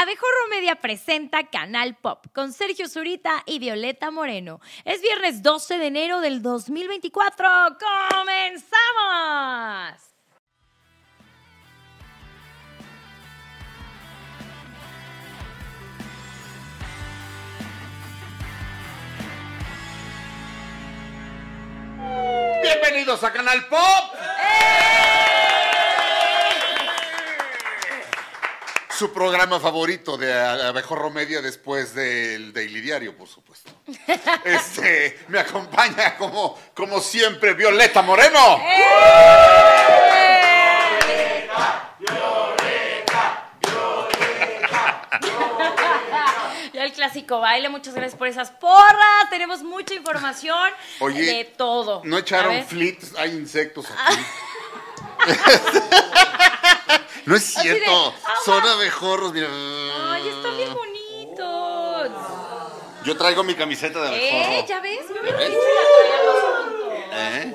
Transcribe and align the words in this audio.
Abejorro 0.00 0.48
Media 0.48 0.76
presenta 0.76 1.50
Canal 1.50 1.94
Pop 1.94 2.24
con 2.32 2.54
Sergio 2.54 2.88
Zurita 2.88 3.42
y 3.44 3.58
Violeta 3.58 4.10
Moreno. 4.10 4.58
Es 4.86 5.02
viernes 5.02 5.42
12 5.42 5.76
de 5.76 5.88
enero 5.88 6.22
del 6.22 6.40
2024. 6.40 7.46
¡Comenzamos! 8.08 8.80
Bienvenidos 22.62 23.22
a 23.22 23.32
Canal 23.34 23.66
Pop. 23.68 24.14
Su 29.00 29.14
programa 29.14 29.58
favorito 29.58 30.18
de 30.18 30.30
Abejorro 30.30 31.08
Media 31.08 31.40
después 31.40 31.94
del 31.94 32.52
Daily 32.52 32.82
Diario, 32.82 33.16
por 33.16 33.26
supuesto. 33.26 33.70
Este, 34.44 35.20
me 35.28 35.38
acompaña 35.38 36.18
como, 36.18 36.58
como 36.74 37.00
siempre 37.00 37.54
Violeta 37.54 38.02
Moreno. 38.02 38.58
Ya 46.74 46.84
el 46.84 46.92
clásico 46.92 47.40
baile, 47.40 47.70
muchas 47.70 47.94
gracias 47.94 48.18
por 48.18 48.28
esas 48.28 48.50
porras. 48.50 49.30
Tenemos 49.30 49.62
mucha 49.62 49.94
información 49.94 50.72
Oye, 50.98 51.22
de 51.22 51.44
todo. 51.46 52.02
No 52.04 52.18
echaron 52.18 52.62
flits, 52.66 53.14
hay 53.16 53.30
insectos 53.30 53.86
aquí. 53.90 54.22
no 57.26 57.36
es 57.36 57.44
cierto, 57.44 58.14
"Ah, 58.24 58.32
son 58.44 58.64
va". 58.64 58.72
abejorros, 58.72 59.32
mira. 59.32 59.48
Ay, 59.50 60.28
están 60.28 60.56
bien 60.56 60.74
bonitos. 60.74 62.10
Yo 63.04 63.16
traigo 63.16 63.42
mi 63.44 63.54
camiseta 63.54 64.00
de 64.02 64.08
abejorro. 64.08 64.52
Eh, 64.52 64.64
¿ya 64.68 64.80
ves? 64.80 65.00
¿Ya 65.14 65.22
ves? 65.22 65.50
¿Eh? 67.12 67.54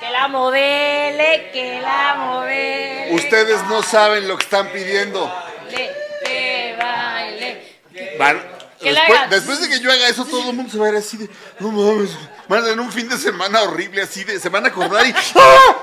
Que 0.00 0.10
la 0.10 0.28
modele, 0.28 1.50
que 1.52 1.80
la 1.80 2.14
modele. 2.18 3.14
Ustedes 3.14 3.62
no 3.64 3.82
saben 3.82 4.28
lo 4.28 4.36
que 4.36 4.44
están 4.44 4.68
pidiendo. 4.70 5.32
Le, 5.70 5.90
que 6.24 6.76
baile. 6.78 7.78
que- 7.92 8.16
Van- 8.18 8.56
Que 8.80 8.92
la 8.92 9.26
después, 9.30 9.60
de 9.60 9.68
que 9.70 9.80
yo 9.80 9.90
haga 9.90 10.06
eso, 10.08 10.24
todo 10.26 10.50
el 10.50 10.54
mundo 10.56 10.70
se 10.70 10.78
va 10.78 10.86
a 10.86 10.90
ir 10.90 10.96
así 10.96 11.16
de. 11.16 11.30
No 11.60 11.72
mames. 11.72 12.10
Van 12.46 12.60
a 12.60 12.64
tener 12.64 12.78
un 12.80 12.92
fin 12.92 13.08
de 13.08 13.16
semana 13.16 13.62
horrible, 13.62 14.02
así 14.02 14.22
de. 14.22 14.38
Se 14.38 14.48
van 14.50 14.64
a 14.66 14.68
acordar 14.68 15.06
y. 15.06 15.12
¡Ah! 15.34 15.76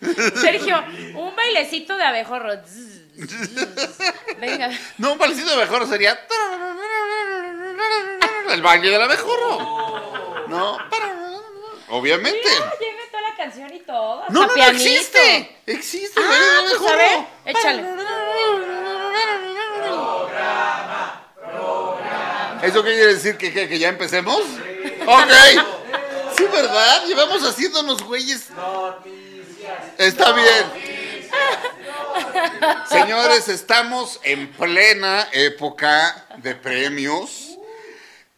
Sergio, 0.40 0.82
un 1.14 1.34
bailecito 1.36 1.96
de 1.96 2.04
abejorro. 2.04 2.52
Venga. 4.40 4.70
No, 4.98 5.12
un 5.12 5.18
bailecito 5.18 5.48
de 5.50 5.56
abejorro 5.56 5.86
sería. 5.86 6.18
El 8.50 8.62
baile 8.62 8.90
del 8.90 9.02
abejorro. 9.02 10.46
No. 10.48 10.78
Obviamente. 11.90 12.40
Mira, 12.42 12.72
lleve 12.80 13.06
toda 13.10 13.22
la 13.22 13.36
canción 13.36 13.72
y 13.74 13.80
todo. 13.80 14.24
No, 14.30 14.46
no, 14.46 14.56
no 14.56 14.64
existe. 14.66 15.58
Existe 15.66 16.20
el 16.20 16.26
Ah, 16.26 16.30
baile 16.30 16.68
del 16.68 16.78
pues 16.78 16.90
a 16.90 16.94
abejorro. 16.94 17.26
ver, 17.44 17.56
échale. 17.56 17.84
¿Eso 22.62 22.82
qué 22.82 22.90
quiere 22.92 23.14
decir? 23.14 23.36
¿Que, 23.38 23.52
que, 23.52 23.68
que 23.68 23.78
ya 23.78 23.88
empecemos? 23.88 24.36
Ok. 25.06 25.30
Sí, 26.36 26.44
¿verdad? 26.52 27.04
Llevamos 27.06 27.42
haciéndonos 27.42 28.02
güeyes. 28.02 28.48
Está 30.00 30.32
bien. 30.32 30.64
Señores, 32.88 33.48
estamos 33.48 34.18
en 34.22 34.50
plena 34.52 35.28
época 35.32 36.26
de 36.38 36.54
premios. 36.54 37.46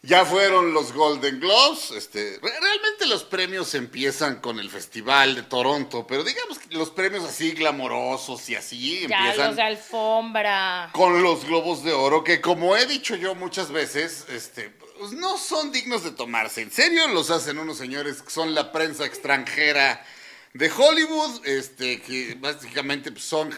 Ya 0.01 0.25
fueron 0.25 0.73
los 0.73 0.91
Golden 0.91 1.39
Globes. 1.39 1.91
Este, 1.91 2.37
re- 2.41 2.59
realmente 2.59 3.05
los 3.05 3.23
premios 3.23 3.73
empiezan 3.75 4.41
con 4.41 4.59
el 4.59 4.69
Festival 4.69 5.35
de 5.35 5.43
Toronto, 5.43 6.05
pero 6.05 6.25
digamos 6.25 6.59
que 6.59 6.75
los 6.75 6.89
premios 6.89 7.23
así 7.23 7.51
glamorosos 7.51 8.49
y 8.49 8.55
así 8.55 9.07
Ya 9.07 9.17
empiezan 9.19 9.47
los 9.47 9.55
de 9.55 9.61
alfombra. 9.61 10.89
con 10.91 11.23
los 11.23 11.45
globos 11.45 11.85
de 11.85 11.93
oro, 11.93 12.25
que 12.25 12.41
como 12.41 12.75
he 12.75 12.85
dicho 12.87 13.15
yo 13.15 13.35
muchas 13.35 13.71
veces, 13.71 14.25
este, 14.27 14.69
pues, 14.99 15.13
no 15.13 15.37
son 15.37 15.71
dignos 15.71 16.03
de 16.03 16.11
tomarse 16.11 16.61
en 16.61 16.71
serio, 16.73 17.07
los 17.07 17.31
hacen 17.31 17.57
unos 17.57 17.77
señores 17.77 18.21
que 18.21 18.29
son 18.31 18.53
la 18.53 18.73
prensa 18.73 19.05
extranjera 19.05 20.05
de 20.53 20.71
Hollywood, 20.71 21.45
este, 21.45 22.01
que 22.01 22.35
básicamente 22.39 23.11
pues, 23.11 23.23
son, 23.25 23.49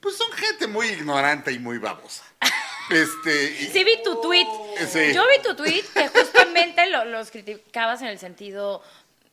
pues 0.00 0.16
son 0.16 0.30
gente 0.32 0.66
muy 0.66 0.86
ignorante 0.88 1.52
y 1.52 1.58
muy 1.58 1.78
babosa. 1.78 2.22
Este, 2.90 3.50
y- 3.60 3.66
Sí 3.70 3.84
vi 3.84 4.02
tu 4.02 4.18
tweet. 4.22 4.46
Sí. 4.90 5.12
Yo 5.12 5.22
vi 5.28 5.42
tu 5.42 5.54
tweet 5.54 5.84
que 5.92 6.08
justamente 6.08 6.88
lo- 6.88 7.04
los 7.04 7.30
criticabas 7.30 8.00
en 8.00 8.06
el 8.08 8.18
sentido 8.18 8.82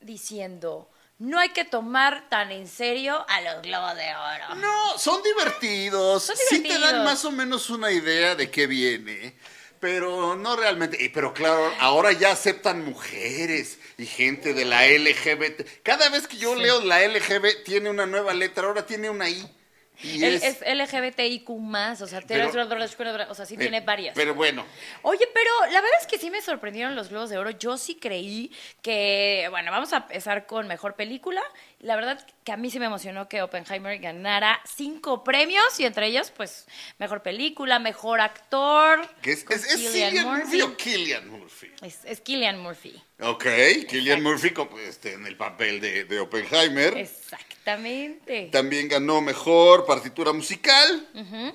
diciendo 0.01 0.89
no 1.19 1.39
hay 1.39 1.49
que 1.49 1.63
tomar 1.63 2.27
tan 2.27 2.51
en 2.51 2.67
serio 2.67 3.25
a 3.29 3.39
los 3.39 3.61
globos 3.61 3.95
de 3.95 4.13
oro. 4.13 4.55
No, 4.55 4.97
son 4.99 5.23
divertidos. 5.23 6.23
Son 6.23 6.35
Sí 6.35 6.57
te 6.57 6.63
divertidos. 6.63 6.91
dan 6.91 7.03
más 7.05 7.23
o 7.23 7.31
menos 7.31 7.69
una 7.69 7.89
idea 7.93 8.35
de 8.35 8.51
qué 8.51 8.67
viene. 8.67 9.37
Pero 9.85 10.35
no 10.35 10.55
realmente. 10.55 10.97
Y- 11.03 11.09
Pero 11.09 11.31
claro, 11.31 11.71
ahora 11.79 12.11
ya 12.11 12.31
aceptan 12.31 12.83
mujeres 12.83 13.77
y 13.99 14.07
gente 14.07 14.55
de 14.55 14.65
la 14.65 14.87
LGBT. 14.87 15.63
Cada 15.83 16.09
vez 16.09 16.27
que 16.27 16.37
yo 16.37 16.55
leo 16.55 16.81
la 16.81 17.03
LGBT 17.07 17.63
tiene 17.63 17.91
una 17.91 18.07
nueva 18.07 18.33
letra, 18.33 18.65
ahora 18.65 18.87
tiene 18.87 19.11
una 19.11 19.29
I. 19.29 19.47
Y 20.03 20.23
es, 20.23 20.43
es 20.43 20.61
LGBTIQ 20.61 21.49
más, 21.59 22.01
o 22.01 22.07
sea, 22.07 22.19
Pero- 22.21 22.49
tiene- 22.51 23.25
o 23.29 23.33
sea, 23.35 23.45
sí 23.45 23.57
tiene 23.57 23.77
eh, 23.77 23.81
varias. 23.81 24.15
Pero 24.15 24.33
bueno, 24.35 24.65
Oye, 25.01 25.27
pero 25.33 25.49
la 25.71 25.81
verdad 25.81 25.99
es 26.01 26.07
que 26.07 26.17
sí 26.17 26.29
me 26.29 26.41
sorprendieron 26.41 26.95
los 26.95 27.09
Globos 27.09 27.29
de 27.29 27.37
Oro. 27.37 27.49
Yo 27.51 27.77
sí 27.77 27.95
creí 27.95 28.51
que, 28.81 29.47
bueno, 29.49 29.71
vamos 29.71 29.93
a 29.93 29.97
empezar 29.97 30.45
con 30.45 30.67
mejor 30.67 30.95
película. 30.95 31.41
La 31.79 31.95
verdad 31.95 32.25
que 32.43 32.51
a 32.51 32.57
mí 32.57 32.69
sí 32.71 32.79
me 32.79 32.85
emocionó 32.85 33.27
que 33.29 33.41
Oppenheimer 33.41 33.99
ganara 33.99 34.59
cinco 34.75 35.23
premios 35.23 35.79
y 35.79 35.85
entre 35.85 36.07
ellos, 36.07 36.31
pues, 36.35 36.67
mejor 36.97 37.21
película, 37.21 37.79
mejor 37.79 38.21
actor. 38.21 39.07
que 39.21 39.31
es, 39.33 39.45
es, 39.49 39.65
es 39.65 39.73
Cillian 39.91 40.09
Cillian 40.11 40.27
Murphy 40.27 40.41
Murphy. 40.45 40.61
o 40.61 40.77
Killian 40.77 41.29
Murphy. 41.29 41.71
Es, 41.81 42.05
es 42.05 42.21
Killian 42.21 42.59
Murphy. 42.59 43.01
Ok, 43.21 43.45
Killian 43.87 44.21
Murphy 44.21 44.53
este, 44.85 45.13
en 45.13 45.25
el 45.25 45.37
papel 45.37 45.79
de, 45.79 46.03
de 46.03 46.19
Oppenheimer. 46.19 46.97
Exactamente. 46.97 48.49
También 48.51 48.89
ganó 48.89 49.21
mejor 49.21 49.85
partitura 49.85 50.33
musical. 50.33 51.07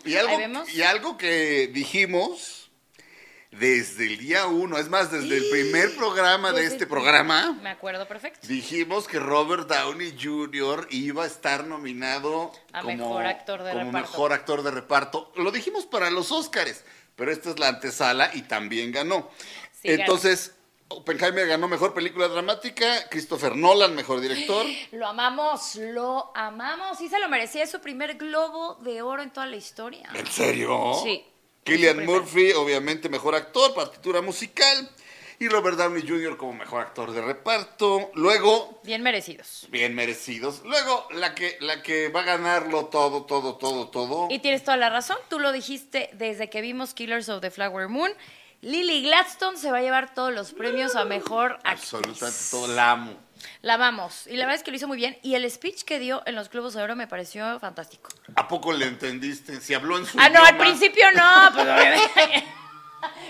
y, 0.04 0.14
ahí 0.14 0.26
algo, 0.42 0.64
y 0.72 0.82
algo 0.82 1.18
que 1.18 1.68
dijimos 1.72 2.60
desde 3.50 4.06
el 4.06 4.18
día 4.18 4.46
uno, 4.46 4.78
es 4.78 4.88
más, 4.88 5.10
desde 5.10 5.36
el 5.36 5.50
primer 5.50 5.94
programa 5.96 6.52
de 6.52 6.64
este 6.64 6.86
programa, 6.86 7.58
Me 7.60 7.70
acuerdo 7.70 8.06
perfecto. 8.06 8.46
dijimos 8.46 9.08
que 9.08 9.18
Robert 9.18 9.68
Downey 9.68 10.16
Jr. 10.20 10.86
iba 10.90 11.24
a 11.24 11.26
estar 11.26 11.66
nominado 11.66 12.52
A 12.72 12.80
como, 12.82 12.96
mejor 12.96 13.26
actor 13.26 13.62
de 13.64 13.72
como 13.72 13.84
reparto. 13.86 14.08
mejor 14.08 14.32
actor 14.32 14.62
de 14.62 14.70
reparto. 14.70 15.32
Lo 15.36 15.50
dijimos 15.50 15.84
para 15.84 16.10
los 16.10 16.30
Óscares, 16.30 16.84
pero 17.16 17.32
esta 17.32 17.50
es 17.50 17.58
la 17.58 17.68
antesala 17.68 18.30
y 18.34 18.42
también 18.42 18.92
ganó. 18.92 19.28
Sí, 19.82 19.88
ganó. 19.88 20.04
Oppenheimer 20.92 21.46
ganó 21.46 21.68
mejor 21.68 21.94
película 21.94 22.26
dramática, 22.26 23.08
Christopher 23.08 23.54
Nolan 23.54 23.94
mejor 23.94 24.20
director. 24.20 24.66
Lo 24.92 25.06
amamos, 25.06 25.76
lo 25.76 26.32
amamos. 26.34 26.98
Sí 26.98 27.08
se 27.08 27.18
lo 27.20 27.28
merecía. 27.28 27.62
Es 27.62 27.70
su 27.70 27.80
primer 27.80 28.16
globo 28.16 28.74
de 28.76 29.00
oro 29.00 29.22
en 29.22 29.30
toda 29.30 29.46
la 29.46 29.56
historia. 29.56 30.08
¿En 30.14 30.26
serio? 30.26 30.94
Sí. 31.02 31.24
Killian. 31.62 32.04
Murphy, 32.04 32.52
obviamente, 32.52 33.08
mejor 33.08 33.34
actor, 33.36 33.72
partitura 33.72 34.20
musical. 34.20 34.90
Y 35.38 35.48
Robert 35.48 35.78
Downey 35.78 36.06
Jr. 36.06 36.36
como 36.36 36.52
mejor 36.54 36.82
actor 36.82 37.12
de 37.12 37.22
reparto. 37.22 38.10
Luego, 38.14 38.80
Bien 38.82 39.00
merecidos. 39.02 39.68
bien 39.70 39.94
merecidos. 39.94 40.60
Luego, 40.64 41.06
la 41.12 41.34
que, 41.34 41.56
la 41.60 41.82
que 41.82 42.08
va 42.08 42.20
a 42.20 42.24
ganarlo 42.24 42.86
todo, 42.86 43.24
todo, 43.24 43.56
todo, 43.56 43.88
todo. 43.88 44.26
Y 44.30 44.40
tienes 44.40 44.64
toda 44.64 44.76
la 44.76 44.90
razón, 44.90 45.16
tú 45.30 45.38
lo 45.38 45.52
dijiste 45.52 46.10
desde 46.14 46.50
que 46.50 46.60
vimos 46.60 46.92
Killers 46.92 47.30
of 47.30 47.40
the 47.40 47.50
Flower 47.50 47.88
Moon. 47.88 48.12
Lily 48.62 49.02
Gladstone 49.02 49.56
se 49.56 49.70
va 49.70 49.78
a 49.78 49.82
llevar 49.82 50.12
todos 50.14 50.32
los 50.34 50.52
premios 50.52 50.94
a 50.94 51.04
mejor 51.04 51.52
actriz. 51.64 51.94
Absolutamente 51.94 52.38
todo, 52.50 52.66
la 52.68 52.90
amo. 52.90 53.14
La 53.62 53.74
amamos. 53.74 54.26
Y 54.26 54.36
la 54.36 54.44
verdad 54.44 54.56
es 54.56 54.62
que 54.62 54.70
lo 54.70 54.76
hizo 54.76 54.86
muy 54.86 54.98
bien. 54.98 55.18
Y 55.22 55.34
el 55.34 55.50
speech 55.50 55.84
que 55.84 55.98
dio 55.98 56.22
en 56.26 56.34
los 56.34 56.50
Globos 56.50 56.74
de 56.74 56.82
Oro 56.82 56.94
me 56.94 57.06
pareció 57.06 57.58
fantástico. 57.58 58.10
¿A 58.36 58.46
poco 58.46 58.72
le 58.72 58.86
entendiste? 58.86 59.60
Si 59.60 59.72
habló 59.72 59.96
en 59.96 60.04
su 60.04 60.20
Ah, 60.20 60.28
no, 60.28 60.44
al 60.44 60.58
principio 60.58 61.04
no. 61.12 61.50
Pues. 61.54 62.44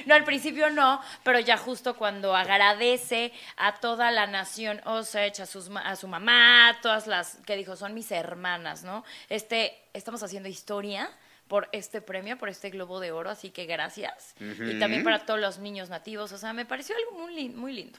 No, 0.06 0.17
al 0.17 0.25
principio 0.25 0.71
no, 0.71 1.00
pero 1.23 1.38
ya 1.38 1.56
justo 1.56 1.94
cuando 1.94 2.35
agradece 2.35 3.33
a 3.56 3.76
toda 3.76 4.11
la 4.11 4.26
nación 4.26 4.81
Osage, 4.85 5.43
a, 5.43 5.47
sus, 5.47 5.71
a 5.76 5.94
su 5.94 6.09
mamá, 6.09 6.76
todas 6.83 7.06
las 7.06 7.37
que 7.47 7.55
dijo 7.55 7.76
son 7.76 7.94
mis 7.94 8.11
hermanas, 8.11 8.83
¿no? 8.83 9.05
Este, 9.29 9.79
estamos 9.93 10.23
haciendo 10.25 10.49
historia 10.49 11.09
por 11.50 11.69
este 11.73 12.00
premio, 12.00 12.38
por 12.38 12.49
este 12.49 12.70
Globo 12.70 13.00
de 13.00 13.11
Oro, 13.11 13.29
así 13.29 13.50
que 13.50 13.67
gracias. 13.67 14.35
Y 14.38 14.79
también 14.79 15.02
para 15.02 15.26
todos 15.26 15.41
los 15.41 15.58
niños 15.58 15.88
nativos, 15.91 16.31
o 16.31 16.38
sea, 16.38 16.52
me 16.52 16.64
pareció 16.64 16.94
algo 16.97 17.11
muy, 17.19 17.35
lin- 17.35 17.56
muy 17.56 17.73
lindo. 17.73 17.99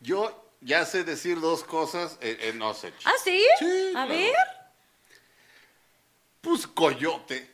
Yo 0.00 0.50
ya 0.60 0.84
sé 0.84 1.02
decir 1.02 1.40
dos 1.40 1.64
cosas 1.64 2.16
en, 2.20 2.40
en 2.40 2.62
Osage. 2.62 2.94
¿Ah, 3.04 3.12
sí? 3.24 3.42
Sí, 3.58 3.88
a 3.88 4.06
claro. 4.06 4.08
ver. 4.08 4.34
Pues 6.42 6.66
coyote. 6.68 7.50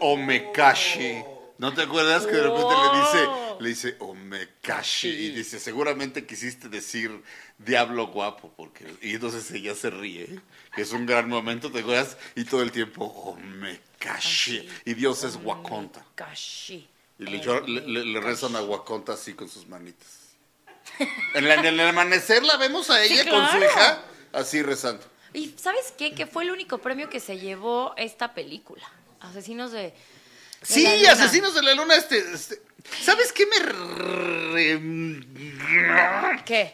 Omekashi. 0.00 1.24
¿No 1.58 1.72
te 1.72 1.82
acuerdas 1.82 2.26
que 2.26 2.32
de 2.32 2.42
repente 2.42 2.74
le 2.74 3.00
dice, 3.00 3.28
Le 3.60 3.68
dice 3.70 3.96
Omekashi? 3.98 5.08
Y 5.08 5.30
dice, 5.30 5.58
seguramente 5.60 6.26
quisiste 6.26 6.68
decir 6.68 7.22
diablo 7.58 8.08
guapo, 8.08 8.52
porque. 8.56 8.86
Y 9.02 9.14
entonces 9.14 9.50
ella 9.50 9.74
se 9.74 9.90
ríe, 9.90 10.40
que 10.74 10.82
es 10.82 10.92
un 10.92 11.06
gran 11.06 11.28
momento, 11.28 11.70
¿te 11.70 11.80
acuerdas? 11.80 12.16
Y 12.34 12.44
todo 12.44 12.62
el 12.62 12.72
tiempo, 12.72 13.04
Omekashi. 13.06 14.68
Y 14.84 14.94
Dios 14.94 15.24
es 15.24 15.36
Wakonta. 15.42 16.04
Kashi. 16.14 16.88
Y 17.18 17.24
le, 17.24 18.20
rezan 18.20 18.56
a 18.56 18.62
Wakonta 18.62 19.14
así 19.14 19.32
con 19.34 19.48
sus 19.48 19.66
manitas. 19.66 20.08
En, 21.34 21.48
la- 21.48 21.54
en 21.54 21.66
el 21.66 21.80
amanecer 21.80 22.42
la 22.42 22.56
vemos 22.58 22.90
a 22.90 23.02
ella 23.02 23.28
con 23.28 23.48
su 23.50 23.56
hija 23.58 24.02
así 24.32 24.62
rezando. 24.62 25.04
¿Y 25.32 25.54
sabes 25.58 25.92
qué? 25.98 26.12
Que 26.14 26.26
fue 26.26 26.44
el 26.44 26.50
único 26.50 26.78
premio 26.78 27.08
que 27.10 27.20
se 27.20 27.38
llevó 27.38 27.94
esta 27.96 28.34
película. 28.34 28.86
Asesinos 29.20 29.72
de. 29.72 29.82
de 29.82 29.94
Sí. 30.62 30.86
Asesinos 31.06 31.54
de 31.54 31.62
la 31.62 31.74
Luna, 31.74 31.96
este, 31.96 32.18
este- 32.32 32.60
¿sabes 33.02 33.32
qué 33.32 33.46
me... 33.46 33.56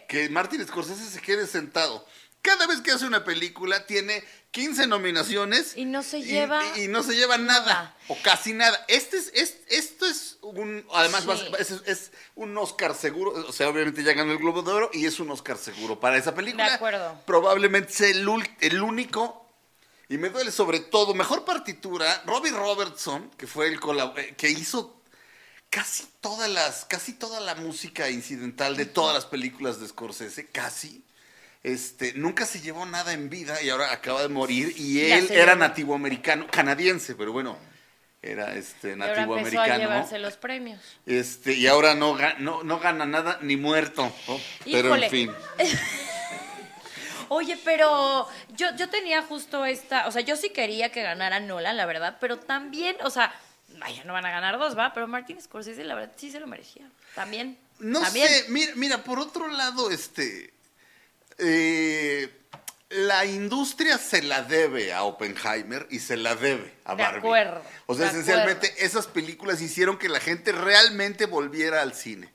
Que 0.08 0.28
Martin 0.30 0.66
Scorsese 0.66 1.04
se 1.08 1.20
quede 1.20 1.46
sentado. 1.46 2.06
Cada 2.40 2.66
vez 2.66 2.80
que 2.80 2.90
hace 2.90 3.06
una 3.06 3.24
película 3.24 3.86
tiene 3.86 4.24
15 4.50 4.88
nominaciones. 4.88 5.76
Y 5.76 5.84
no 5.84 6.02
se 6.02 6.22
lleva 6.22 6.60
Y, 6.76 6.82
y 6.84 6.88
no 6.88 7.02
se 7.04 7.14
lleva 7.14 7.38
nada. 7.38 7.64
nada. 7.64 7.96
O 8.08 8.16
casi 8.22 8.52
nada. 8.52 8.84
Este 8.88 9.16
es, 9.16 9.30
es- 9.34 9.58
esto 9.68 10.06
es 10.06 10.38
un... 10.42 10.84
Además, 10.92 11.22
Sí. 11.24 11.52
es, 11.58 11.70
es 11.86 12.12
un 12.34 12.56
Oscar 12.58 12.94
seguro. 12.96 13.30
O 13.48 13.52
sea, 13.52 13.68
obviamente 13.68 14.02
ya 14.02 14.12
ganó 14.12 14.32
el 14.32 14.38
Globo 14.38 14.62
de 14.62 14.72
Oro 14.72 14.90
y 14.92 15.06
es 15.06 15.20
un 15.20 15.30
Oscar 15.30 15.56
seguro 15.56 16.00
para 16.00 16.16
esa 16.16 16.34
película. 16.34 16.66
De 16.68 16.74
acuerdo. 16.74 17.20
Probablemente 17.26 17.92
sea 17.92 18.08
el, 18.08 18.26
el 18.60 18.82
único 18.82 19.48
y 20.08 20.18
me 20.18 20.28
duele 20.28 20.50
sobre 20.50 20.80
todo, 20.80 21.14
mejor 21.14 21.44
partitura, 21.44 22.22
Robbie 22.26 22.50
Robertson, 22.50 23.30
que 23.38 23.46
fue 23.46 23.68
el 23.68 23.78
eh, 24.16 24.34
que 24.36 24.50
hizo 24.50 25.00
casi 25.72 26.04
todas 26.20 26.50
las, 26.50 26.84
casi 26.84 27.14
toda 27.14 27.40
la 27.40 27.54
música 27.54 28.10
incidental 28.10 28.76
de 28.76 28.84
todas 28.84 29.14
las 29.14 29.24
películas 29.24 29.80
de 29.80 29.88
Scorsese, 29.88 30.46
casi. 30.48 31.02
Este, 31.62 32.12
nunca 32.12 32.44
se 32.44 32.60
llevó 32.60 32.84
nada 32.84 33.14
en 33.14 33.30
vida 33.30 33.62
y 33.62 33.70
ahora 33.70 33.90
acaba 33.90 34.20
de 34.20 34.28
morir 34.28 34.74
y 34.76 35.00
él 35.00 35.30
era 35.30 35.54
nativo 35.54 35.94
americano, 35.94 36.46
canadiense, 36.50 37.14
pero 37.14 37.32
bueno, 37.32 37.56
era 38.20 38.54
este 38.54 38.88
Y 38.88 38.92
ahora 38.92 39.06
nativo 39.06 39.34
a 39.34 39.40
americano. 39.40 39.78
llevarse 39.78 40.18
los 40.18 40.36
premios. 40.36 40.80
Este, 41.06 41.54
y 41.54 41.66
ahora 41.66 41.94
no, 41.94 42.18
no, 42.38 42.62
no 42.62 42.78
gana 42.78 43.06
nada 43.06 43.38
ni 43.40 43.56
muerto. 43.56 44.12
¿no? 44.28 44.40
Pero 44.64 44.94
en 44.94 45.10
fin. 45.10 45.32
Oye, 47.28 47.58
pero 47.64 48.28
yo, 48.56 48.66
yo 48.76 48.90
tenía 48.90 49.22
justo 49.22 49.64
esta, 49.64 50.06
o 50.06 50.12
sea, 50.12 50.20
yo 50.20 50.36
sí 50.36 50.50
quería 50.50 50.92
que 50.92 51.02
ganara 51.02 51.40
Nolan, 51.40 51.78
la 51.78 51.86
verdad, 51.86 52.18
pero 52.20 52.38
también, 52.38 52.94
o 53.04 53.08
sea, 53.08 53.32
vaya, 53.78 54.04
no 54.04 54.12
van 54.12 54.26
a 54.26 54.30
ganar 54.30 54.58
dos, 54.58 54.76
va, 54.76 54.92
pero 54.92 55.06
Martin 55.08 55.40
Scorsese, 55.40 55.84
la 55.84 55.94
verdad, 55.94 56.12
sí 56.16 56.30
se 56.30 56.40
lo 56.40 56.46
merecía. 56.46 56.88
También. 57.14 57.58
No 57.78 58.00
también. 58.00 58.28
sé, 58.28 58.44
mira, 58.48 58.72
mira, 58.76 59.04
por 59.04 59.18
otro 59.18 59.48
lado, 59.48 59.90
este. 59.90 60.52
eh, 61.38 62.30
la 62.90 63.24
industria 63.24 63.96
se 63.96 64.22
la 64.22 64.42
debe 64.42 64.92
a 64.92 65.04
Oppenheimer 65.04 65.86
y 65.90 65.98
se 65.98 66.16
la 66.16 66.34
debe 66.34 66.74
a 66.84 66.94
De 66.94 67.02
Barbie. 67.02 67.18
acuerdo, 67.20 67.62
O 67.86 67.94
sea, 67.94 68.04
de 68.04 68.10
esencialmente 68.10 68.84
esas 68.84 69.06
películas 69.06 69.62
hicieron 69.62 69.96
que 69.98 70.10
la 70.10 70.20
gente 70.20 70.52
realmente 70.52 71.24
volviera 71.26 71.80
al 71.80 71.94
cine. 71.94 72.30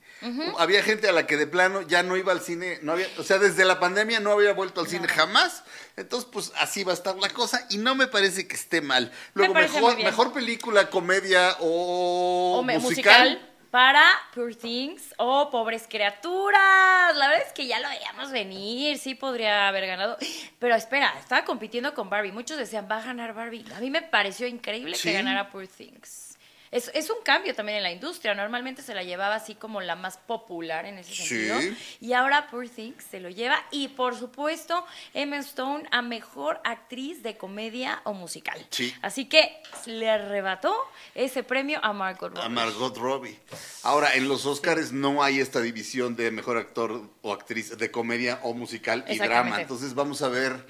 Había 0.57 0.81
gente 0.83 1.07
a 1.07 1.11
la 1.11 1.27
que 1.27 1.37
de 1.37 1.47
plano 1.47 1.81
ya 1.83 2.01
no 2.03 2.17
iba 2.17 2.31
al 2.31 2.41
cine, 2.41 2.79
no 2.81 2.93
había, 2.93 3.07
o 3.17 3.23
sea, 3.23 3.37
desde 3.37 3.65
la 3.65 3.79
pandemia 3.79 4.19
no 4.19 4.31
había 4.31 4.53
vuelto 4.53 4.81
al 4.81 4.87
cine 4.87 5.07
jamás. 5.07 5.63
Entonces, 5.95 6.29
pues 6.31 6.51
así 6.57 6.83
va 6.83 6.91
a 6.91 6.95
estar 6.95 7.15
la 7.17 7.29
cosa 7.29 7.65
y 7.69 7.77
no 7.77 7.95
me 7.95 8.07
parece 8.07 8.47
que 8.47 8.55
esté 8.55 8.81
mal. 8.81 9.11
Luego, 9.33 9.53
mejor, 9.53 9.97
mejor 9.97 10.33
película, 10.33 10.89
comedia 10.89 11.55
o, 11.59 12.61
musical. 12.63 12.81
musical. 12.81 13.51
para 13.71 14.03
Poor 14.33 14.55
Things 14.55 15.13
o 15.17 15.49
Pobres 15.51 15.85
Criaturas. 15.87 17.15
La 17.15 17.27
verdad 17.27 17.45
es 17.45 17.53
que 17.53 17.67
ya 17.67 17.79
lo 17.79 17.89
veíamos 17.89 18.31
venir, 18.31 18.97
sí 18.97 19.15
podría 19.15 19.67
haber 19.67 19.85
ganado. 19.87 20.17
Pero 20.59 20.75
espera, 20.75 21.13
estaba 21.19 21.45
compitiendo 21.45 21.93
con 21.93 22.09
Barbie. 22.09 22.31
Muchos 22.31 22.57
decían, 22.57 22.87
va 22.89 22.97
a 22.97 23.03
ganar 23.03 23.33
Barbie. 23.33 23.65
A 23.75 23.79
mí 23.79 23.89
me 23.91 24.01
pareció 24.01 24.47
increíble 24.47 24.95
Sí. 24.95 25.09
que 25.09 25.13
ganara 25.13 25.49
Poor 25.49 25.67
Things. 25.67 26.26
Es, 26.71 26.91
es 26.93 27.09
un 27.09 27.17
cambio 27.23 27.55
también 27.55 27.77
en 27.77 27.83
la 27.83 27.91
industria. 27.91 28.33
Normalmente 28.33 28.81
se 28.81 28.93
la 28.93 29.03
llevaba 29.03 29.35
así 29.35 29.55
como 29.55 29.81
la 29.81 29.95
más 29.95 30.17
popular 30.17 30.85
en 30.85 30.97
ese 30.97 31.13
Sí. 31.13 31.47
sentido. 31.47 31.75
Y 32.01 32.13
ahora 32.13 32.47
Poor 32.49 32.67
Things 32.67 33.03
se 33.09 33.19
lo 33.19 33.29
lleva. 33.29 33.55
Y 33.71 33.87
por 33.89 34.15
supuesto, 34.17 34.85
Emma 35.13 35.37
Stone 35.37 35.85
a 35.91 36.01
mejor 36.01 36.59
actriz 36.63 37.23
de 37.23 37.37
comedia 37.37 38.01
o 38.03 38.13
musical. 38.13 38.65
Sí. 38.69 38.93
Así 39.01 39.25
que 39.25 39.61
le 39.85 40.09
arrebató 40.09 40.75
ese 41.15 41.43
premio 41.43 41.79
a 41.83 41.93
Margot 41.93 42.29
Robbie. 42.33 42.45
A 42.45 42.49
Margot 42.49 42.97
Robbie. 42.97 43.39
Ahora, 43.83 44.13
en 44.15 44.27
los 44.27 44.45
Oscars 44.45 44.91
no 44.91 45.23
hay 45.23 45.39
esta 45.39 45.61
división 45.61 46.15
de 46.15 46.31
mejor 46.31 46.57
actor 46.57 47.01
o 47.21 47.33
actriz 47.33 47.77
de 47.77 47.91
comedia 47.91 48.39
o 48.43 48.53
musical 48.53 49.05
y 49.07 49.17
drama. 49.17 49.61
Entonces 49.61 49.93
vamos 49.93 50.21
a 50.21 50.27
ver 50.29 50.65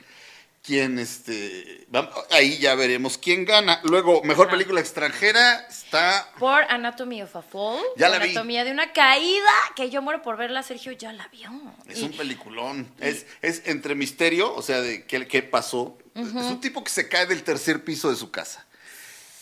quién, 0.68 1.00
este, 1.00 1.88
vam- 1.90 2.10
ahí 2.32 2.58
ya 2.58 2.76
veremos 2.76 3.18
quién 3.18 3.46
gana. 3.46 3.80
Luego, 3.86 4.22
mejor 4.24 4.48
Ajá. 4.48 4.52
película 4.58 4.82
extranjera 4.82 5.66
está... 5.70 6.30
Por 6.38 6.62
Anatomy 6.66 7.22
of 7.24 7.34
a 7.38 7.42
Fall. 7.42 7.80
Ya 7.96 8.10
la 8.10 8.20
vi. 8.20 8.32
Anatomía 8.32 8.66
de 8.66 8.72
una 8.72 8.92
caída, 8.92 9.50
que 9.78 9.90
yo 9.90 10.02
muero 10.02 10.22
por 10.22 10.36
verla, 10.36 10.62
Sergio 10.64 10.92
ya 10.92 11.14
la 11.14 11.28
vio. 11.30 11.50
Es 11.88 12.00
Y- 12.00 12.04
un 12.04 12.12
peliculón. 12.12 12.92
Es, 13.00 13.26
es 13.42 13.62
entre 13.66 13.96
misterio, 13.96 14.54
o 14.54 14.62
sea, 14.62 14.82
de 14.82 15.06
qué, 15.06 15.26
qué 15.26 15.42
pasó. 15.42 15.98
Es 16.14 16.26
un 16.34 16.60
tipo 16.60 16.84
que 16.84 16.90
se 16.92 17.08
cae 17.08 17.26
del 17.28 17.44
tercer 17.44 17.84
piso 17.86 18.10
de 18.10 18.18
su 18.18 18.30
casa. 18.30 18.66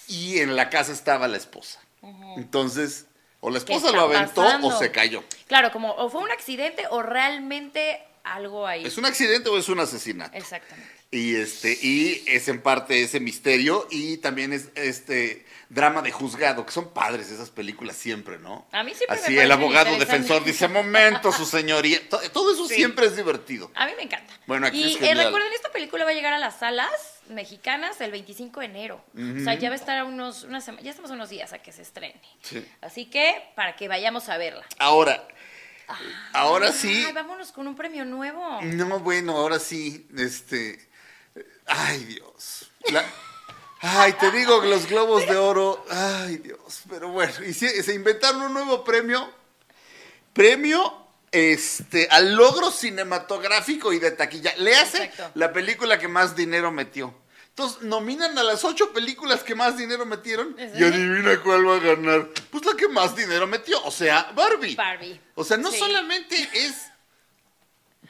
Y 0.07 0.37
en 0.39 0.55
la 0.55 0.69
casa 0.69 0.91
estaba 0.91 1.27
la 1.27 1.37
esposa. 1.37 1.79
Entonces, 2.37 3.05
o 3.39 3.49
la 3.49 3.59
¿Qué 3.59 3.73
esposa 3.73 3.91
lo 3.95 4.01
aventó 4.01 4.43
pasando? 4.43 4.67
o 4.67 4.77
se 4.77 4.91
cayó. 4.91 5.23
Claro, 5.47 5.71
como 5.71 5.91
o 5.93 6.09
fue 6.09 6.21
un 6.21 6.31
accidente 6.31 6.83
o 6.91 7.01
realmente 7.01 8.03
algo 8.23 8.67
ahí. 8.67 8.85
¿Es 8.85 8.97
un 8.97 9.05
accidente 9.05 9.49
o 9.49 9.57
es 9.57 9.69
un 9.69 9.79
asesinato? 9.79 10.35
Exactamente. 10.37 10.94
Y 11.15 11.35
este, 11.37 11.71
y 11.81 12.23
es 12.27 12.49
en 12.49 12.61
parte 12.61 13.01
ese 13.01 13.21
misterio 13.21 13.87
y 13.89 14.17
también 14.17 14.51
es 14.51 14.67
este 14.75 15.45
drama 15.69 16.01
de 16.01 16.11
juzgado, 16.11 16.65
que 16.65 16.73
son 16.73 16.93
padres 16.93 17.31
esas 17.31 17.49
películas 17.51 17.95
siempre, 17.95 18.37
¿no? 18.37 18.67
A 18.73 18.83
mí 18.83 18.93
siempre 18.93 19.17
me 19.17 19.23
Así 19.23 19.37
el 19.39 19.49
abogado 19.51 19.97
defensor 19.97 20.43
dice, 20.43 20.67
momento, 20.67 21.31
su 21.31 21.45
señoría. 21.45 22.07
To- 22.09 22.19
Todo 22.31 22.53
eso 22.53 22.67
Sí. 22.67 22.75
siempre 22.75 23.05
es 23.05 23.15
divertido. 23.15 23.71
A 23.75 23.85
mí 23.85 23.93
me 23.95 24.03
encanta. 24.03 24.33
Bueno, 24.45 24.67
aquí 24.67 24.81
y 24.83 24.95
es 24.95 25.01
eh, 25.01 25.13
recuerden, 25.15 25.53
esta 25.53 25.71
película 25.71 26.03
va 26.03 26.11
a 26.11 26.13
llegar 26.13 26.33
a 26.33 26.37
las 26.37 26.59
salas 26.59 26.91
mexicanas 27.29 27.99
el 28.01 28.11
25 28.11 28.59
de 28.59 28.65
enero. 28.65 29.03
O 29.15 29.43
sea, 29.43 29.53
ya 29.55 29.69
va 29.69 29.73
a 29.75 29.77
estar 29.77 29.97
a 29.97 30.03
unos, 30.03 30.43
una 30.43 30.59
sema- 30.59 30.81
ya 30.81 30.89
estamos 30.91 31.11
a 31.11 31.13
unos 31.13 31.29
días 31.29 31.53
a 31.53 31.59
que 31.59 31.71
se 31.71 31.81
estrene. 31.81 32.19
Sí. 32.41 32.63
Así 32.81 33.05
que, 33.05 33.41
para 33.55 33.77
que 33.77 33.87
vayamos 33.87 34.27
a 34.27 34.37
verla. 34.37 34.65
Ahora, 34.79 35.25
ahora 36.33 36.71
sí. 36.71 37.03
Ay, 37.07 37.13
vámonos 37.13 37.51
con 37.51 37.67
un 37.67 37.75
premio 37.75 38.05
nuevo. 38.05 38.61
No, 38.63 38.99
bueno, 38.99 39.37
ahora 39.37 39.59
sí, 39.59 40.07
este. 40.17 40.93
Ay, 41.65 42.03
Dios. 42.05 42.69
La- 42.91 43.05
ay, 43.81 44.13
te 44.13 44.31
digo 44.31 44.61
que 44.61 44.67
los 44.67 44.87
globos 44.87 45.25
de 45.27 45.35
oro. 45.35 45.85
Ay, 45.89 46.37
Dios. 46.37 46.81
Pero 46.89 47.09
bueno, 47.09 47.33
y 47.45 47.53
se, 47.53 47.81
se 47.83 47.93
inventaron 47.93 48.41
un 48.43 48.53
nuevo 48.53 48.83
premio. 48.83 49.31
Premio 50.33 51.05
este, 51.31 52.07
al 52.11 52.35
logro 52.35 52.71
cinematográfico 52.71 53.93
y 53.93 53.99
de 53.99 54.11
taquilla. 54.11 54.53
Le 54.57 54.75
hace 54.75 55.11
la 55.33 55.51
película 55.53 55.97
que 55.97 56.07
más 56.07 56.35
dinero 56.35 56.71
metió. 56.71 57.13
Entonces, 57.49 57.83
nominan 57.83 58.37
a 58.37 58.43
las 58.43 58.65
ocho 58.65 58.91
películas 58.91 59.41
que 59.43 59.55
más 59.55 59.77
dinero 59.77 60.05
metieron. 60.05 60.55
¿En 60.59 60.77
Y 60.77 60.83
adivina 60.83 61.41
cuál 61.41 61.65
va 61.67 61.77
a 61.77 61.79
ganar. 61.79 62.29
Pues 62.51 62.65
la 62.65 62.75
que 62.75 62.89
más 62.89 63.15
dinero 63.15 63.47
metió. 63.47 63.81
O 63.85 63.91
sea, 63.91 64.29
Barbie. 64.35 64.75
Barbie. 64.75 65.21
O 65.35 65.43
sea, 65.45 65.55
no 65.55 65.71
Sí. 65.71 65.79
solamente 65.79 66.35
es 66.53 66.84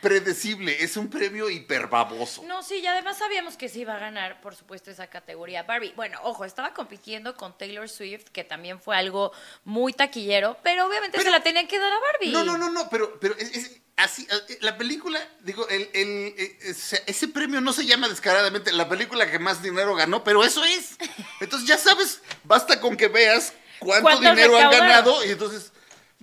predecible, 0.01 0.83
es 0.83 0.97
un 0.97 1.09
premio 1.09 1.49
hiperbaboso. 1.49 2.43
No, 2.43 2.63
sí, 2.63 2.75
y 2.75 2.87
además 2.87 3.17
sabíamos 3.17 3.57
que 3.57 3.69
sí 3.69 3.81
iba 3.81 3.95
a 3.95 3.99
ganar, 3.99 4.41
por 4.41 4.55
supuesto, 4.55 4.91
esa 4.91 5.07
categoría 5.07 5.63
Barbie. 5.63 5.93
Bueno, 5.95 6.19
ojo, 6.23 6.45
estaba 6.45 6.73
compitiendo 6.73 7.35
con 7.35 7.57
Taylor 7.57 7.89
Swift, 7.89 8.25
que 8.31 8.43
también 8.43 8.79
fue 8.79 8.95
algo 8.95 9.31
muy 9.63 9.93
taquillero, 9.93 10.57
pero 10.63 10.87
obviamente 10.87 11.21
se 11.21 11.29
la 11.29 11.41
tenían 11.41 11.67
que 11.67 11.79
dar 11.79 11.91
a 11.91 11.99
Barbie. 11.99 12.31
No, 12.31 12.43
no, 12.43 12.57
no, 12.57 12.69
no, 12.71 12.89
pero, 12.89 13.19
pero 13.19 13.35
es, 13.37 13.55
es 13.55 13.81
así, 13.97 14.27
eh, 14.29 14.57
la 14.61 14.77
película, 14.77 15.19
digo, 15.41 15.67
el, 15.69 15.89
el, 15.93 16.35
eh, 16.37 16.57
ese, 16.59 17.27
premio 17.27 17.61
no 17.61 17.73
se 17.73 17.85
llama 17.85 18.09
descaradamente 18.09 18.71
la 18.71 18.89
película 18.89 19.29
que 19.29 19.39
más 19.39 19.61
dinero 19.61 19.95
ganó, 19.95 20.23
pero 20.23 20.43
eso 20.43 20.63
es. 20.65 20.97
Entonces 21.39 21.67
ya 21.67 21.77
sabes, 21.77 22.21
basta 22.43 22.79
con 22.79 22.97
que 22.97 23.07
veas 23.07 23.53
cuánto 23.79 24.03
¿Cuánto 24.03 24.29
dinero 24.29 24.57
han 24.57 24.71
ganado 24.71 25.25
y 25.25 25.31
entonces, 25.31 25.71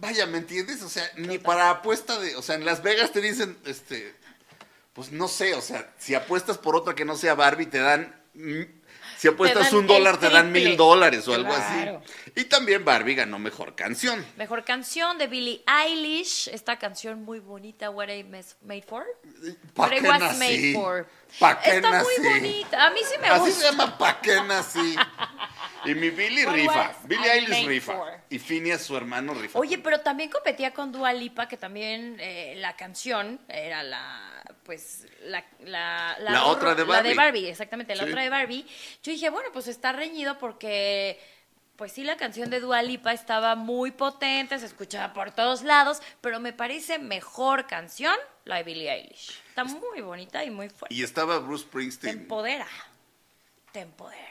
vaya, 0.02 0.26
¿me 0.26 0.38
entiendes? 0.38 0.82
O 0.82 0.88
sea, 0.88 1.08
ni 1.16 1.38
para 1.38 1.70
apuesta 1.70 2.18
de, 2.18 2.34
o 2.36 2.42
sea, 2.42 2.56
en 2.56 2.64
Las 2.64 2.82
Vegas 2.82 3.12
te 3.12 3.20
dicen, 3.20 3.56
este, 3.64 4.14
pues 4.92 5.12
no 5.12 5.28
sé, 5.28 5.54
o 5.54 5.62
sea, 5.62 5.90
si 5.96 6.14
apuestas 6.16 6.58
por 6.58 6.74
otra 6.74 6.94
que 6.94 7.04
no 7.04 7.16
sea 7.16 7.34
Barbie, 7.34 7.66
te 7.66 7.78
dan 7.78 8.20
Si 9.16 9.28
apuestas 9.28 9.72
un 9.72 9.86
dólar, 9.86 10.18
te 10.18 10.28
dan 10.30 10.50
mil 10.50 10.76
dólares 10.76 11.28
o 11.28 11.34
algo 11.34 11.54
Claro. 11.54 12.02
así. 12.04 12.40
Y 12.40 12.44
también 12.46 12.84
Barbie 12.84 13.14
ganó 13.14 13.38
mejor 13.38 13.76
canción. 13.76 14.24
Mejor 14.36 14.64
canción 14.64 15.16
de 15.18 15.28
Billie 15.28 15.62
Eilish. 15.64 16.48
Esta 16.48 16.76
canción 16.80 17.22
muy 17.22 17.38
bonita, 17.38 17.90
What 17.90 18.08
I 18.08 18.24
Made 18.24 18.82
For. 18.82 19.04
¿Pa' 19.74 19.82
What 19.84 19.92
I 19.92 20.00
Was 20.08 20.20
nací? 20.20 20.38
Made 20.38 20.72
For. 20.74 21.06
¿Pa' 21.38 21.60
qué 21.60 21.76
Está 21.76 21.90
nací? 21.90 22.06
muy 22.20 22.30
bonita. 22.30 22.86
A 22.86 22.90
mí 22.90 23.00
sí 23.08 23.14
me 23.20 23.28
Así 23.28 23.40
gusta. 23.40 23.60
se 23.60 23.70
llama 23.70 23.98
¿Pa' 23.98 24.20
qué 24.20 24.40
nací? 24.42 24.96
Y 25.84 25.96
mi 25.96 26.10
Billy 26.10 26.44
What 26.44 26.54
rifa. 26.54 26.92
I 27.10 27.14
Eilish 27.28 27.66
rifa. 27.66 27.92
for? 27.94 28.12
Y 28.30 28.38
Phineas, 28.38 28.82
su 28.82 28.96
hermano, 28.96 29.34
rifa. 29.34 29.58
Oye, 29.58 29.78
pero 29.78 29.98
también 30.00 30.30
competía 30.30 30.72
con 30.72 30.92
Dua 30.92 31.12
Lipa, 31.12 31.48
que 31.48 31.56
también 31.56 32.18
eh, 32.20 32.54
la 32.58 32.76
canción 32.76 33.40
era 33.48 33.82
la, 33.82 34.44
pues, 34.62 35.08
la... 35.22 35.44
La, 35.64 36.16
La 36.20 36.44
otra 36.44 36.76
de 36.76 36.86
La 36.86 37.02
de 37.02 37.14
Barbie. 37.14 37.14
Barbie, 37.16 37.48
exactamente, 37.48 37.96
la 37.96 38.04
Sí. 38.04 38.10
otra 38.10 38.22
de 38.22 38.28
Barbie. 38.30 38.64
Yo 39.02 39.10
dije, 39.10 39.28
bueno, 39.28 39.48
pues 39.52 39.66
está 39.66 39.90
reñido 39.90 40.38
porque, 40.38 41.20
pues 41.74 41.90
sí, 41.90 42.04
la 42.04 42.16
canción 42.16 42.48
de 42.48 42.60
Dua 42.60 42.80
Lipa 42.82 43.12
estaba 43.12 43.56
muy 43.56 43.90
potente, 43.90 44.60
se 44.60 44.66
escuchaba 44.66 45.12
por 45.12 45.32
todos 45.32 45.62
lados, 45.62 46.00
pero 46.20 46.38
me 46.38 46.52
parece 46.52 47.00
mejor 47.00 47.66
canción 47.66 48.14
la 48.44 48.58
de 48.58 48.62
Billie 48.62 48.88
Eilish. 48.92 49.41
Está 49.52 49.64
muy 49.64 50.00
bonita 50.00 50.42
y 50.44 50.50
muy 50.50 50.70
fuerte. 50.70 50.94
Y 50.94 51.02
estaba 51.02 51.38
Bruce 51.38 51.64
Te 51.64 51.68
Springsteen. 51.68 52.18
empodera, 52.20 52.66
te 53.70 53.80
empodera. 53.80 54.30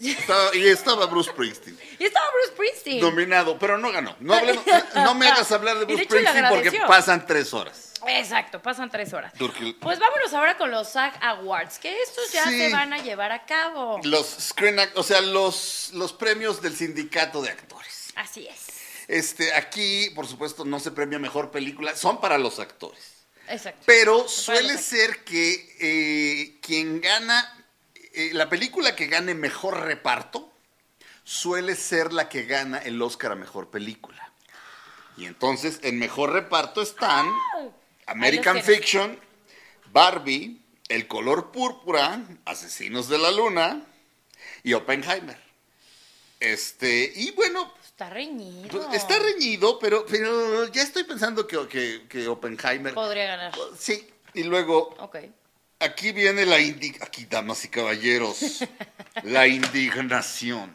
Estaba- 0.00 0.54
y 0.56 0.66
estaba 0.66 1.06
Bruce 1.06 1.30
Springsteen. 1.30 1.78
Y 1.96 2.04
estaba 2.06 2.26
Bruce 2.32 2.48
Springsteen. 2.54 3.00
Nominado, 3.00 3.56
pero 3.56 3.78
no 3.78 3.92
ganó. 3.92 4.16
No, 4.18 4.34
hablemos- 4.34 4.64
no 4.96 5.14
me 5.14 5.28
hagas 5.28 5.52
hablar 5.52 5.74
de 5.78 5.86
de 5.86 5.94
Bruce 5.94 6.02
le 6.02 6.08
Springsteen 6.08 6.48
porque 6.48 6.72
pasan 6.88 7.24
tres 7.24 7.54
horas. 7.54 7.92
Exacto, 8.08 8.60
pasan 8.60 8.90
tres 8.90 9.12
horas. 9.12 9.32
Pues 9.80 10.00
vámonos 10.00 10.34
ahora 10.34 10.56
con 10.58 10.72
los 10.72 10.88
SAG 10.88 11.16
Awards, 11.22 11.78
que 11.78 12.02
estos 12.02 12.32
ya 12.32 12.44
Sí. 12.48 12.58
se 12.58 12.72
van 12.72 12.92
a 12.92 12.98
llevar 12.98 13.30
a 13.30 13.44
cabo. 13.46 14.00
Los 14.02 14.26
Screen 14.26 14.80
Act, 14.80 14.96
o 14.98 15.04
sea, 15.04 15.20
los, 15.20 15.90
los 15.92 16.12
premios 16.12 16.60
del 16.62 16.74
sindicato 16.76 17.42
de 17.42 17.50
actores. 17.50 18.12
Así 18.16 18.48
es. 18.48 18.66
Este, 19.06 19.54
aquí, 19.54 20.10
por 20.16 20.26
supuesto, 20.26 20.64
no 20.64 20.80
se 20.80 20.90
premia 20.90 21.20
mejor 21.20 21.52
película, 21.52 21.94
son 21.94 22.20
para 22.20 22.38
los 22.38 22.58
actores. 22.58 23.19
Exacto. 23.50 23.82
Pero 23.86 24.28
suele 24.28 24.78
ser 24.78 25.24
que 25.24 25.76
eh, 25.80 26.58
quien 26.62 27.00
gana, 27.00 27.66
eh, 28.14 28.30
la 28.32 28.48
película 28.48 28.94
que 28.94 29.06
gane 29.06 29.34
mejor 29.34 29.80
reparto, 29.80 30.52
suele 31.24 31.76
ser 31.76 32.12
la 32.12 32.28
que 32.28 32.44
gana 32.44 32.78
el 32.78 33.00
Oscar 33.02 33.32
a 33.32 33.34
mejor 33.34 33.70
película. 33.70 34.32
Y 35.16 35.26
entonces, 35.26 35.80
en 35.82 35.98
mejor 35.98 36.32
reparto 36.32 36.80
están 36.80 37.30
American 38.06 38.56
los 38.56 38.64
tienes. 38.64 38.80
Fiction, 38.80 39.20
Barbie, 39.92 40.60
El 40.88 41.06
color 41.06 41.52
púrpura, 41.52 42.22
Asesinos 42.44 43.08
de 43.08 43.18
la 43.18 43.30
Luna 43.30 43.86
y 44.62 44.72
Oppenheimer. 44.72 45.38
Este, 46.40 47.12
y 47.14 47.32
bueno, 47.32 47.72
Está 48.00 48.14
reñido. 48.14 48.68
pues, 48.70 48.86
está 48.94 49.18
reñido, 49.18 49.78
pero, 49.78 50.06
pero 50.06 50.66
ya 50.68 50.80
estoy 50.82 51.04
pensando 51.04 51.46
que, 51.46 51.68
que, 51.68 52.06
que 52.08 52.28
Oppenheimer. 52.28 52.94
Podría 52.94 53.26
ganar. 53.26 53.52
Sí, 53.78 54.08
y 54.32 54.44
luego 54.44 54.94
Ok. 55.00 55.18
aquí 55.80 56.12
viene 56.12 56.46
la 56.46 56.58
indi 56.58 56.96
aquí 57.02 57.26
damas 57.26 57.62
y 57.66 57.68
caballeros, 57.68 58.64
la 59.24 59.46
indignación. 59.46 60.74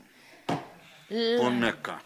Ponme 1.39 1.69
acá. 1.69 2.03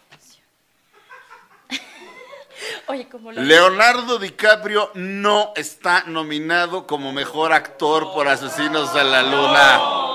Oye, 2.88 3.06
como 3.06 3.30
lo... 3.30 3.42
Leonardo 3.42 4.18
DiCaprio 4.18 4.90
no 4.94 5.52
está 5.54 6.04
nominado 6.06 6.86
como 6.86 7.12
mejor 7.12 7.52
actor 7.52 8.10
por 8.14 8.26
Asesinos 8.26 8.94
de 8.94 9.04
la 9.04 9.22
Luna. 9.22 10.09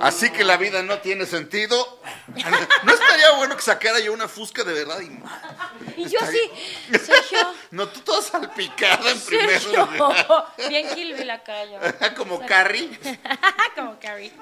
Así 0.00 0.30
que 0.30 0.44
la 0.44 0.56
vida 0.56 0.82
no 0.82 0.98
tiene 0.98 1.26
sentido. 1.26 2.00
¿No 2.84 2.92
estaría 2.92 3.30
bueno 3.36 3.56
que 3.56 3.62
sacara 3.62 4.00
yo 4.00 4.12
una 4.12 4.28
fusca 4.28 4.64
de 4.64 4.72
verdad 4.72 5.00
y 5.00 6.00
Y 6.02 6.08
yo 6.08 6.18
sí, 6.30 6.50
Sergio. 6.98 7.38
No, 7.70 7.88
tú 7.88 8.00
toda 8.00 8.22
salpicada 8.22 9.10
en 9.10 9.20
primer 9.20 9.60
Sergio. 9.60 9.86
lugar. 9.86 10.54
Bien 10.68 10.88
Kill 10.94 11.14
Bill 11.14 11.30
acá 11.30 11.64
yo. 11.64 11.78
Como 12.16 12.44
Carrie. 12.46 12.90
Como 13.74 13.98
Carrie. 13.98 14.32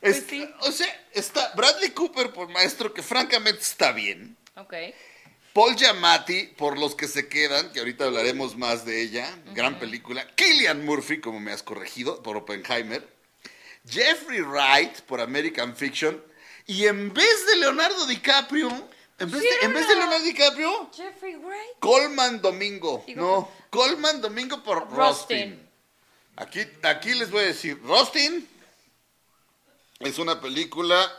Pues 0.00 0.16
Este, 0.18 0.30
sí. 0.30 0.50
O 0.60 0.72
sea, 0.72 1.06
está 1.12 1.52
Bradley 1.54 1.90
Cooper 1.90 2.32
por 2.32 2.48
maestro, 2.48 2.92
que 2.92 3.02
francamente 3.02 3.60
está 3.60 3.92
bien. 3.92 4.36
Ok. 4.56 4.74
Paul 5.52 5.76
Giamatti 5.76 6.46
por 6.56 6.78
Los 6.78 6.94
que 6.94 7.06
se 7.06 7.28
quedan, 7.28 7.72
que 7.72 7.80
ahorita 7.80 8.04
hablaremos 8.06 8.56
más 8.56 8.86
de 8.86 9.02
ella, 9.02 9.28
gran 9.54 9.78
película. 9.78 10.26
Killian 10.34 10.84
Murphy, 10.84 11.20
como 11.20 11.40
me 11.40 11.52
has 11.52 11.62
corregido, 11.62 12.22
por 12.22 12.36
Oppenheimer. 12.38 13.06
Jeffrey 13.88 14.40
Wright 14.40 15.00
por 15.02 15.20
American 15.20 15.74
Fiction. 15.76 16.22
Y 16.66 16.86
en 16.86 17.12
vez 17.12 17.46
de 17.46 17.56
Leonardo 17.56 18.06
DiCaprio, 18.06 18.68
en 19.18 19.30
vez, 19.30 19.42
de, 19.42 19.48
en 19.62 19.72
vez 19.72 19.86
de 19.88 19.94
Leonardo 19.94 20.24
DiCaprio, 20.24 20.90
Jeffrey 20.94 21.36
Wright. 21.36 21.78
Coleman 21.80 22.40
Domingo. 22.40 23.04
Digo, 23.06 23.20
no, 23.20 23.52
Coleman 23.70 24.20
Domingo 24.20 24.62
por 24.62 24.88
Rustin. 24.88 25.50
Rustin. 25.50 25.68
Aquí, 26.36 26.60
aquí 26.82 27.14
les 27.14 27.30
voy 27.30 27.42
a 27.42 27.46
decir, 27.46 27.80
Rustin 27.82 28.48
es 30.00 30.18
una 30.18 30.40
película 30.40 31.10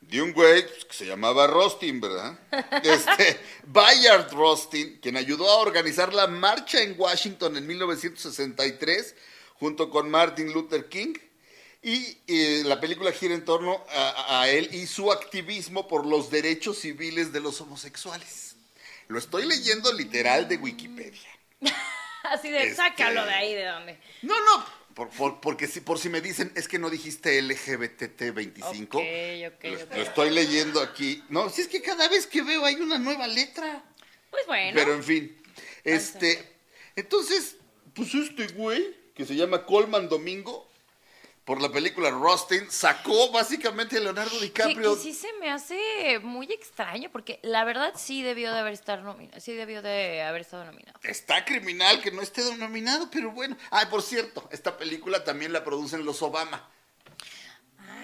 de 0.00 0.20
un 0.20 0.32
güey 0.32 0.66
que 0.66 0.92
se 0.92 1.06
llamaba 1.06 1.46
Rustin, 1.46 2.00
¿verdad? 2.00 2.38
Este, 2.82 3.40
Bayard 3.64 4.32
Rustin, 4.32 4.98
quien 5.00 5.16
ayudó 5.16 5.48
a 5.48 5.56
organizar 5.56 6.12
la 6.12 6.26
marcha 6.26 6.82
en 6.82 6.94
Washington 6.98 7.56
en 7.56 7.66
1963 7.66 9.14
junto 9.54 9.90
con 9.90 10.10
Martin 10.10 10.52
Luther 10.52 10.88
King. 10.88 11.14
Y 11.82 12.18
eh, 12.28 12.62
la 12.64 12.80
película 12.80 13.10
gira 13.12 13.34
en 13.34 13.44
torno 13.44 13.84
a, 13.90 14.40
a 14.42 14.48
él 14.48 14.68
y 14.72 14.86
su 14.86 15.10
activismo 15.10 15.88
por 15.88 16.06
los 16.06 16.30
derechos 16.30 16.78
civiles 16.78 17.32
de 17.32 17.40
los 17.40 17.60
homosexuales. 17.60 18.54
Lo 19.08 19.18
estoy 19.18 19.46
leyendo 19.46 19.92
literal 19.92 20.48
de 20.48 20.56
Wikipedia. 20.58 21.28
Así 22.24 22.50
de, 22.50 22.62
Este- 22.62 22.76
sácalo 22.76 23.24
de 23.26 23.34
ahí, 23.34 23.54
de 23.54 23.64
donde. 23.66 23.98
No, 24.22 24.34
no, 24.44 24.64
por, 24.94 25.08
por- 25.10 25.40
porque 25.40 25.66
si, 25.66 25.80
por 25.80 25.98
si 25.98 26.08
me 26.08 26.20
dicen, 26.20 26.52
es 26.54 26.68
que 26.68 26.78
no 26.78 26.88
dijiste 26.88 27.42
LGBT25. 27.42 28.86
Ok, 28.86 29.54
ok, 29.54 29.64
lo, 29.64 29.84
ok. 29.84 29.94
lo 29.96 30.02
estoy 30.02 30.30
leyendo 30.30 30.80
aquí. 30.80 31.22
No, 31.30 31.50
si 31.50 31.62
es 31.62 31.68
que 31.68 31.82
cada 31.82 32.08
vez 32.08 32.28
que 32.28 32.42
veo 32.42 32.64
hay 32.64 32.76
una 32.76 32.98
nueva 32.98 33.26
letra. 33.26 33.82
Pues 34.30 34.46
bueno. 34.46 34.72
Pero 34.74 34.94
en 34.94 35.02
fin, 35.02 35.42
este, 35.84 36.48
entonces, 36.94 37.56
pues 37.92 38.14
este 38.14 38.46
güey, 38.54 38.96
que 39.14 39.26
se 39.26 39.34
llama 39.34 39.66
Coleman 39.66 40.08
Domingo, 40.08 40.70
por 41.52 41.60
la 41.60 41.70
película 41.70 42.08
Rustin, 42.08 42.70
sacó 42.70 43.30
básicamente 43.30 43.98
a 43.98 44.00
Leonardo 44.00 44.30
Que, 44.38 44.44
DiCaprio. 44.46 44.94
que 44.96 45.02
sí 45.02 45.12
se 45.12 45.30
me 45.34 45.50
hace 45.50 46.18
muy 46.22 46.50
extraño, 46.50 47.10
porque 47.12 47.40
la 47.42 47.62
verdad 47.64 47.92
sí 47.94 48.22
debió 48.22 48.50
de 48.54 48.60
haber 48.60 48.72
estar 48.72 49.02
nominado, 49.02 49.38
sí 49.38 49.52
debió 49.52 49.82
de 49.82 50.22
haber 50.22 50.40
estado 50.40 50.64
nominado. 50.64 50.98
Está 51.02 51.44
criminal 51.44 52.00
que 52.00 52.10
no 52.10 52.22
esté 52.22 52.40
nominado, 52.56 53.10
pero 53.12 53.32
bueno. 53.32 53.54
Ah, 53.70 53.86
por 53.90 54.00
cierto, 54.00 54.48
esta 54.50 54.78
película 54.78 55.24
también 55.24 55.52
la 55.52 55.62
producen 55.62 56.06
los 56.06 56.22
Obama. 56.22 56.70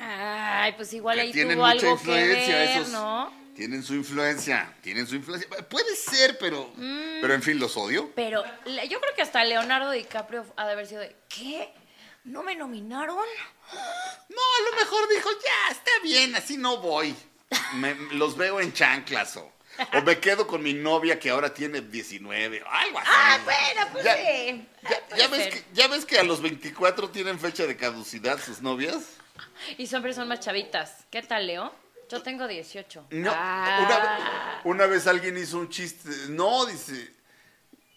Ay, 0.02 0.72
pues 0.76 0.92
igual 0.92 1.16
que 1.16 1.22
ahí 1.22 1.32
tienen 1.32 1.56
tuvo 1.56 1.66
mucha 1.68 1.72
algo 1.72 1.96
que 1.96 2.10
influencia 2.10 2.54
ver, 2.54 2.68
esos. 2.80 2.88
¿no? 2.90 3.32
Tienen 3.56 3.82
su 3.82 3.94
influencia, 3.94 4.76
tienen 4.82 5.06
su 5.06 5.14
influencia. 5.16 5.48
Puede 5.70 5.96
ser, 5.96 6.36
pero, 6.36 6.70
Mm. 6.76 7.22
pero 7.22 7.32
en 7.32 7.42
fin, 7.42 7.58
los 7.58 7.78
odio. 7.78 8.12
Pero 8.14 8.44
yo 8.66 9.00
creo 9.00 9.14
que 9.16 9.22
hasta 9.22 9.42
Leonardo 9.44 9.90
DiCaprio 9.90 10.44
ha 10.58 10.66
de 10.66 10.72
haber 10.72 10.86
sido 10.86 11.00
de, 11.00 11.16
¿qué? 11.30 11.72
¿No 12.24 12.42
me 12.42 12.54
nominaron? 12.54 13.16
No, 13.16 14.40
a 14.40 14.70
lo 14.70 14.76
mejor 14.76 15.08
dijo, 15.08 15.30
ya, 15.42 15.72
está 15.72 15.90
bien, 16.02 16.34
así 16.36 16.56
no 16.56 16.78
voy. 16.78 17.14
Me- 17.74 17.94
los 18.12 18.36
veo 18.36 18.60
en 18.60 18.72
chanclas 18.72 19.36
o, 19.36 19.50
o 19.94 20.02
me 20.02 20.18
quedo 20.18 20.46
con 20.46 20.62
mi 20.62 20.74
novia 20.74 21.18
que 21.18 21.30
ahora 21.30 21.52
tiene 21.54 21.80
19, 21.80 22.62
o 22.62 22.68
algo 22.68 22.98
así. 22.98 23.08
Ah, 23.10 23.38
bueno, 23.44 23.88
pues 23.92 24.04
Ya- 24.04 24.16
sí. 24.16 24.68
Ya, 24.82 25.00
Puede 25.08 25.20
ya 25.22 25.28
ves 25.28 25.42
ser. 25.44 25.52
que, 25.52 25.64
ya 25.72 25.88
ves 25.88 26.04
que 26.04 26.18
a 26.18 26.22
los 26.24 26.42
24 26.42 27.10
tienen 27.10 27.38
fecha 27.40 27.66
de 27.66 27.76
caducidad 27.76 28.38
sus 28.42 28.60
novias. 28.60 28.96
Y 29.78 29.86
siempre 29.86 30.12
son 30.12 30.28
más 30.28 30.40
chavitas. 30.40 31.06
¿Qué 31.10 31.22
tal, 31.22 31.46
Leo? 31.46 31.72
Yo 32.10 32.22
tengo 32.22 32.46
18. 32.48 33.06
No, 33.10 33.32
Ah. 33.34 34.60
una, 34.64 34.74
una 34.74 34.86
vez 34.86 35.06
alguien 35.06 35.36
hizo 35.38 35.58
un 35.58 35.68
chiste. 35.70 36.08
No, 36.28 36.66
dice. 36.66 37.14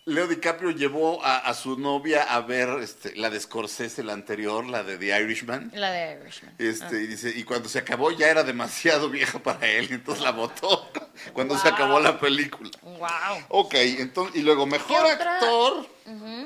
Leo 0.05 0.27
DiCaprio 0.27 0.71
llevó 0.71 1.23
a, 1.23 1.37
a 1.37 1.53
su 1.53 1.77
novia 1.77 2.23
a 2.23 2.41
ver 2.41 2.69
este, 2.81 3.15
la 3.15 3.29
de 3.29 3.39
Scorsese, 3.39 4.03
la 4.03 4.13
anterior, 4.13 4.65
la 4.65 4.83
de 4.83 4.97
The 4.97 5.21
Irishman. 5.21 5.71
La 5.75 5.91
de 5.91 6.19
Irishman. 6.19 6.55
Este, 6.57 7.03
y 7.03 7.07
dice, 7.07 7.31
y 7.35 7.43
cuando 7.43 7.69
se 7.69 7.77
acabó 7.77 8.09
ya 8.09 8.27
era 8.27 8.43
demasiado 8.43 9.09
vieja 9.09 9.37
para 9.37 9.67
él, 9.67 9.87
y 9.91 9.93
entonces 9.93 10.23
la 10.23 10.31
votó 10.31 10.89
cuando 11.33 11.55
se 11.59 11.67
acabó 11.67 11.99
la 11.99 12.19
película. 12.19 12.71
Wow. 12.81 13.45
Ok, 13.49 13.75
entonces, 13.75 14.35
y 14.37 14.41
luego 14.41 14.65
mejor 14.65 15.05
actor. 15.05 15.87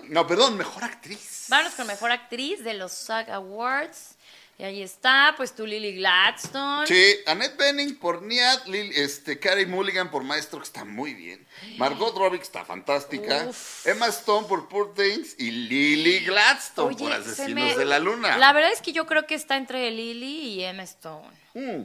No, 0.09 0.27
perdón, 0.27 0.57
mejor 0.57 0.83
actriz. 0.83 1.45
Vámonos 1.47 1.73
con 1.75 1.87
mejor 1.87 2.11
actriz 2.11 2.61
de 2.63 2.73
los 2.73 2.91
SAG 2.91 3.31
Awards. 3.31 4.14
Y 4.57 4.63
ahí 4.63 4.81
está, 4.81 5.33
pues 5.35 5.53
tú 5.53 5.65
Lily 5.67 5.95
Gladstone. 5.97 6.87
Sí, 6.87 7.15
Annette 7.25 7.57
Bening 7.57 7.97
por 7.97 8.21
Niad, 8.21 8.63
Lil- 8.67 8.93
este, 8.95 9.37
Carey 9.37 9.65
Mulligan 9.65 10.09
por 10.09 10.23
Maestro, 10.23 10.59
que 10.59 10.65
está 10.65 10.85
muy 10.85 11.13
bien. 11.13 11.45
Margot 11.77 12.15
Robbie, 12.17 12.37
que 12.37 12.45
está 12.45 12.63
fantástica. 12.63 13.47
Uf. 13.49 13.85
Emma 13.85 14.07
Stone 14.07 14.47
por 14.47 14.69
Poor 14.69 14.93
Things. 14.93 15.35
Y 15.39 15.51
Lily 15.51 16.19
Gladstone 16.25 16.95
Oye, 16.95 16.97
por 17.03 17.11
se 17.25 17.31
Asesinos 17.31 17.71
me- 17.73 17.75
de 17.77 17.83
la 17.85 17.99
Luna. 17.99 18.37
La 18.37 18.53
verdad 18.53 18.71
es 18.71 18.81
que 18.81 18.93
yo 18.93 19.05
creo 19.05 19.27
que 19.27 19.35
está 19.35 19.57
entre 19.57 19.91
Lily 19.91 20.53
y 20.53 20.63
Emma 20.63 20.83
Stone. 20.83 21.35
Mm. 21.53 21.83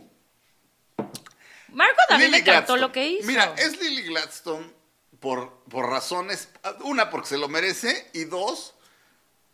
Margot 1.73 1.97
mí 2.11 2.19
Lily 2.19 2.31
me 2.31 2.39
encantó 2.39 2.77
lo 2.77 2.93
que 2.93 3.07
hizo. 3.07 3.27
Mira, 3.27 3.53
es 3.59 3.81
Lily 3.81 4.03
Gladstone 4.03 4.67
por, 5.19 5.65
por 5.69 5.89
razones. 5.89 6.49
Una, 6.83 7.11
porque 7.11 7.29
se 7.29 7.39
lo 7.39 7.49
merece. 7.49 8.09
Y 8.13 8.25
dos, 8.25 8.75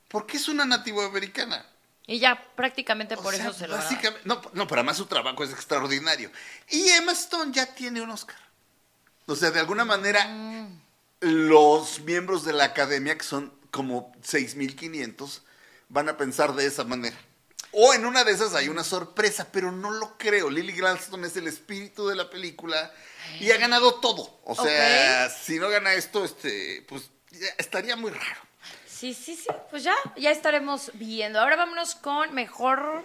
porque 0.09 0.37
es 0.37 0.49
una 0.49 0.65
nativa 0.67 1.07
americana. 1.07 1.67
Y 2.07 2.19
ya 2.21 2.41
prácticamente 2.55 3.15
O 3.17 3.23
por 3.23 3.35
sea, 3.35 3.45
eso 3.49 3.53
se 3.53 3.67
lo 3.67 3.77
básicamente, 3.77 4.23
no, 4.29 4.41
no, 4.53 4.67
pero 4.69 4.81
además 4.81 4.97
su 4.97 5.07
trabajo 5.07 5.43
es 5.43 5.51
extraordinario. 5.51 6.31
Y 6.69 6.89
Emma 6.91 7.13
Stone 7.13 7.53
ya 7.53 7.67
tiene 7.75 8.01
un 8.01 8.11
Oscar. 8.11 8.37
O 9.27 9.35
sea, 9.35 9.51
de 9.51 9.59
alguna 9.61 9.85
manera, 9.85 10.25
Mm. 10.29 10.81
los 11.21 12.01
miembros 12.01 12.45
de 12.45 12.53
la 12.53 12.65
academia, 12.65 13.19
que 13.19 13.25
son 13.25 13.53
como 13.73 14.13
6.500, 14.23 15.43
van 15.89 16.09
a 16.09 16.17
pensar 16.17 16.55
de 16.55 16.67
esa 16.67 16.85
manera. 16.85 17.17
O 17.73 17.93
en 17.93 18.07
una 18.07 18.23
de 18.25 18.33
esas 18.33 18.55
hay 18.55 18.69
una 18.69 18.85
sorpresa, 18.85 19.49
pero 19.51 19.73
no 19.73 19.91
lo 19.91 20.17
creo. 20.17 20.49
Lily 20.49 20.73
Gladstone 20.75 21.27
es 21.27 21.37
el 21.37 21.49
espíritu 21.49 22.07
de 22.07 22.15
la 22.15 22.31
película 22.31 22.93
y 23.41 23.51
ha 23.51 23.57
ganado 23.59 23.97
todo. 23.97 24.41
O 24.45 24.55
sea, 24.55 25.29
si 25.29 25.59
no 25.59 25.69
gana 25.69 25.93
esto, 25.95 26.25
este, 26.25 26.87
pues 26.89 27.11
estaría 27.59 27.97
muy 27.97 28.13
raro. 28.13 28.41
Sí, 28.97 29.13
sí, 29.13 29.37
sí. 29.37 29.49
Pues 29.71 29.85
ya, 29.85 29.95
ya 30.17 30.31
estaremos 30.31 30.91
viendo. 30.95 31.39
Ahora 31.39 31.57
vámonos 31.57 31.95
con 31.95 32.33
mejor. 32.35 33.05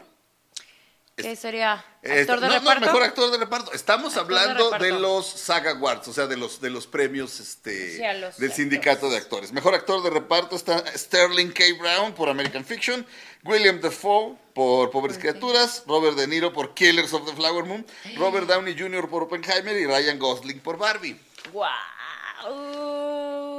¿Qué 1.17 1.36
sería? 1.36 1.74
¿Actor 1.74 2.12
Este, 2.12 2.33
de 2.33 2.41
no, 2.41 2.48
no, 2.48 2.53
reparto? 2.60 2.86
mejor 2.86 3.03
actor 3.03 3.31
de 3.31 3.38
reparto. 3.38 3.74
Estamos 3.74 4.15
Actor 4.15 4.38
hablando 4.38 4.71
de, 4.71 4.91
los 4.91 5.27
SAG 5.27 5.67
Awards, 5.67 6.07
o 6.07 6.13
sea, 6.13 6.25
de 6.27 6.38
los, 6.38 6.62
de 6.62 6.69
los 6.69 6.88
premios 6.88 7.39
este, 7.41 7.98
Sí, 7.98 8.03
a 8.03 8.13
los 8.13 8.38
del 8.38 8.53
sindicato 8.53 9.10
de 9.10 9.17
actores. 9.17 9.51
Mejor 9.51 9.75
actor 9.75 10.01
de 10.01 10.10
reparto 10.10 10.55
está 10.55 10.83
Sterling 10.98 11.51
K. 11.51 11.63
Brown 11.77 12.13
por 12.13 12.29
American 12.29 12.63
Fiction, 12.63 13.05
William 13.43 13.81
Dafoe 13.81 14.36
por 14.53 14.89
Pobres 14.89 15.17
Criaturas, 15.17 15.83
Robert 15.86 16.15
De 16.15 16.25
Niro 16.25 16.53
por 16.53 16.74
Killers 16.74 17.13
of 17.13 17.25
the 17.25 17.36
Flower 17.36 17.65
Moon, 17.65 17.86
Robert 18.15 18.48
Downey 18.48 18.75
Jr. 18.79 19.07
por 19.10 19.24
Oppenheimer 19.24 19.77
y 19.77 19.86
Ryan 19.86 20.17
Gosling 20.17 20.62
por 20.62 20.77
Barbie. 20.77 21.19
¡Guau! 21.51 21.69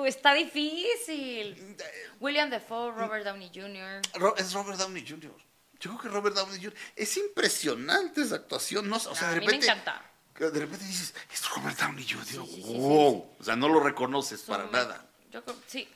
Está 0.06 0.34
difícil. 0.34 1.76
William 2.20 2.50
Defoe, 2.50 2.92
Robert 2.92 3.24
Downey 3.24 3.50
Jr. 3.54 4.00
Ro- 4.14 4.36
es 4.36 4.52
Robert 4.52 4.78
Downey 4.78 5.04
Jr. 5.06 5.32
Yo 5.80 5.90
creo 5.90 5.98
que 6.00 6.08
Robert 6.08 6.36
Downey 6.36 6.58
Jr. 6.62 6.74
Es 6.96 7.16
impresionante 7.16 8.22
esa 8.22 8.36
actuación, 8.36 8.88
¿no? 8.88 8.96
O 8.96 9.00
sea, 9.14 9.30
de 9.30 9.36
a 9.36 9.40
mí 9.40 9.46
me 9.46 9.52
repente... 9.52 9.66
encanta. 9.66 10.02
De 10.38 10.50
repente 10.58 10.84
dices, 10.84 11.14
es 11.32 11.48
Robert 11.50 11.78
Downey 11.78 12.04
Jr. 12.08 12.24
sí, 12.24 12.36
sí, 12.46 12.62
sí, 12.62 12.74
wow. 12.78 13.34
O 13.38 13.44
sea, 13.44 13.54
no 13.56 13.68
lo 13.68 13.80
reconoces 13.80 14.42
para 14.42 14.66
nada. 14.66 15.04
Yo 15.30 15.44
creo, 15.44 15.56
sí, 15.66 15.88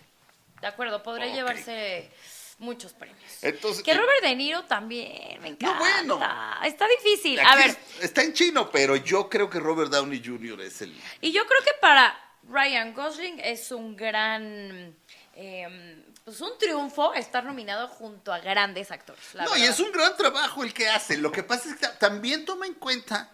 de 0.61 0.67
acuerdo, 0.67 1.03
podría 1.03 1.33
llevarse 1.35 2.11
muchos 2.59 2.93
premios. 2.93 3.19
Entonces, 3.43 3.83
que 3.83 3.91
eh, 3.93 3.97
Robert 3.97 4.23
De 4.23 4.35
Niro 4.37 4.65
también, 4.65 5.41
me 5.43 5.49
encanta. 5.49 5.79
bueno. 5.79 6.21
Está 6.65 6.87
difícil. 6.89 7.39
Aquí 7.41 7.49
A 7.49 7.57
ver, 7.57 7.71
es- 7.71 8.05
está 8.05 8.23
en 8.23 8.33
chino, 8.35 8.71
pero 8.71 8.97
yo 8.97 9.29
creo 9.29 9.51
que 9.51 9.59
Robert 9.59 9.91
Downey 9.91 10.23
Jr. 10.25 10.61
es 10.63 10.81
el. 10.83 10.95
y 11.21 11.33
yo 11.33 11.45
creo 11.47 11.63
que 11.65 11.73
para 11.81 12.17
Ryan 12.49 12.95
Gosling 12.95 13.41
es 13.41 13.71
un 13.73 13.97
gran, 13.97 14.95
eh, 15.35 16.05
pues 16.25 16.41
un 16.41 16.57
triunfo 16.59 17.13
estar 17.15 17.45
nominado 17.45 17.89
junto 17.89 18.33
a 18.33 18.39
grandes 18.41 18.91
actores. 18.91 19.23
la 19.35 19.45
no, 19.45 19.57
y 19.57 19.63
es 19.63 19.79
un 19.81 19.93
gran 19.93 20.17
trabajo 20.17 20.63
el 20.65 20.73
que 20.73 20.89
hace. 20.89 21.17
Lo 21.19 21.33
que 21.33 21.43
pasa 21.43 21.69
es 21.69 21.75
que 21.77 21.81
ta- 21.87 21.99
también 21.99 22.45
toma 22.45 22.67
en 22.67 22.75
cuenta 22.75 23.31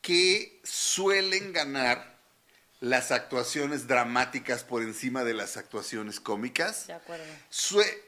que 0.00 0.60
suelen 0.64 1.52
ganar 1.52 2.16
las 2.80 3.10
actuaciones 3.10 3.86
dramáticas 3.88 4.62
por 4.62 4.82
encima 4.82 5.24
de 5.24 5.34
las 5.34 5.56
actuaciones 5.56 6.20
cómicas. 6.20 6.86
De 6.86 6.92
acuerdo. 6.94 7.24
Sue- 7.50 8.04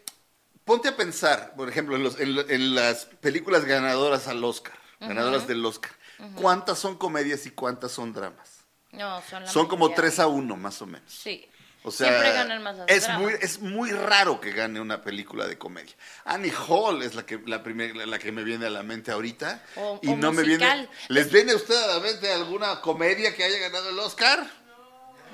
Ponte 0.65 0.89
a 0.89 0.97
pensar, 0.97 1.55
por 1.57 1.71
ejemplo, 1.71 1.97
en, 1.97 2.03
los- 2.03 2.21
en 2.21 2.37
en 2.51 2.75
las 2.75 3.07
películas 3.07 3.65
ganadoras 3.65 4.29
al 4.29 4.45
Oscar, 4.45 4.75
ganadoras 5.01 5.47
del 5.49 5.65
Oscar. 5.65 5.91
¿Cuántas 6.35 6.79
son 6.79 6.99
comedias 6.99 7.47
y 7.47 7.51
cuántas 7.53 7.93
son 7.93 8.13
dramas? 8.13 8.58
No, 8.99 9.23
son 9.23 9.45
la 9.45 9.51
Son 9.51 9.67
como 9.69 9.87
mayoría. 9.87 9.97
3 10.11 10.19
a 10.19 10.27
1, 10.27 10.57
más 10.57 10.83
o 10.83 10.87
menos. 10.87 11.11
Sí. 11.11 11.49
O 11.85 11.91
sea, 11.93 12.09
Siempre 12.09 12.33
ganan 12.33 12.63
más 12.63 12.77
las 12.77 12.89
es 12.91 13.05
dramas. 13.05 13.23
muy, 13.23 13.33
es 13.41 13.61
muy 13.61 13.91
raro 13.93 14.41
que 14.41 14.51
gane 14.51 14.81
una 14.81 15.01
película 15.01 15.47
de 15.47 15.57
comedia. 15.57 15.95
Annie 16.25 16.53
Hall 16.69 17.03
es 17.03 17.15
la 17.15 17.25
que, 17.25 17.41
la 17.47 17.63
primer- 17.63 17.95
la 17.97 18.19
que 18.19 18.33
me 18.33 18.43
viene 18.43 18.67
a 18.67 18.71
la 18.71 18.83
mente 18.83 19.13
ahorita. 19.13 19.63
O- 19.77 20.01
y 20.03 20.09
o 20.11 20.17
no 20.17 20.33
me 20.33 20.43
viene. 20.43 20.89
¿Les 21.09 21.31
viene 21.31 21.53
a 21.53 21.57
usted 21.57 21.77
a 21.81 21.87
la 21.95 22.01
mente 22.01 22.31
alguna 22.33 22.81
comedia 22.81 23.35
que 23.35 23.45
haya 23.45 23.59
ganado 23.59 23.89
el 23.91 23.99
Oscar? 24.01 24.45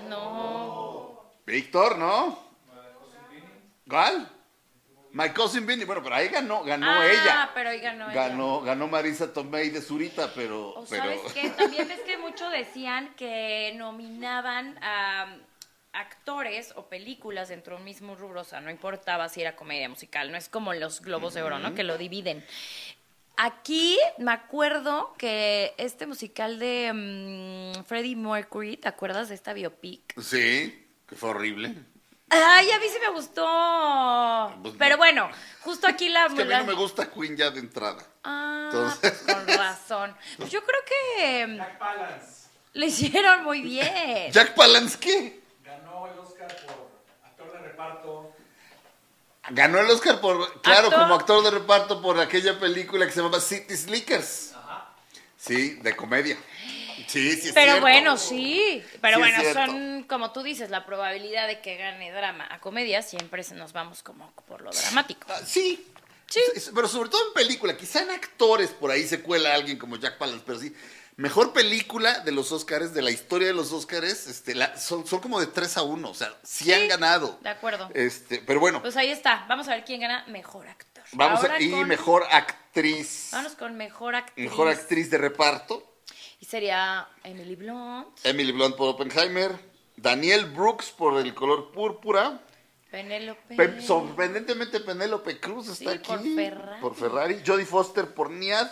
No. 0.08 1.24
Víctor, 1.46 1.96
¿no? 1.98 2.38
¿Cuál? 3.88 4.30
My 5.14 5.30
Cousin 5.30 5.64
Vinny. 5.64 5.84
Bueno, 5.84 6.02
pero 6.02 6.16
ahí 6.16 6.28
ganó, 6.28 6.64
ganó 6.64 6.86
ah, 6.88 7.06
ella. 7.06 7.50
pero 7.54 7.70
ahí 7.70 7.78
ganó 7.78 8.10
ella. 8.10 8.28
Ganó, 8.64 8.88
Marisa 8.88 9.32
Tomei 9.32 9.70
de 9.70 9.80
Zurita, 9.80 10.32
pero. 10.34 10.70
O 10.70 10.84
pero... 10.84 11.04
sabes 11.04 11.32
qué, 11.32 11.50
también 11.50 11.86
ves 11.86 12.00
que 12.00 12.18
muchos 12.18 12.50
decían 12.50 13.14
que 13.14 13.72
nominaban 13.76 14.76
a 14.82 15.36
actores 15.92 16.72
o 16.74 16.88
películas 16.88 17.48
dentro 17.48 17.76
de 17.76 17.78
un 17.78 17.84
mismo 17.84 18.16
rubro, 18.16 18.40
o 18.40 18.44
sea, 18.44 18.60
no 18.60 18.70
importaba 18.70 19.28
si 19.28 19.40
era 19.40 19.54
comedia 19.54 19.88
musical, 19.88 20.32
no 20.32 20.36
es 20.36 20.48
como 20.48 20.74
los 20.74 21.00
Globos 21.00 21.34
de 21.34 21.42
Oro, 21.42 21.60
¿no? 21.60 21.76
Que 21.76 21.84
lo 21.84 21.96
dividen. 21.96 22.44
Aquí 23.36 23.96
me 24.18 24.32
acuerdo 24.32 25.14
que 25.16 25.74
este 25.78 26.08
musical 26.08 26.58
de 26.58 27.72
mm, 27.78 27.84
Freddie 27.84 28.16
Mercury, 28.16 28.76
¿te 28.76 28.88
acuerdas 28.88 29.28
de 29.28 29.36
esta 29.36 29.52
biopic? 29.52 30.20
Sí, 30.20 30.88
que 31.08 31.14
fue 31.14 31.30
horrible. 31.30 31.74
Ay, 32.42 32.70
a 32.70 32.78
mí 32.78 32.86
sí 32.88 32.98
me 33.00 33.10
gustó. 33.10 34.54
Pues, 34.62 34.74
Pero 34.78 34.94
no. 34.94 34.98
bueno, 34.98 35.30
justo 35.60 35.86
aquí 35.86 36.08
la... 36.08 36.26
Es 36.26 36.34
que 36.34 36.42
a 36.42 36.44
mí 36.44 36.54
no 36.54 36.64
me 36.64 36.72
gusta 36.74 37.10
Queen 37.10 37.36
ya 37.36 37.50
de 37.50 37.60
entrada. 37.60 38.02
Ah, 38.22 38.70
Entonces- 38.72 38.98
pues 39.24 39.36
con 39.36 39.46
razón. 39.48 40.16
Pues 40.38 40.50
yo 40.50 40.62
creo 40.64 40.80
que 40.86 41.46
mm, 41.46 41.56
Jack 41.56 41.78
Palance 41.78 42.48
le 42.72 42.86
hicieron 42.86 43.44
muy 43.44 43.60
bien. 43.62 44.32
Jack 44.32 44.54
Palance, 44.54 44.98
¿qué? 44.98 45.40
ganó 45.64 46.06
el 46.08 46.18
Oscar 46.18 46.48
por 46.66 46.90
actor 47.24 47.52
de 47.52 47.58
reparto. 47.58 48.32
Ganó 49.50 49.78
el 49.78 49.90
Oscar 49.90 50.20
por, 50.20 50.60
claro, 50.62 50.86
Actor. 50.88 51.00
como 51.02 51.14
actor 51.14 51.44
de 51.44 51.50
reparto 51.50 52.00
por 52.02 52.18
aquella 52.18 52.58
película 52.58 53.04
que 53.06 53.12
se 53.12 53.20
llamaba 53.20 53.40
City 53.40 53.76
Slickers. 53.76 54.52
Sí, 55.36 55.74
de 55.82 55.94
comedia. 55.94 56.38
Sí, 57.06 57.32
sí, 57.36 57.48
es 57.48 57.54
Pero 57.54 57.64
cierto. 57.72 57.80
bueno, 57.80 58.16
sí. 58.16 58.82
Pero 59.00 59.16
Sí, 59.18 59.22
es 59.22 59.28
bueno, 59.36 59.40
cierto. 59.52 59.66
son, 59.72 60.02
como 60.04 60.32
tú 60.32 60.42
dices, 60.42 60.70
la 60.70 60.84
probabilidad 60.86 61.46
de 61.46 61.60
que 61.60 61.76
gane 61.76 62.10
drama 62.12 62.46
a 62.50 62.60
comedia, 62.60 63.02
siempre 63.02 63.42
se 63.42 63.54
nos 63.54 63.72
vamos 63.72 64.02
como 64.02 64.32
por 64.46 64.60
lo 64.62 64.70
dramático. 64.70 65.26
Ah, 65.30 65.40
sí. 65.46 65.86
Sí. 66.26 66.40
Pero 66.74 66.88
sobre 66.88 67.10
todo 67.10 67.20
en 67.28 67.34
película, 67.34 67.76
quizá 67.76 68.02
en 68.02 68.10
actores 68.10 68.70
por 68.70 68.90
ahí 68.90 69.06
se 69.06 69.20
cuela 69.20 69.54
alguien 69.54 69.78
como 69.78 69.96
Jack 69.96 70.18
Palance, 70.18 70.42
pero 70.46 70.58
sí. 70.58 70.74
Mejor 71.16 71.52
película 71.52 72.20
de 72.20 72.32
los 72.32 72.50
Oscars, 72.50 72.92
de 72.92 73.00
la 73.00 73.12
historia 73.12 73.46
de 73.46 73.54
los 73.54 73.70
Oscars, 73.70 74.26
este, 74.26 74.52
la- 74.56 74.76
son, 74.76 75.06
son 75.06 75.20
como 75.20 75.38
de 75.38 75.46
3 75.46 75.76
a 75.76 75.82
1, 75.82 76.10
o 76.10 76.14
sea, 76.14 76.34
sí, 76.42 76.72
han 76.72 76.88
ganado. 76.88 77.38
De 77.40 77.50
acuerdo. 77.50 77.88
Este, 77.94 78.38
pero 78.44 78.58
bueno, 78.58 78.82
Pues 78.82 78.96
ahí 78.96 79.10
está. 79.10 79.44
Vamos 79.48 79.68
a 79.68 79.76
ver 79.76 79.84
quién 79.84 80.00
gana 80.00 80.24
mejor 80.26 80.66
actor. 80.66 81.04
vamos 81.12 81.40
Ahora 81.40 81.54
a, 81.54 81.60
y 81.60 81.70
con- 81.70 81.86
mejor 81.86 82.26
actriz. 82.32 83.28
Vámonos 83.30 83.54
con 83.56 83.76
mejor 83.76 84.16
actriz. 84.16 84.50
Mejor 84.50 84.68
actriz 84.68 85.08
de 85.10 85.18
reparto. 85.18 85.93
Y 86.44 86.46
sería 86.46 87.08
Emily 87.22 87.56
Blunt, 87.56 88.08
Emily 88.22 88.52
Blunt 88.52 88.76
por 88.76 88.90
Oppenheimer, 88.90 89.58
Daniel 89.96 90.44
Brooks 90.44 90.90
por 90.90 91.18
El 91.18 91.32
color 91.32 91.72
púrpura, 91.72 92.38
Penélope. 92.90 93.56
Pe- 93.56 93.80
sorprendentemente 93.80 94.80
Penélope 94.80 95.40
Cruz 95.40 95.68
está 95.70 95.92
Sí, 95.92 95.96
aquí 95.96 96.06
por 96.06 96.20
Ferrari. 96.36 96.80
por 96.82 96.94
Ferrari, 96.96 97.42
Jodie 97.46 97.64
Foster 97.64 98.12
por 98.12 98.28
Niad 98.30 98.68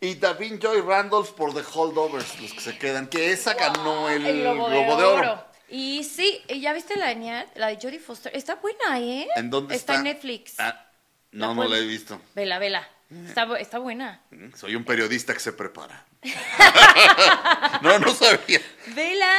y 0.00 0.14
Davin 0.14 0.58
Joy 0.58 0.80
Randolph 0.80 1.32
por 1.32 1.52
The 1.52 1.60
Holdovers, 1.74 2.40
los 2.40 2.54
que 2.54 2.60
se 2.60 2.78
quedan, 2.78 3.06
que 3.08 3.32
esa 3.32 3.52
ganó 3.52 4.08
el, 4.08 4.24
El 4.24 4.40
Globo, 4.40 4.68
Globo 4.70 4.96
de, 4.96 5.04
oro. 5.04 5.32
Oro. 5.32 5.44
Y 5.68 6.02
sí, 6.04 6.40
¿y 6.48 6.62
¿ya 6.62 6.72
viste 6.72 6.96
la 6.96 7.08
de 7.08 7.16
Niad? 7.16 7.46
La 7.56 7.66
de 7.66 7.76
Jodie 7.76 7.98
Foster. 8.00 8.34
Está 8.34 8.54
buena, 8.54 8.98
¿eh? 8.98 9.28
¿En 9.36 9.50
dónde 9.50 9.74
está? 9.74 9.92
Está 9.92 9.98
en 9.98 10.04
Netflix. 10.14 10.54
Ah, 10.58 10.90
no, 11.32 11.48
La 11.48 11.54
no 11.54 11.68
la 11.68 11.76
he 11.76 11.82
visto. 11.86 12.18
Vela, 12.34 12.58
vela. 12.58 12.88
Está, 13.28 13.44
bu- 13.46 13.58
está 13.60 13.78
buena. 13.78 14.22
Mm, 14.30 14.54
Soy 14.56 14.74
un 14.74 14.84
periodista 14.86 15.34
que 15.34 15.40
se 15.40 15.52
prepara. 15.52 16.06
no, 17.82 17.98
no 17.98 18.14
sabía. 18.14 18.60
Vela, 18.94 19.32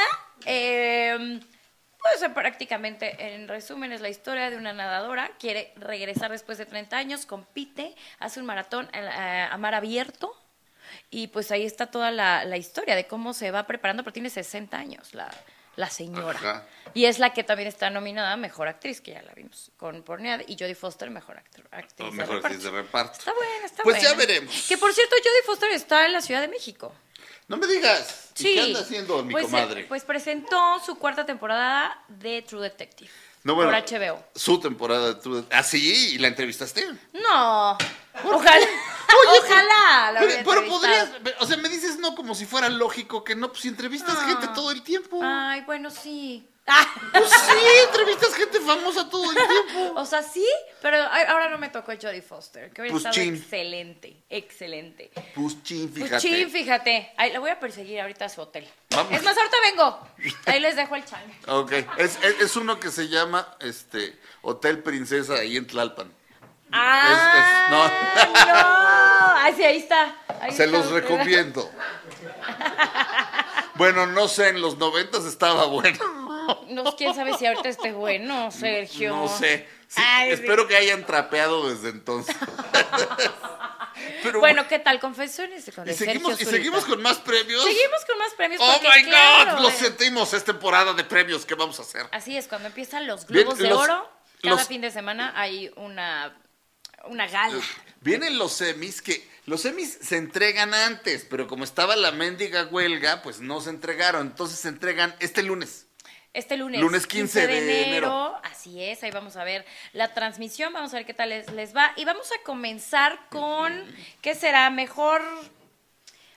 eh, 0.44 1.40
pues 1.98 2.30
prácticamente, 2.32 3.34
en 3.34 3.48
resumen, 3.48 3.92
es 3.92 4.00
la 4.00 4.08
historia 4.08 4.50
de 4.50 4.56
una 4.56 4.72
nadadora, 4.72 5.30
quiere 5.38 5.72
regresar 5.76 6.30
después 6.30 6.58
de 6.58 6.66
30 6.66 6.96
años, 6.96 7.26
compite, 7.26 7.94
hace 8.18 8.40
un 8.40 8.46
maratón 8.46 8.88
eh, 8.92 9.48
a 9.50 9.56
mar 9.58 9.74
abierto, 9.74 10.36
y 11.10 11.28
pues 11.28 11.50
ahí 11.52 11.64
está 11.64 11.86
toda 11.86 12.10
la, 12.10 12.44
la 12.44 12.56
historia 12.56 12.96
de 12.96 13.06
cómo 13.06 13.32
se 13.32 13.50
va 13.50 13.66
preparando, 13.66 14.02
pero 14.02 14.12
tiene 14.12 14.30
60 14.30 14.76
años 14.76 15.14
la, 15.14 15.30
la 15.76 15.88
señora. 15.90 16.38
Ajá. 16.38 16.66
Y 16.94 17.06
es 17.06 17.18
la 17.18 17.32
que 17.32 17.42
también 17.44 17.68
está 17.68 17.88
nominada 17.90 18.36
Mejor 18.36 18.68
Actriz, 18.68 19.00
que 19.00 19.12
ya 19.12 19.22
la 19.22 19.32
vimos 19.32 19.70
con 19.78 20.02
Pornead, 20.02 20.42
y 20.46 20.56
Jodie 20.58 20.74
Foster, 20.74 21.08
Mejor 21.10 21.38
actor, 21.38 21.66
Actriz. 21.70 22.08
O 22.08 22.12
mejor 22.12 22.36
actriz 22.36 22.62
de 22.62 22.70
reparto. 22.70 23.18
Está 23.18 23.32
buena, 23.32 23.64
está 23.66 23.82
Pues 23.82 23.96
buena. 23.96 24.10
ya 24.10 24.16
veremos. 24.16 24.66
Que 24.68 24.76
por 24.76 24.92
cierto, 24.92 25.14
Jodie 25.16 25.42
Foster 25.46 25.70
está 25.70 26.04
en 26.06 26.12
la 26.12 26.20
Ciudad 26.20 26.40
de 26.42 26.48
México. 26.48 26.92
No 27.48 27.56
me 27.56 27.66
digas. 27.66 28.30
¿Y 28.38 28.42
Sí. 28.42 28.54
qué 28.54 28.60
anda 28.60 28.80
haciendo 28.80 29.22
mi 29.24 29.32
pues, 29.32 29.44
eh, 29.44 29.50
comadre? 29.50 29.84
pues 29.84 30.04
presentó 30.04 30.78
su 30.84 30.96
cuarta 30.96 31.24
temporada 31.26 32.02
de 32.08 32.42
True 32.42 32.62
Detective. 32.62 33.10
no, 33.44 33.54
bueno, 33.54 33.70
por 33.70 33.78
HBO. 33.80 34.22
Su 34.34 34.60
temporada 34.60 35.08
de 35.08 35.14
True- 35.16 35.44
Ah, 35.50 35.62
sí, 35.62 36.14
y 36.14 36.18
la 36.18 36.28
entrevistaste. 36.28 36.86
No. 37.14 37.76
Ojalá. 38.24 38.66
ojalá. 39.38 40.12
la 40.12 40.20
Pero, 40.20 40.26
hubiera 40.26 40.44
pero 40.44 40.60
entrevistado. 40.62 41.12
podrías, 41.12 41.36
o 41.42 41.46
sea, 41.46 41.56
me 41.56 41.68
dices 41.68 41.98
no 41.98 42.14
como 42.32 42.38
si 42.40 42.46
fuera 42.46 42.70
lógico 42.70 43.22
que 43.24 43.36
no, 43.36 43.48
pues 43.48 43.60
si 43.60 43.68
entrevistas 43.68 44.16
Ah. 44.18 44.26
gente 44.26 44.48
todo 44.54 44.70
el 44.70 44.80
tiempo. 44.82 45.20
Ay, 45.22 45.60
bueno, 45.66 45.90
sí. 45.90 46.48
Ah. 46.66 46.86
Pues 47.12 47.28
sí, 47.28 47.66
entrevistas 47.88 48.34
gente 48.34 48.58
famosa 48.60 49.10
todo 49.10 49.30
el 49.30 49.36
tiempo. 49.36 49.92
O 50.00 50.06
sea, 50.06 50.22
sí, 50.22 50.46
pero 50.80 50.96
ahora 50.96 51.50
no 51.50 51.58
me 51.58 51.68
tocó 51.68 51.92
Jodie 52.00 52.22
Foster, 52.22 52.70
que 52.70 52.80
hubiera 52.80 52.94
Pues 52.94 53.04
estado 53.04 53.14
chin. 53.14 53.34
excelente, 53.36 54.16
excelente. 54.30 55.10
Pues 55.34 55.62
chin, 55.62 55.90
Pues 55.90 56.04
fíjate. 56.04 56.22
chin, 56.22 56.50
fíjate. 56.50 57.12
Ay, 57.18 57.32
la 57.32 57.40
voy 57.40 57.50
a 57.50 57.60
perseguir 57.60 58.00
ahorita 58.00 58.24
a 58.24 58.28
su 58.30 58.40
hotel. 58.40 58.66
Vamos. 58.90 59.12
Es 59.12 59.22
más, 59.22 59.36
ahorita 59.36 59.56
vengo. 59.70 60.08
Ahí 60.46 60.60
les 60.60 60.74
dejo 60.76 60.96
el 60.96 61.04
chan. 61.04 61.20
Ok, 61.48 61.72
es, 61.98 62.18
es, 62.22 62.40
es 62.40 62.56
uno 62.56 62.80
que 62.80 62.90
se 62.90 63.08
llama 63.08 63.46
este 63.60 64.18
Hotel 64.40 64.78
Princesa 64.82 65.34
ahí 65.34 65.56
en 65.58 65.66
Tlalpan. 65.66 66.10
Ah, 66.72 67.68
no. 67.70 67.84
no. 68.46 69.38
Ay, 69.44 69.54
sí, 69.56 69.64
ahí 69.64 69.76
está. 69.78 70.16
Ahí 70.40 70.52
Se 70.52 70.64
está. 70.64 70.78
los 70.78 70.90
recomiendo. 70.90 71.70
Bueno, 73.74 74.06
no 74.06 74.28
sé, 74.28 74.48
en 74.48 74.60
los 74.60 74.76
noventas 74.78 75.24
estaba 75.24 75.64
bueno. 75.66 75.98
No, 76.68 76.96
quién 76.96 77.14
sabe 77.14 77.34
si 77.38 77.46
ahorita 77.46 77.68
esté 77.68 77.92
bueno, 77.92 78.50
Sergio. 78.50 79.14
No 79.16 79.28
sé. 79.28 79.68
Sí, 79.88 80.00
Ay, 80.04 80.28
sí. 80.28 80.42
espero 80.42 80.66
que 80.66 80.76
hayan 80.76 81.04
trapeado 81.06 81.68
desde 81.68 81.90
entonces. 81.90 82.34
Pero 84.22 84.40
Bueno, 84.40 84.66
¿qué 84.68 84.78
tal? 84.78 84.98
Confesiones 84.98 85.70
con 85.74 85.88
y 85.88 85.92
seguimos, 85.92 86.36
Sergio 86.36 86.48
y 86.48 86.50
seguimos 86.56 86.84
con 86.84 87.00
más 87.02 87.18
premios. 87.18 87.62
Seguimos 87.62 88.04
con 88.06 88.18
más 88.18 88.32
premios. 88.34 88.60
Oh 88.64 88.72
porque, 88.82 88.88
my 89.02 89.04
claro, 89.08 89.52
God, 89.56 89.62
lo 89.62 89.68
eh, 89.68 89.72
sentimos, 89.72 90.32
es 90.34 90.44
temporada 90.44 90.92
de 90.94 91.04
premios 91.04 91.44
que 91.46 91.54
vamos 91.54 91.78
a 91.78 91.82
hacer. 91.82 92.06
Así 92.10 92.36
es, 92.36 92.48
cuando 92.48 92.68
empiezan 92.68 93.06
los 93.06 93.26
Bien, 93.26 93.44
globos 93.44 93.58
de 93.58 93.68
los- 93.68 93.78
oro, 93.78 94.10
cada 94.42 94.56
los- 94.56 94.66
fin 94.66 94.80
de 94.80 94.90
semana 94.90 95.32
hay 95.36 95.70
una, 95.76 96.34
una 97.06 97.26
gala. 97.26 97.62
Vienen 98.00 98.38
los 98.38 98.52
semis 98.52 99.02
que 99.02 99.30
los 99.46 99.62
semis 99.62 99.98
se 100.00 100.16
entregan 100.16 100.72
antes, 100.72 101.26
pero 101.28 101.48
como 101.48 101.64
estaba 101.64 101.96
la 101.96 102.12
mendiga 102.12 102.64
huelga, 102.66 103.22
pues 103.22 103.40
no 103.40 103.60
se 103.60 103.70
entregaron. 103.70 104.28
Entonces 104.28 104.60
se 104.60 104.68
entregan 104.68 105.14
este 105.18 105.42
lunes. 105.42 105.86
Este 106.34 106.56
lunes, 106.56 106.80
Lunes 106.80 107.06
15 107.06 107.46
de 107.46 107.58
enero, 107.58 107.88
enero. 107.88 108.40
Así 108.42 108.82
es, 108.82 109.02
ahí 109.02 109.10
vamos 109.10 109.36
a 109.36 109.44
ver 109.44 109.66
la 109.92 110.14
transmisión, 110.14 110.72
vamos 110.72 110.94
a 110.94 110.96
ver 110.96 111.04
qué 111.04 111.12
tal 111.12 111.28
les, 111.28 111.52
les 111.52 111.76
va. 111.76 111.92
Y 111.96 112.06
vamos 112.06 112.30
a 112.32 112.42
comenzar 112.42 113.28
con, 113.30 113.84
¿qué 114.20 114.34
será? 114.34 114.70
Mejor... 114.70 115.22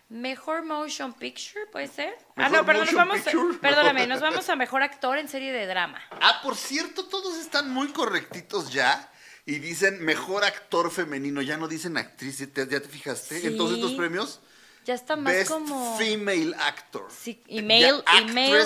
Mejor 0.08 0.63
motion 0.63 1.13
picture, 1.13 1.65
¿puede 1.71 1.88
ser? 1.88 2.15
ah, 2.36 2.47
no, 2.47 2.63
perdón, 2.63 2.86
nos 2.86 2.93
vamos, 2.93 3.21
picture. 3.21 3.58
perdóname, 3.58 4.06
nos 4.06 4.21
vamos 4.21 4.47
a 4.49 4.56
mejor 4.56 4.84
actor 4.84 5.17
en 5.17 5.28
serie 5.28 5.51
de 5.51 5.65
drama. 5.65 5.99
Ah, 6.21 6.41
por 6.43 6.56
cierto, 6.56 7.06
todos 7.06 7.39
están 7.39 7.71
muy 7.71 7.88
correctitos 7.88 8.71
ya. 8.71 9.12
Y 9.45 9.60
dicen 9.60 10.03
mejor 10.03 10.43
actor 10.43 10.89
femenino, 10.91 11.41
ya 11.41 11.58
no 11.58 11.67
dicen 11.67 11.97
actriz, 11.97 12.39
¿ya 12.39 12.47
te, 12.47 12.67
ya 12.67 12.79
te 12.79 12.88
fijaste? 12.89 13.39
Sí. 13.41 13.47
En 13.47 13.58
todos 13.58 13.73
estos 13.73 13.93
premios. 13.93 14.39
Ya 14.86 14.93
está 14.95 15.15
más 15.15 15.34
Best 15.34 15.51
como... 15.51 15.97
Female 15.97 16.55
Actor. 16.60 17.08
Sí, 17.12 17.41
y 17.47 17.62
male- 17.62 17.81
Ya, 17.81 18.21
y 18.21 18.25
male-. 18.25 18.65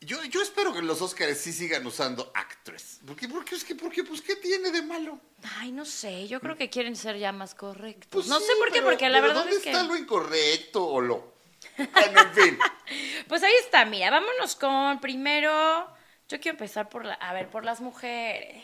Yo, 0.00 0.22
yo 0.24 0.42
espero 0.42 0.74
que 0.74 0.82
los 0.82 1.00
Oscars 1.00 1.38
sí 1.38 1.52
sigan 1.52 1.86
usando 1.86 2.30
actress. 2.34 2.98
¿Por 3.06 3.16
qué? 3.16 3.26
Porque, 3.28 3.54
es 3.54 3.64
que, 3.64 3.74
porque, 3.74 4.04
pues, 4.04 4.20
¿qué 4.20 4.36
tiene 4.36 4.70
de 4.70 4.82
malo? 4.82 5.18
Ay, 5.58 5.72
no 5.72 5.84
sé, 5.84 6.28
yo 6.28 6.40
creo 6.40 6.56
que 6.56 6.68
quieren 6.68 6.94
ser 6.94 7.16
ya 7.18 7.32
más 7.32 7.54
correctos. 7.54 8.08
Pues 8.10 8.26
no 8.26 8.38
sí, 8.38 8.46
sé 8.46 8.52
por 8.58 8.66
qué, 8.68 8.72
pero- 8.80 8.84
porque 8.86 9.08
la 9.08 9.20
verdad 9.20 9.36
¿dónde 9.36 9.56
es 9.56 9.62
que... 9.62 9.70
está 9.70 9.82
lo 9.84 9.96
incorrecto 9.96 10.86
o 10.86 11.00
lo? 11.00 11.34
Bueno, 11.78 12.20
en 12.20 12.34
fin. 12.34 12.58
Pues 13.28 13.42
ahí 13.42 13.54
está, 13.64 13.86
mira, 13.86 14.10
vámonos 14.10 14.54
con 14.56 15.00
primero. 15.00 15.50
Yo 16.28 16.38
quiero 16.38 16.50
empezar 16.56 16.90
por 16.90 17.04
la, 17.06 17.14
a 17.14 17.32
ver, 17.32 17.48
por 17.48 17.64
las 17.64 17.80
mujeres. 17.80 18.62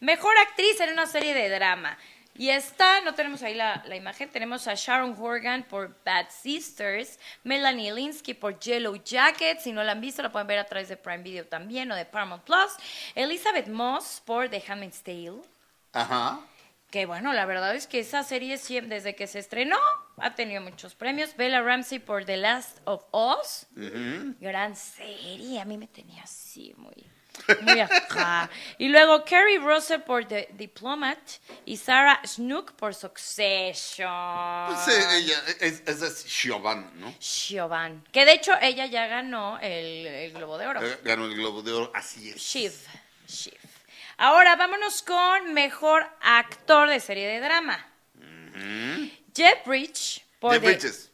Mejor 0.00 0.36
actriz 0.38 0.80
en 0.80 0.90
una 0.90 1.06
serie 1.06 1.34
de 1.34 1.48
drama. 1.48 1.96
Y 2.34 2.48
está, 2.48 3.02
no 3.02 3.14
tenemos 3.14 3.42
ahí 3.42 3.54
la, 3.54 3.82
la 3.86 3.96
imagen, 3.96 4.30
tenemos 4.30 4.66
a 4.66 4.74
Sharon 4.74 5.14
Horgan 5.18 5.64
por 5.64 6.02
Bad 6.04 6.30
Sisters, 6.30 7.18
Melanie 7.44 7.92
Linsky 7.92 8.32
por 8.32 8.58
Yellow 8.58 8.96
Jacket, 9.04 9.60
si 9.60 9.72
no 9.72 9.82
la 9.84 9.92
han 9.92 10.00
visto 10.00 10.22
la 10.22 10.32
pueden 10.32 10.46
ver 10.46 10.58
a 10.58 10.64
través 10.64 10.88
de 10.88 10.96
Prime 10.96 11.22
Video 11.22 11.44
también 11.46 11.90
o 11.92 11.96
de 11.96 12.06
Paramount 12.06 12.44
Plus, 12.44 12.70
Elizabeth 13.14 13.66
Moss 13.68 14.22
por 14.24 14.48
The 14.48 14.62
Handmaid's 14.66 15.02
Tale, 15.02 15.42
Ajá. 15.92 16.40
que 16.90 17.04
bueno, 17.04 17.34
la 17.34 17.44
verdad 17.44 17.74
es 17.74 17.86
que 17.86 17.98
esa 17.98 18.22
serie 18.22 18.56
desde 18.56 19.14
que 19.14 19.26
se 19.26 19.38
estrenó 19.40 19.78
ha 20.16 20.34
tenido 20.34 20.62
muchos 20.62 20.94
premios. 20.94 21.36
Bella 21.36 21.60
Ramsey 21.60 21.98
por 21.98 22.24
The 22.24 22.38
Last 22.38 22.78
of 22.84 23.04
Us. 23.12 23.66
Gran 24.40 24.76
serie, 24.76 25.60
a 25.60 25.64
mí 25.66 25.76
me 25.76 25.88
tenía 25.88 26.22
así 26.22 26.72
muy 26.78 26.94
muy 27.62 27.80
acá. 27.80 28.48
Y 28.78 28.88
luego 28.88 29.24
Carrie 29.24 29.58
Russell 29.58 30.00
por 30.00 30.24
The 30.26 30.48
Diplomat 30.52 31.18
y 31.64 31.76
Sarah 31.76 32.20
Snook 32.24 32.72
por 32.72 32.94
Succession. 32.94 34.66
Pues 34.68 34.88
eh, 34.88 35.16
ella, 35.18 35.42
es, 35.60 35.82
es, 35.86 36.02
es 36.02 36.18
Siobhan, 36.22 36.90
¿no? 37.00 37.14
Siobhan. 37.18 38.04
Que 38.12 38.24
de 38.24 38.32
hecho 38.32 38.52
ella 38.60 38.86
ya 38.86 39.06
ganó 39.06 39.58
el, 39.60 40.06
el 40.06 40.32
Globo 40.32 40.58
de 40.58 40.66
Oro. 40.66 40.86
Eh, 40.86 40.98
Ganó 41.04 41.24
el 41.26 41.34
Globo 41.34 41.62
de 41.62 41.72
Oro, 41.72 41.92
así 41.94 42.30
es. 42.30 42.36
Shiv. 42.36 42.72
Shiv. 43.26 43.54
Ahora 44.18 44.56
vámonos 44.56 45.02
con 45.02 45.54
mejor 45.54 46.06
actor 46.20 46.88
de 46.88 47.00
serie 47.00 47.26
de 47.28 47.40
drama. 47.40 47.86
Jeff 49.34 49.64
Bridges 49.66 50.20
por 50.38 50.52
Jeff 50.52 50.62
The- 50.62 50.66
Bridges. 50.68 51.10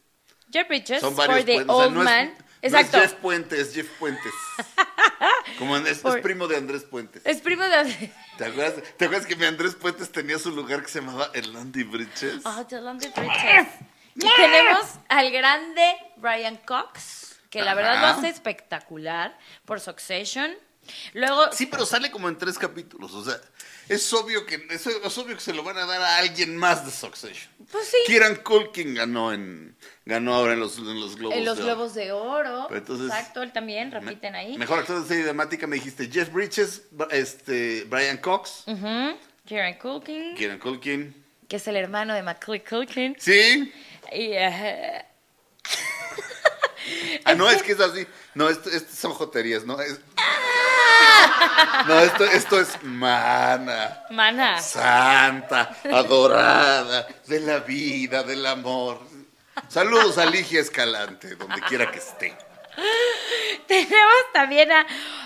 Jeff 0.51 0.67
Bridges 0.67 1.01
Son 1.01 1.15
por 1.15 1.25
The 1.27 1.31
puentes. 1.33 1.59
o 1.61 1.65
sea, 1.65 1.75
Old 1.87 1.93
no 1.93 1.99
es- 2.01 2.05
Man. 2.05 2.35
No 2.61 2.67
es 2.67 2.73
Exacto. 2.73 2.99
Jeff 2.99 3.13
Puentes, 3.13 3.59
es 3.59 3.73
Jeff 3.73 3.87
Puentes. 3.99 4.33
Como 5.59 5.77
es, 5.77 5.85
es 5.87 5.97
Por- 5.99 6.21
primo 6.21 6.47
de 6.47 6.57
Andrés 6.57 6.83
Puentes. 6.83 7.21
Es 7.25 7.41
primo 7.41 7.63
de... 7.63 8.11
¿Te 8.37 8.45
acuerdas, 8.45 8.83
¿Te 8.97 9.05
acuerdas 9.05 9.27
que 9.27 9.35
mi 9.35 9.45
Andrés 9.45 9.75
Puentes 9.75 10.11
tenía 10.11 10.37
su 10.39 10.51
lugar 10.51 10.81
que 10.83 10.89
se 10.89 10.99
llamaba 10.99 11.31
Erlandi 11.33 11.83
Bridges? 11.83 12.41
Ah, 12.45 12.63
The 12.67 12.81
London 12.81 13.11
Bridges. 13.15 13.67
Y 14.15 14.27
tenemos 14.35 14.81
al 15.09 15.31
grande 15.31 15.95
Brian 16.17 16.57
Cox, 16.57 17.35
que 17.49 17.61
la 17.61 17.73
verdad 17.75 17.99
lo 18.01 18.07
Ajá. 18.07 18.17
hace 18.19 18.29
espectacular 18.29 19.37
por 19.65 19.79
Succession. 19.79 20.51
Luego, 21.13 21.51
Sí, 21.51 21.65
pero 21.65 21.85
sale 21.85 22.09
como 22.11 22.29
en 22.29 22.37
tres 22.37 22.57
capítulos. 22.57 23.13
O 23.13 23.23
sea, 23.23 23.39
es 23.89 24.11
obvio 24.13 24.45
que 24.45 24.65
es, 24.69 24.87
es 24.87 25.17
obvio 25.17 25.35
que 25.35 25.41
se 25.41 25.53
lo 25.53 25.61
van 25.63 25.77
a 25.77 25.85
dar 25.85 26.01
a 26.01 26.17
alguien 26.17 26.55
más 26.57 26.85
de 26.85 26.91
Succession. 26.91 27.51
pues 27.71 27.87
sí, 27.87 27.97
Kieran 28.05 28.37
Culkin 28.37 28.95
ganó 28.95 29.33
en 29.33 29.75
ganó 30.07 30.33
ahora 30.35 30.53
en 30.53 30.59
los, 30.61 30.77
en 30.77 30.99
los 30.99 31.15
globos. 31.17 31.37
en 31.37 31.45
los 31.45 31.57
de 31.57 31.63
Oro. 31.63 31.73
Globos 31.75 31.93
de 31.93 32.11
Oro. 32.11 32.65
Pero 32.69 32.79
entonces- 32.79 33.07
Exacto, 33.07 33.43
él 33.43 33.51
también, 33.51 33.91
repiten 33.91 34.35
ahí. 34.35 34.57
Mejor 34.57 34.79
actor 34.79 35.01
de 35.01 35.07
serie 35.07 35.23
dramática 35.25 35.67
me 35.67 35.75
dijiste 35.75 36.09
Jeff 36.11 36.31
Bridges, 36.31 36.83
este 37.11 37.83
Brian 37.89 38.17
Cox, 38.17 38.63
Ujú. 38.67 39.17
Kieran 39.45 39.75
Culkin, 39.75 40.35
Kieran 40.35 40.59
Culkin. 40.59 41.25
que 41.47 41.55
es 41.57 41.67
el 41.67 41.75
hermano 41.75 42.13
de 42.13 42.23
Macaulay 42.23 42.61
Culkin. 42.63 43.15
Sí. 43.19 43.71
Y, 44.11 44.31
Ah, 47.25 47.33
no, 47.35 47.49
es 47.49 47.61
que 47.63 47.73
es 47.73 47.79
así. 47.81 48.07
No, 48.33 48.49
esto, 48.49 48.69
esto 48.69 48.95
son 48.95 49.11
joterías, 49.13 49.65
¿no? 49.65 49.79
Es... 49.81 49.99
No, 51.87 51.99
esto, 51.99 52.23
esto 52.25 52.59
es 52.61 52.69
mana, 52.83 54.03
mana. 54.09 54.61
santa, 54.61 55.75
adorada, 55.91 57.07
de 57.27 57.39
la 57.41 57.59
vida, 57.59 58.23
del 58.23 58.45
amor. 58.45 59.01
Saludos 59.69 60.17
a 60.17 60.25
Ligia 60.25 60.61
Escalante, 60.61 61.35
donde 61.35 61.61
quiera 61.61 61.91
que 61.91 61.99
esté. 61.99 62.35
Tenemos 63.67 64.15
también 64.33 64.71
a 64.71 64.85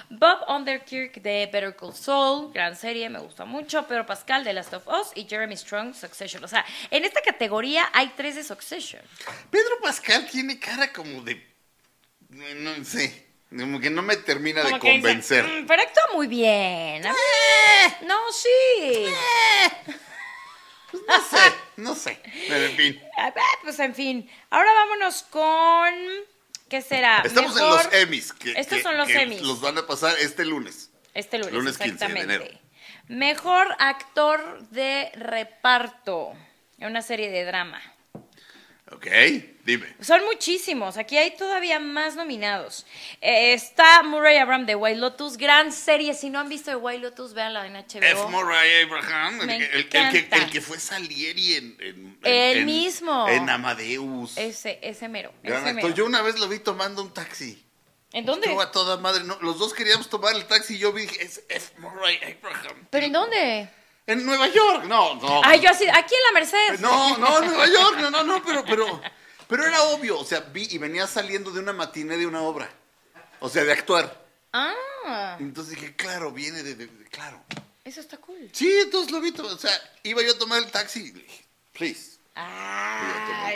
Bob 0.09 0.39
Underkirk 0.49 1.15
de 1.21 1.47
Better 1.51 1.75
Call 1.75 1.93
Saul, 1.93 2.51
gran 2.53 2.75
serie, 2.75 3.09
me 3.09 3.19
gusta 3.19 3.45
mucho. 3.45 3.85
Pedro 3.87 4.05
Pascal 4.05 4.43
de 4.43 4.53
Last 4.53 4.73
of 4.73 4.87
Us 4.87 5.09
y 5.15 5.25
Jeremy 5.27 5.55
Strong, 5.55 5.93
Succession. 5.93 6.43
O 6.43 6.47
sea, 6.47 6.65
en 6.89 7.05
esta 7.05 7.21
categoría 7.21 7.89
hay 7.93 8.13
tres 8.15 8.35
de 8.35 8.43
Succession. 8.43 9.01
Pedro 9.49 9.79
Pascal 9.81 10.27
tiene 10.31 10.59
cara 10.59 10.91
como 10.91 11.21
de. 11.21 11.45
No 12.29 12.83
sé. 12.85 13.27
Como 13.49 13.81
que 13.81 13.89
no 13.89 14.01
me 14.01 14.15
termina 14.15 14.61
de 14.61 14.67
dice, 14.67 14.79
convencer. 14.79 15.45
"Mm, 15.45 15.65
pero 15.67 15.81
actúa 15.83 16.03
muy 16.13 16.27
bien. 16.27 17.03
Ver, 17.03 17.11
No, 18.07 18.17
sí. 18.31 19.07
Pues 19.85 19.97
no 21.17 21.21
sé, 21.29 21.53
no 21.77 21.95
sé. 21.95 22.19
Pero 22.47 22.65
en 22.65 22.75
fin. 22.77 23.01
A 23.17 23.31
ver, 23.31 23.43
Pues 23.63 23.79
en 23.79 23.93
fin. 23.95 24.29
Ahora 24.49 24.71
vámonos 24.73 25.23
con. 25.23 25.93
¿Qué 26.69 26.81
será? 26.81 27.21
Estamos 27.25 27.55
en 27.57 27.65
los 27.67 27.93
Emmys. 27.93 28.33
Que, 28.33 28.51
Estos 28.51 28.77
que- 28.77 28.83
son 28.83 28.97
los 28.97 29.09
Emmys. 29.09 29.41
Los 29.41 29.59
van 29.61 29.77
a 29.77 29.85
pasar 29.85 30.15
este 30.19 30.45
lunes. 30.45 30.89
Este 31.13 31.37
lunes, 31.37 31.53
Lunes 31.53 31.77
15 31.77 31.89
de 31.89 31.93
exactamente. 32.05 32.35
enero. 32.35 32.59
Mejor 33.09 33.75
actor 33.79 34.61
de 34.69 35.11
reparto 35.15 36.31
en 36.79 36.87
una 36.87 37.01
serie 37.01 37.29
de 37.29 37.43
drama. 37.43 37.81
¿Ok? 38.93 39.07
Dime. 39.63 39.85
Son 40.01 40.23
muchísimos. 40.25 40.97
Aquí 40.97 41.17
hay 41.17 41.35
todavía 41.37 41.79
más 41.79 42.15
nominados. 42.15 42.85
Eh, 43.21 43.53
está 43.53 44.01
Murray 44.03 44.37
Abraham 44.37 44.65
de 44.65 44.75
White 44.75 44.99
Lotus. 44.99 45.37
Gran 45.37 45.71
serie. 45.71 46.13
Si 46.15 46.29
no 46.29 46.39
han 46.39 46.49
visto 46.49 46.71
de 46.71 46.77
White 46.77 46.99
Lotus, 46.99 47.33
véanla 47.33 47.67
en 47.67 47.73
HBO. 47.75 48.01
F. 48.01 48.27
Murray 48.29 48.83
Abraham, 48.83 49.41
el, 49.41 49.47
que- 49.47 49.55
el- 49.55 49.71
el 49.73 49.89
que, 49.89 49.97
encanta. 49.99 50.35
el 50.37 50.49
que 50.49 50.61
fue 50.61 50.79
Salieri 50.79 51.55
en, 51.55 51.77
en- 51.79 51.79
en- 51.79 52.17
El 52.23 52.57
en- 52.59 52.65
mismo. 52.65 53.27
En 53.29 53.49
Amadeus. 53.49 54.37
Ese, 54.37 54.79
ese 54.81 55.07
mero. 55.07 55.31
Ese 55.43 55.73
mero. 55.73 55.89
Yo 55.89 56.05
una 56.05 56.21
vez 56.21 56.39
lo 56.39 56.47
vi 56.47 56.59
tomando 56.59 57.01
un 57.03 57.13
taxi. 57.13 57.63
¿En 58.13 58.25
dónde? 58.25 58.47
Estuvo 58.47 58.61
a 58.61 58.71
toda 58.71 58.97
madre. 58.97 59.23
No, 59.23 59.37
los 59.41 59.57
dos 59.59 59.73
queríamos 59.73 60.09
tomar 60.09 60.35
el 60.35 60.45
taxi 60.45 60.75
y 60.75 60.79
yo 60.79 60.91
vi, 60.91 61.03
es 61.03 61.43
F. 61.47 61.73
Murray 61.77 62.17
Abraham. 62.17 62.87
¿Pero 62.89 63.05
en 63.05 63.13
dónde? 63.13 63.69
En 64.07 64.25
Nueva 64.25 64.47
York. 64.47 64.83
No, 64.85 65.15
no. 65.15 65.41
Ay, 65.45 65.61
yo 65.61 65.69
así, 65.69 65.87
aquí 65.87 66.15
en 66.15 66.21
la 66.23 66.31
Merced. 66.39 66.79
No, 66.79 67.17
no, 67.17 67.37
en 67.43 67.45
Nueva 67.47 67.67
York. 67.67 67.97
No, 68.01 68.09
no, 68.09 68.23
no, 68.23 68.43
pero, 68.43 68.65
pero, 68.65 69.01
pero 69.51 69.65
era 69.67 69.83
obvio. 69.83 70.17
O 70.17 70.23
sea, 70.25 70.39
vi 70.39 70.67
y 70.71 70.77
venía 70.79 71.05
saliendo 71.05 71.51
de 71.51 71.59
una 71.59 71.73
matiné 71.73 72.17
de 72.17 72.25
una 72.25 72.41
obra. 72.41 72.67
O 73.41 73.49
sea, 73.49 73.63
de 73.63 73.73
actuar. 73.73 74.25
Ah, 74.53 75.37
Entonces 75.39 75.75
dije, 75.75 75.95
claro, 75.95 76.31
viene 76.31 76.63
de, 76.63 76.75
de- 76.75 76.87
de- 76.87 77.05
claro. 77.09 77.43
eso 77.83 77.99
está 78.01 78.17
cool. 78.17 78.49
Sí, 78.53 78.71
entonces 78.81 79.11
lo 79.11 79.19
vi. 79.21 79.33
O 79.39 79.57
sea, 79.57 79.71
iba 80.03 80.21
yo 80.23 80.31
a 80.33 80.37
tomar 80.37 80.59
el 80.59 80.71
taxi 80.71 80.99
y 81.01 81.11
le 81.11 81.21
dije, 81.23 81.45
please. 81.73 82.17
Ah, 82.35 83.51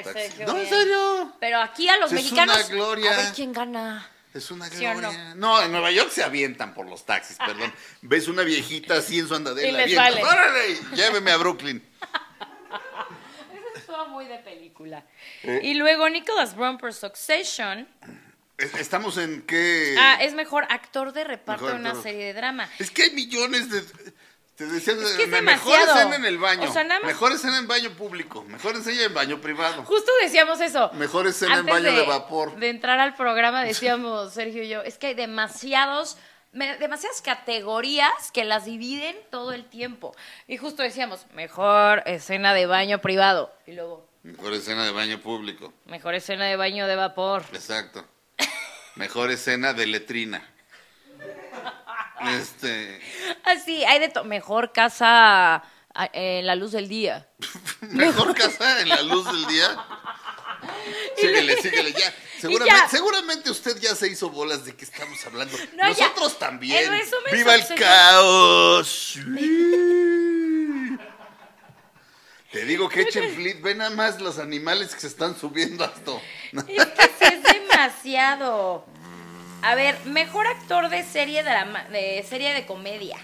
No, 0.46 0.58
en 0.58 0.68
serio. 0.70 1.34
Pero 1.40 1.62
aquí 1.62 1.88
a 1.88 1.98
los 1.98 2.12
Es 2.12 2.16
mexicanos. 2.24 2.56
una 2.58 2.68
gloria. 2.68 3.12
A 3.14 3.18
ver 3.18 3.34
quién 3.34 3.54
gana. 3.54 4.10
Es 4.34 4.52
una 4.52 4.68
¿Sí 4.70 4.86
o 4.86 4.94
no? 4.96 5.00
gloria. 5.00 5.34
no? 5.36 5.62
en 5.62 5.72
Nueva 5.72 5.92
York 5.92 6.12
se 6.12 6.22
avientan 6.22 6.74
por 6.74 6.86
los 6.90 7.06
taxis, 7.06 7.38
perdón. 7.38 7.74
Ves 8.02 8.28
una 8.28 8.42
viejita 8.44 8.98
así 8.98 9.20
en 9.20 9.30
su 9.30 9.36
andadera. 9.36 9.66
Y 9.68 9.72
les 9.72 9.98
avientas, 9.98 10.12
vale. 10.14 10.24
¡Órale! 10.26 10.80
Lléveme 10.94 11.32
a 11.32 11.38
Brooklyn. 11.38 11.82
Estuvo 13.96 14.10
muy 14.10 14.26
de 14.26 14.38
película. 14.40 15.04
Eh. 15.44 15.62
Y 15.64 15.74
luego 15.76 16.10
Nicholas 16.10 16.56
Brown 16.56 16.78
por 16.78 16.94
Succession. 16.94 17.88
Es- 18.58 18.74
Estamos 18.76 19.18
en 19.18 19.42
qué. 19.44 19.96
Ah, 19.98 20.18
es 20.22 20.34
mejor 20.34 20.66
actor 20.70 21.14
de 21.14 21.24
reparto 21.24 21.68
de 21.68 21.74
una 21.76 21.96
serie 21.96 22.26
de 22.26 22.34
drama. 22.34 22.70
Es 22.80 22.92
que 22.92 23.04
hay 23.04 23.12
millones 23.12 23.70
de. 23.70 23.82
Te 24.56 24.66
decía, 24.68 24.94
que 25.18 25.24
es 25.24 25.30
me- 25.30 25.42
mejor 25.42 25.78
escena 25.80 26.16
en 26.16 26.26
el 26.26 26.38
baño. 26.38 26.70
O 26.70 26.72
sea, 26.74 26.84
nada 26.86 27.02
más- 27.02 27.08
Mejor 27.08 27.32
escena 27.34 27.58
en 27.58 27.68
baño 27.68 27.90
público. 27.92 28.44
Mejor 28.46 28.76
escena 28.78 29.04
en 29.04 29.14
baño 29.14 29.40
privado. 29.42 29.84
Justo 29.84 30.12
decíamos 30.22 30.60
eso. 30.62 30.92
Mejor 30.94 31.28
escena 31.28 31.56
en 31.58 31.66
baño 31.66 31.92
de 31.94 32.06
vapor. 32.06 32.56
De 32.58 32.70
entrar 32.70 33.00
al 33.00 33.16
programa 33.16 33.64
decíamos, 33.64 34.34
Sergio 34.34 34.64
y 34.64 34.70
yo, 34.70 34.82
es 34.82 34.98
que 34.98 35.08
hay 35.08 35.14
demasiados, 35.14 36.18
demasiadas 36.56 37.22
categorías 37.22 38.32
que 38.32 38.46
las 38.46 38.66
dividen 38.66 39.16
todo 39.30 39.52
el 39.54 39.66
tiempo. 39.66 40.16
Y 40.48 40.58
justo 40.58 40.82
decíamos, 40.84 41.26
mejor 41.34 42.02
escena 42.06 42.54
de 42.54 42.66
baño 42.66 43.00
privado. 43.02 43.54
Y 43.68 43.74
luego, 43.74 44.08
Mejor 44.24 44.54
escena 44.54 44.84
de 44.86 44.92
baño 44.92 45.20
público. 45.22 45.74
mejor 45.86 46.16
escena 46.16 46.46
de 46.46 46.56
baño 46.56 46.88
de 46.88 46.96
vapor. 46.96 47.44
Exacto. 47.54 48.06
Mejor 48.96 49.30
escena 49.30 49.74
de 49.74 49.86
letrina. 49.86 50.42
Este. 52.40 53.00
Así, 53.44 53.84
hay 53.84 54.00
de 54.00 54.10
todo. 54.10 54.24
Mejor 54.24 54.72
casa 54.72 55.64
en 56.14 56.46
la 56.46 56.56
luz 56.56 56.72
del 56.72 56.88
día. 56.88 57.28
Mejor 57.82 58.34
casa 58.34 58.82
en 58.82 58.90
la 58.90 59.02
luz 59.04 59.26
del 59.26 59.46
día. 59.48 59.86
Síguele, 61.18 61.62
síguele, 61.62 61.94
ya. 61.94 62.14
Seguramente, 62.40 62.80
ya. 62.82 62.90
seguramente 62.90 63.50
usted 63.50 63.78
ya 63.80 63.96
se 63.96 64.10
hizo 64.10 64.30
bolas 64.30 64.66
de 64.66 64.76
que 64.76 64.84
estamos 64.84 65.26
hablando. 65.26 65.58
No, 65.76 65.92
ya. 65.94 66.08
Nosotros 66.08 66.38
también. 66.38 66.92
¡Viva 67.32 67.56
el 67.56 67.66
caos! 67.76 69.18
Te 72.52 72.66
digo 72.66 72.88
que 72.90 73.02
echen 73.02 73.34
flip, 73.34 73.62
ve 73.62 73.74
nada 73.74 73.90
más 73.90 74.22
los 74.22 74.38
animales 74.38 74.94
que 74.94 75.02
se 75.02 75.08
están 75.08 75.38
subiendo 75.38 75.84
a 75.86 75.88
esto. 75.88 76.22
Es 76.68 76.86
que 76.86 77.26
es 77.26 77.44
demasiado. 77.44 78.86
A 79.62 79.76
ver, 79.76 79.98
mejor 80.06 80.46
actor 80.46 80.90
de 80.90 81.04
serie 81.04 81.42
drama, 81.42 81.84
de 81.86 82.24
serie 82.30 82.54
de 82.54 82.66
comedia. 82.66 83.18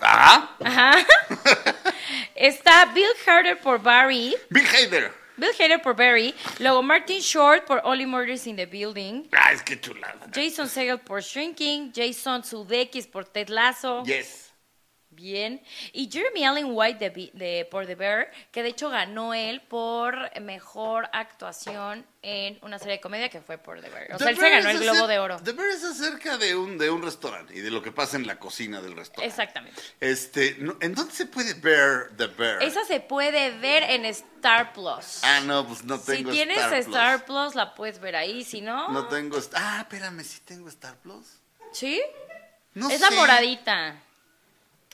¿Ah? 0.00 0.56
Ajá. 0.64 0.92
Está 2.34 2.84
Bill 2.86 3.08
Hader 3.26 3.58
por 3.60 3.82
Barry. 3.82 4.36
Big 4.50 4.66
Hader. 4.66 5.12
Bill 5.38 5.52
Hader 5.58 5.80
por 5.80 5.94
Barry. 5.94 6.34
Luego 6.58 6.82
Martin 6.82 7.20
Short 7.20 7.66
por 7.66 7.80
Only 7.84 8.06
Murders 8.06 8.46
in 8.46 8.56
the 8.56 8.66
Building. 8.66 9.28
Ah, 9.32 9.52
es 9.52 9.62
que 9.62 9.76
chulada. 9.76 10.28
Jason 10.34 10.68
Segel 10.68 10.98
por 10.98 11.22
Shrinking. 11.22 11.92
Jason 11.92 12.42
Sudeikis 12.42 13.06
por 13.06 13.24
Ted 13.24 13.48
Lasso. 13.48 14.02
Yes. 14.04 14.47
Bien. 15.18 15.60
Y 15.92 16.08
Jeremy 16.08 16.44
Allen 16.44 16.66
White 16.70 17.10
de, 17.10 17.30
de- 17.34 17.64
por 17.68 17.86
The 17.86 17.96
Bear, 17.96 18.30
que 18.52 18.62
de 18.62 18.68
hecho 18.68 18.88
ganó 18.88 19.34
él 19.34 19.60
por 19.62 20.30
mejor 20.40 21.10
actuación 21.12 22.06
en 22.22 22.56
una 22.62 22.78
serie 22.78 22.94
de 22.94 23.00
comedia 23.00 23.28
que 23.28 23.40
fue 23.40 23.58
por 23.58 23.80
The 23.80 23.88
Bear. 23.90 24.14
O 24.14 24.18
sea, 24.18 24.26
The 24.28 24.30
él 24.30 24.36
se 24.36 24.42
Bear 24.42 24.52
ganó 24.62 24.68
es 24.70 24.76
el 24.76 24.82
Globo 24.82 25.06
de 25.08 25.18
Oro. 25.18 25.36
The 25.42 25.52
Bear 25.52 25.70
es 25.70 25.82
acerca 25.82 26.38
de 26.38 26.54
un, 26.54 26.78
de 26.78 26.88
un 26.88 27.02
restaurante 27.02 27.52
y 27.52 27.60
de 27.60 27.70
lo 27.72 27.82
que 27.82 27.90
pasa 27.90 28.16
en 28.16 28.28
la 28.28 28.38
cocina 28.38 28.80
del 28.80 28.94
restaurante. 28.94 29.26
Exactamente. 29.28 29.82
Este, 29.98 30.54
no- 30.60 30.76
¿En 30.80 30.94
dónde 30.94 31.12
se 31.12 31.26
puede 31.26 31.54
ver 31.54 32.10
The 32.16 32.28
Bear? 32.28 32.62
Esa 32.62 32.84
se 32.84 33.00
puede 33.00 33.50
ver 33.58 33.82
en 33.90 34.04
Star 34.04 34.72
Plus. 34.72 35.18
Ah, 35.24 35.40
no, 35.44 35.66
pues 35.66 35.82
no 35.82 35.98
si 35.98 36.12
tengo 36.12 36.30
tienes 36.30 36.58
Star, 36.58 36.74
Star, 36.74 37.24
Plus. 37.24 37.56
La 37.56 37.74
puedes 37.74 37.98
ver 37.98 38.14
ahí. 38.14 38.44
Si 38.44 38.60
no, 38.60 38.88
No 38.90 39.08
tengo... 39.08 39.36
Ah, 39.54 39.78
espérame, 39.80 40.22
¿sí 40.22 40.38
tengo 40.44 40.68
Star 40.68 40.94
Plus? 40.98 41.26
¿sí? 41.72 42.00
No 42.74 42.88
es 42.88 43.00
sé. 43.00 43.10
la 43.10 43.16
moradita. 43.16 44.00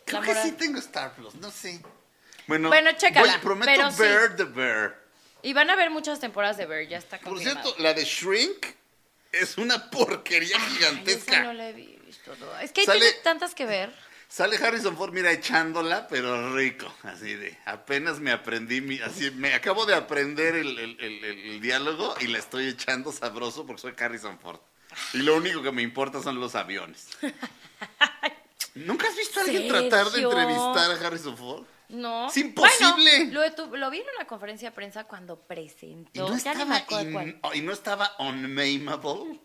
Creo 0.05 0.21
la 0.21 0.27
que 0.27 0.43
sí 0.43 0.53
tengo 0.53 0.79
Star 0.79 1.15
Plus, 1.15 1.35
no 1.37 1.51
sé. 1.51 1.81
Bueno, 2.47 2.69
Bueno, 2.69 2.91
chécala, 2.93 3.33
voy- 3.33 3.41
prometo 3.41 3.73
pero 3.73 3.91
sí. 3.91 3.99
ver 4.03 4.37
The 4.37 4.45
Bear. 4.45 5.03
Y 5.43 5.53
van 5.53 5.71
a 5.71 5.77
ver 5.77 5.91
muchas 5.91 6.21
temporadas 6.21 6.57
de 6.57 6.67
Bear, 6.67 6.87
ya 6.89 6.99
está 6.99 7.19
Por 7.19 7.31
confirmado. 7.35 7.63
cierto, 7.63 7.83
la 7.83 7.95
de 7.95 8.05
Shrink 8.05 8.67
es 9.33 9.57
una 9.59 9.91
porquería 9.91 10.57
Ay, 10.59 10.73
gigantesca. 10.77 11.33
esa 11.33 11.43
no 11.45 11.53
la 11.55 11.69
he 11.69 11.73
visto. 11.73 12.33
toda. 12.33 12.63
Es 12.63 12.73
que 12.73 12.85
Sale- 12.85 13.01
tiene 13.01 13.17
tantas 13.23 13.55
que 13.55 13.67
ver. 13.67 13.95
Sale 14.29 14.57
Harrison 14.57 14.97
Ford, 14.97 15.13
mira, 15.13 15.31
echándola, 15.31 16.09
pero 16.09 16.55
rico, 16.57 16.93
así 17.05 17.35
de, 17.35 17.57
apenas 17.67 18.19
me 18.21 18.33
aprendí, 18.33 18.81
mi, 18.81 18.99
así, 19.01 19.31
me 19.33 19.55
acabo 19.55 19.87
de 19.87 19.95
aprender 19.95 20.57
el, 20.57 20.79
el- 20.79 20.97
el- 21.01 21.25
el- 21.25 21.39
el 21.51 21.61
diálogo 21.61 22.15
y 22.21 22.27
la 22.29 22.39
estoy 22.39 22.69
echando 22.69 23.13
sabroso 23.13 23.65
porque 23.67 23.83
soy 23.83 23.95
Harrison 23.99 24.39
Ford. 24.41 24.59
Y 25.13 25.19
lo 25.19 25.37
único 25.37 25.63
que 25.63 25.71
me 25.73 25.83
importa 25.83 26.21
son 26.23 26.41
los 26.41 26.55
aviones. 26.57 27.09
¿Nunca 28.75 29.09
has 29.09 29.17
visto 29.17 29.41
a 29.41 29.45
alguien 29.45 29.69
tratar 29.69 30.11
de 30.11 30.23
entrevistar 30.23 30.91
a 30.91 31.07
Harrison 31.07 31.37
Ford? 31.37 31.65
No. 31.89 32.29
Es 32.29 32.37
imposible. 32.39 33.27
Bueno, 33.27 33.41
lo, 33.71 33.77
lo 33.77 33.91
vi 33.91 33.99
en 34.01 34.07
una 34.17 34.27
conferencia 34.27 34.71
de 34.71 34.75
prensa 34.75 35.05
cuando 35.05 35.39
presentó. 35.39 36.27
Y 36.27 36.31
no 36.31 36.37
ya 36.37 36.53
estaba, 36.53 36.85
cuál. 36.87 37.29
in- 37.29 37.41
y 37.55 37.61
no 37.61 37.73
estaba 37.73 38.13
unmameable. 38.19 39.41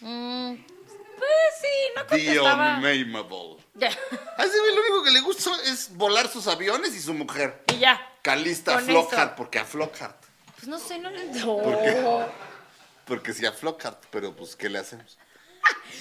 Mm, 0.00 0.54
pues 0.56 1.30
sí, 1.60 1.68
no 1.96 2.06
que 2.06 2.16
The 2.18 2.40
unmameable. 2.40 3.56
Ya. 3.74 3.88
A 4.36 4.44
ese 4.44 4.58
güey 4.58 4.74
lo 4.74 4.80
único 4.80 5.04
que 5.04 5.10
le 5.12 5.20
gusta 5.20 5.50
es 5.66 5.94
volar 5.96 6.28
sus 6.28 6.46
aviones 6.48 6.94
y 6.94 7.00
su 7.00 7.14
mujer. 7.14 7.62
y 7.72 7.78
ya. 7.78 8.00
Calista 8.22 8.74
Con 8.74 8.84
Flockhart, 8.84 9.28
eso. 9.32 9.36
porque 9.36 9.58
a 9.60 9.64
Flockhart. 9.64 10.16
Pues 10.56 10.68
no 10.68 10.78
sé, 10.78 10.98
no 10.98 11.10
le. 11.10 11.24
No. 11.26 12.26
Porque 13.04 13.32
sí 13.32 13.44
a 13.44 13.52
Flockhart, 13.52 14.04
pero 14.10 14.34
pues, 14.34 14.54
¿qué 14.54 14.68
le 14.68 14.78
hacemos? 14.78 15.18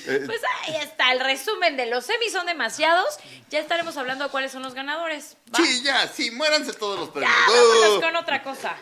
Eh, 0.07 0.23
Pues 0.25 0.41
ahí 0.63 0.75
está, 0.77 1.11
el 1.11 1.19
resumen 1.19 1.77
de 1.77 1.85
los 1.87 2.05
semis 2.05 2.31
son 2.31 2.45
demasiados. 2.45 3.17
Ya 3.49 3.59
estaremos 3.59 3.95
hablando 3.97 4.25
de 4.25 4.29
cuáles 4.31 4.51
son 4.51 4.63
los 4.63 4.73
ganadores. 4.73 5.37
¿va? 5.53 5.57
sí, 5.63 5.83
ya, 5.83 6.07
sí, 6.07 6.31
muéranse 6.31 6.73
todos 6.73 6.99
los 6.99 7.07
Ya, 7.09 7.13
premios. 7.13 7.35
vámonos 7.47 7.97
Uh, 7.97 8.01
con 8.01 8.15
otra 8.15 8.41
cosa. 8.43 8.75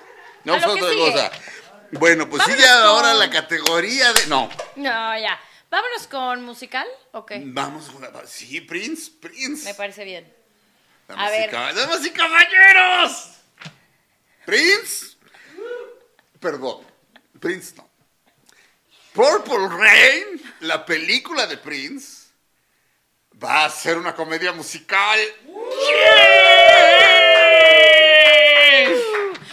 no 0.46 0.54
A 0.54 0.60
fue 0.62 0.68
lo 0.68 0.76
que 0.76 0.82
otra 0.84 0.94
sigue. 0.94 1.12
cosa. 1.12 1.32
Bueno, 1.92 2.30
pues 2.30 2.40
Vámonos 2.40 2.62
sigue 2.62 2.72
con- 2.74 2.84
ahora 2.88 3.14
la 3.16 3.30
categoría 3.30 4.14
de. 4.14 4.28
No, 4.28 4.50
No, 4.76 5.18
ya. 5.20 5.40
Vámonos 5.72 6.08
con 6.08 6.44
musical, 6.44 6.88
ok. 7.12 7.32
vamos 7.46 7.90
a 7.90 7.92
jugar. 7.92 8.12
Sí, 8.28 8.62
Prince, 8.62 9.12
Prince. 9.22 9.66
Me 9.66 9.74
parece 9.76 10.04
bien. 10.04 10.32
Damas 11.08 11.32
A 11.32 11.36
y 11.36 11.40
ver. 11.42 11.50
caba- 11.52 11.74
¡Damas 11.74 12.06
y 12.06 12.10
caballeros! 12.12 13.30
Prince. 14.46 15.18
Perdón, 16.40 16.82
Prince 17.40 17.76
no. 17.76 17.89
Purple 19.14 19.68
Rain, 19.70 20.42
la 20.62 20.86
película 20.86 21.48
de 21.48 21.58
Prince, 21.58 22.28
va 23.42 23.66
a 23.66 23.70
ser 23.70 23.98
una 23.98 24.14
comedia 24.16 24.52
musical. 24.54 25.20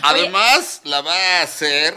Además, 0.03 0.83
la 0.85 1.01
va 1.01 1.15
a 1.15 1.43
hacer 1.43 1.95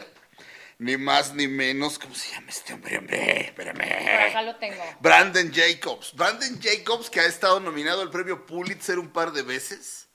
ni 0.79 0.97
más 0.97 1.33
ni 1.33 1.47
menos. 1.47 1.99
¿Cómo 1.99 2.15
se 2.15 2.31
llama 2.31 2.47
este 2.49 2.73
hombre? 2.73 2.97
Hombre, 2.97 3.53
Por 3.55 3.67
acá 3.67 3.83
espérame. 4.27 4.45
lo 4.45 4.55
tengo. 4.55 4.83
Brandon 4.99 5.51
Jacobs. 5.53 6.13
Brandon 6.13 6.59
Jacobs, 6.61 7.09
que 7.09 7.19
ha 7.19 7.25
estado 7.25 7.59
nominado 7.59 8.01
al 8.01 8.09
premio 8.09 8.45
Pulitzer 8.45 8.97
un 8.97 9.11
par 9.11 9.31
de 9.31 9.43
veces. 9.43 10.07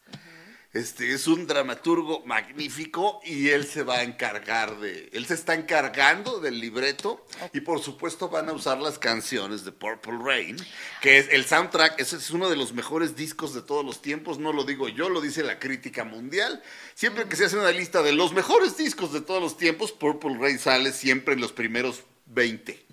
Este 0.74 1.14
es 1.14 1.28
un 1.28 1.46
dramaturgo 1.46 2.24
magnífico 2.26 3.20
y 3.24 3.50
él 3.50 3.64
se 3.64 3.84
va 3.84 3.98
a 3.98 4.02
encargar 4.02 4.80
de, 4.80 5.08
él 5.12 5.24
se 5.24 5.34
está 5.34 5.54
encargando 5.54 6.40
del 6.40 6.58
libreto 6.58 7.24
y 7.52 7.60
por 7.60 7.80
supuesto 7.80 8.28
van 8.28 8.48
a 8.48 8.52
usar 8.52 8.78
las 8.78 8.98
canciones 8.98 9.64
de 9.64 9.70
Purple 9.70 10.18
Rain, 10.20 10.56
que 11.00 11.18
es 11.18 11.28
el 11.30 11.44
soundtrack, 11.44 12.00
ese 12.00 12.16
es 12.16 12.28
uno 12.32 12.50
de 12.50 12.56
los 12.56 12.72
mejores 12.72 13.14
discos 13.14 13.54
de 13.54 13.62
todos 13.62 13.84
los 13.84 14.02
tiempos, 14.02 14.40
no 14.40 14.52
lo 14.52 14.64
digo 14.64 14.88
yo, 14.88 15.08
lo 15.08 15.20
dice 15.20 15.44
la 15.44 15.60
crítica 15.60 16.02
mundial. 16.02 16.60
Siempre 16.96 17.28
que 17.28 17.37
se 17.37 17.44
hace 17.44 17.56
una 17.56 17.70
lista 17.70 18.02
de 18.02 18.12
los 18.12 18.32
mejores 18.32 18.76
discos 18.76 19.12
de 19.12 19.20
todos 19.20 19.40
los 19.40 19.56
tiempos, 19.56 19.92
Purple 19.92 20.38
Rain 20.40 20.58
sale 20.58 20.90
siempre 20.90 21.34
en 21.34 21.40
los 21.40 21.52
primeros 21.52 22.02
20. 22.26 22.84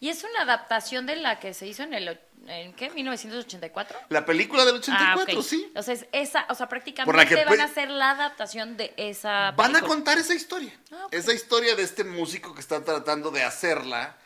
Y 0.00 0.08
es 0.08 0.24
una 0.24 0.42
adaptación 0.42 1.06
de 1.06 1.16
la 1.16 1.40
que 1.40 1.54
se 1.54 1.66
hizo 1.66 1.82
en 1.82 1.94
el... 1.94 2.20
¿En 2.48 2.74
qué? 2.74 2.92
¿1984? 2.92 3.96
La 4.10 4.24
película 4.24 4.64
del 4.64 4.76
84, 4.76 5.34
ah, 5.34 5.38
ok. 5.38 5.44
sí. 5.44 5.72
O 5.74 5.82
sea, 5.82 5.94
es 5.94 6.06
esa, 6.12 6.46
o 6.48 6.54
sea, 6.54 6.68
prácticamente 6.68 7.34
que 7.34 7.44
van 7.44 7.60
a 7.60 7.64
hacer 7.64 7.90
la 7.90 8.10
adaptación 8.10 8.76
de 8.76 8.94
esa 8.96 9.50
Van 9.52 9.70
a 9.70 9.80
película. 9.80 9.88
contar 9.88 10.18
esa 10.18 10.34
historia. 10.34 10.72
Ah. 10.92 11.08
Esa 11.10 11.32
historia 11.32 11.74
de 11.74 11.82
este 11.82 12.04
músico 12.04 12.54
que 12.54 12.60
está 12.60 12.84
tratando 12.84 13.32
de 13.32 13.42
hacerla 13.42 14.16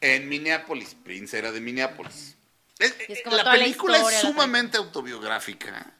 en 0.00 0.28
Minneapolis. 0.28 0.96
Prince 0.96 1.38
era 1.38 1.52
de 1.52 1.60
Minneapolis. 1.60 2.36
Es 2.78 2.94
eh, 3.08 3.22
como 3.24 3.36
la 3.36 3.50
película 3.50 3.98
es 3.98 4.20
sumamente 4.20 4.76
autobiográfica. 4.76 5.92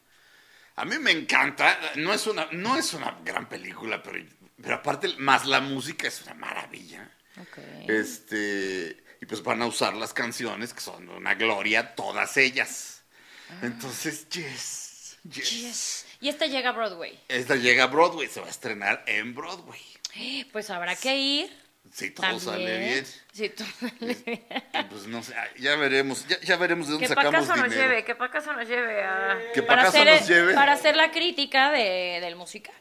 A 0.77 0.85
mí 0.85 0.99
me 0.99 1.11
encanta. 1.11 1.79
No 1.97 2.13
es 2.13 2.27
una, 2.27 2.49
no 2.53 2.77
es 2.77 2.95
una 2.95 3.19
gran 3.25 3.49
película, 3.49 4.03
pero, 4.03 4.25
pero 4.61 4.77
aparte, 4.77 5.09
más 5.19 5.47
la 5.47 5.61
música 5.61 6.07
es 6.07 6.23
una 6.23 6.35
maravilla. 6.35 7.11
Ok. 7.41 7.59
Este, 7.89 9.05
pues 9.29 9.43
van 9.43 9.63
a 9.63 9.67
usar 9.67 9.95
las 9.95 10.13
canciones 10.15 10.73
que 10.75 10.81
son 10.81 11.09
una 11.11 11.35
gloria, 11.35 11.95
todas 11.95 12.37
ellas. 12.37 13.03
Ah. 13.51 13.55
Entonces, 13.63 14.29
yes, 14.31 15.19
yes. 15.31 15.51
Yes. 15.51 16.07
Y 16.21 16.29
esta 16.29 16.47
llega 16.47 16.71
a 16.71 16.73
Broadway. 16.73 17.19
Esta 17.29 17.55
llega 17.57 17.85
a 17.85 17.87
Broadway, 17.87 18.27
se 18.29 18.41
va 18.41 18.47
a 18.47 18.51
estrenar 18.51 19.05
en 19.07 19.35
Broadway. 19.35 19.81
Pues 20.53 20.71
habrá 20.71 20.97
que 20.97 21.17
ir. 21.17 21.69
Si 21.93 22.11
todo 22.11 22.27
También. 22.27 22.45
sale 22.45 22.79
bien. 22.79 23.07
Sí, 23.33 23.49
todo 23.51 23.67
sale 23.81 24.15
bien. 24.27 24.47
Pues 24.91 25.07
no 25.07 25.23
sé, 25.23 25.35
ya 25.59 25.75
veremos, 25.77 26.27
ya, 26.29 26.39
ya 26.41 26.57
veremos 26.57 26.87
de 26.87 26.93
dónde 26.95 27.09
sacamos 27.09 27.33
casa 27.33 27.57
nos 27.57 27.71
dinero. 27.71 27.89
lleve, 27.89 28.05
que 28.05 28.15
para 28.15 28.31
casa 28.31 28.53
nos 28.53 28.69
lleve 28.69 29.03
a... 29.05 29.39
Que 29.55 29.63
pa' 29.63 29.69
para 29.69 29.89
hacer, 29.89 30.07
nos 30.07 30.29
lleve. 30.29 30.55
Para 30.55 30.73
hacer 30.73 30.97
la 30.97 31.11
crítica 31.11 31.71
de- 31.71 32.19
del 32.21 32.37
musical. 32.37 32.75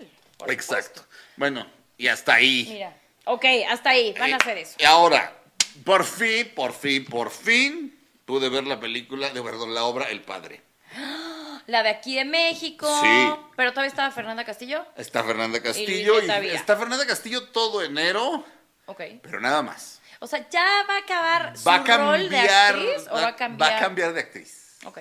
Exacto. 0.47 1.01
supuesto. 1.01 1.05
Bueno, 1.37 1.71
y 1.97 2.07
hasta 2.07 2.33
ahí. 2.33 2.67
Mira. 2.69 2.97
Ok, 3.25 3.45
hasta 3.69 3.91
ahí. 3.91 4.13
Van 4.19 4.23
a 4.33 4.35
Eh, 4.35 4.37
hacer 4.41 4.57
eso. 4.57 4.75
Y 4.77 4.83
ahora, 4.83 5.36
por 5.83 6.03
fin, 6.03 6.51
por 6.55 6.73
fin, 6.73 7.05
por 7.05 7.31
fin, 7.31 7.97
pude 8.25 8.49
ver 8.49 8.65
la 8.65 8.79
película, 8.79 9.29
de 9.29 9.41
perdón, 9.41 9.73
la 9.73 9.83
obra 9.83 10.05
El 10.09 10.21
Padre. 10.21 10.61
La 11.67 11.83
de 11.83 11.89
aquí 11.89 12.15
de 12.15 12.23
México. 12.23 12.87
Sí. 13.01 13.29
Pero 13.57 13.71
todavía 13.71 13.89
estaba 13.89 14.09
Fernanda 14.09 14.45
Castillo. 14.45 14.85
Está 14.95 15.21
Fernanda 15.25 15.61
Castillo 15.61 16.21
y, 16.21 16.47
está 16.47 16.77
Fernanda 16.77 17.05
Castillo 17.05 17.49
todo 17.49 17.83
enero, 17.83 18.45
Ok. 18.85 19.01
pero 19.21 19.41
nada 19.41 19.61
más. 19.61 19.99
O 20.19 20.27
sea, 20.27 20.47
¿ya 20.49 20.65
va 20.89 20.95
a 20.95 20.99
acabar 20.99 21.57
su 21.57 21.69
rol 21.69 22.29
de 22.29 22.39
actriz 22.39 23.07
o 23.11 23.15
va 23.15 23.27
a 23.27 23.35
cambiar? 23.35 23.71
va 23.71 23.77
a 23.77 23.79
cambiar 23.81 24.13
de 24.13 24.21
actriz. 24.21 24.77
Ok. 24.85 24.99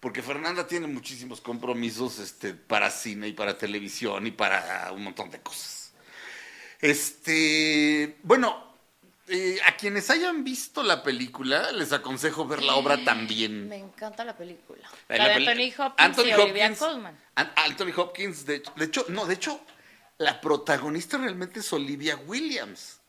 Porque 0.00 0.22
Fernanda 0.22 0.66
tiene 0.66 0.86
muchísimos 0.86 1.40
compromisos 1.40 2.18
este, 2.18 2.52
para 2.52 2.90
cine 2.90 3.28
y 3.28 3.32
para 3.32 3.56
televisión 3.56 4.26
y 4.26 4.30
para 4.30 4.92
un 4.92 5.02
montón 5.02 5.30
de 5.30 5.40
cosas. 5.40 5.92
Este, 6.80 8.18
bueno, 8.22 8.65
eh, 9.28 9.58
a 9.66 9.76
quienes 9.76 10.08
hayan 10.10 10.44
visto 10.44 10.82
la 10.82 11.02
película, 11.02 11.72
les 11.72 11.92
aconsejo 11.92 12.46
ver 12.46 12.62
la 12.62 12.76
obra 12.76 13.02
también. 13.04 13.68
Me 13.68 13.76
encanta 13.76 14.24
la 14.24 14.36
película. 14.36 14.88
La- 15.08 15.16
La, 15.18 15.28
la 15.28 15.38
de 15.38 15.44
peli- 15.46 15.72
Anthony 15.72 15.82
Hopkins 15.84 16.06
Anthony 16.08 16.24
y 16.28 16.32
Olivia 16.34 16.66
Hopkins- 16.70 16.78
Colman. 16.78 17.18
An- 17.34 17.52
Anthony 17.56 17.92
Hopkins, 17.96 18.46
de, 18.46 18.62
de 18.76 18.84
hecho, 18.84 19.04
no, 19.08 19.26
de 19.26 19.34
hecho, 19.34 19.60
la 20.18 20.40
protagonista 20.40 21.18
realmente 21.18 21.60
es 21.60 21.72
Olivia 21.72 22.16
Williams. 22.26 23.00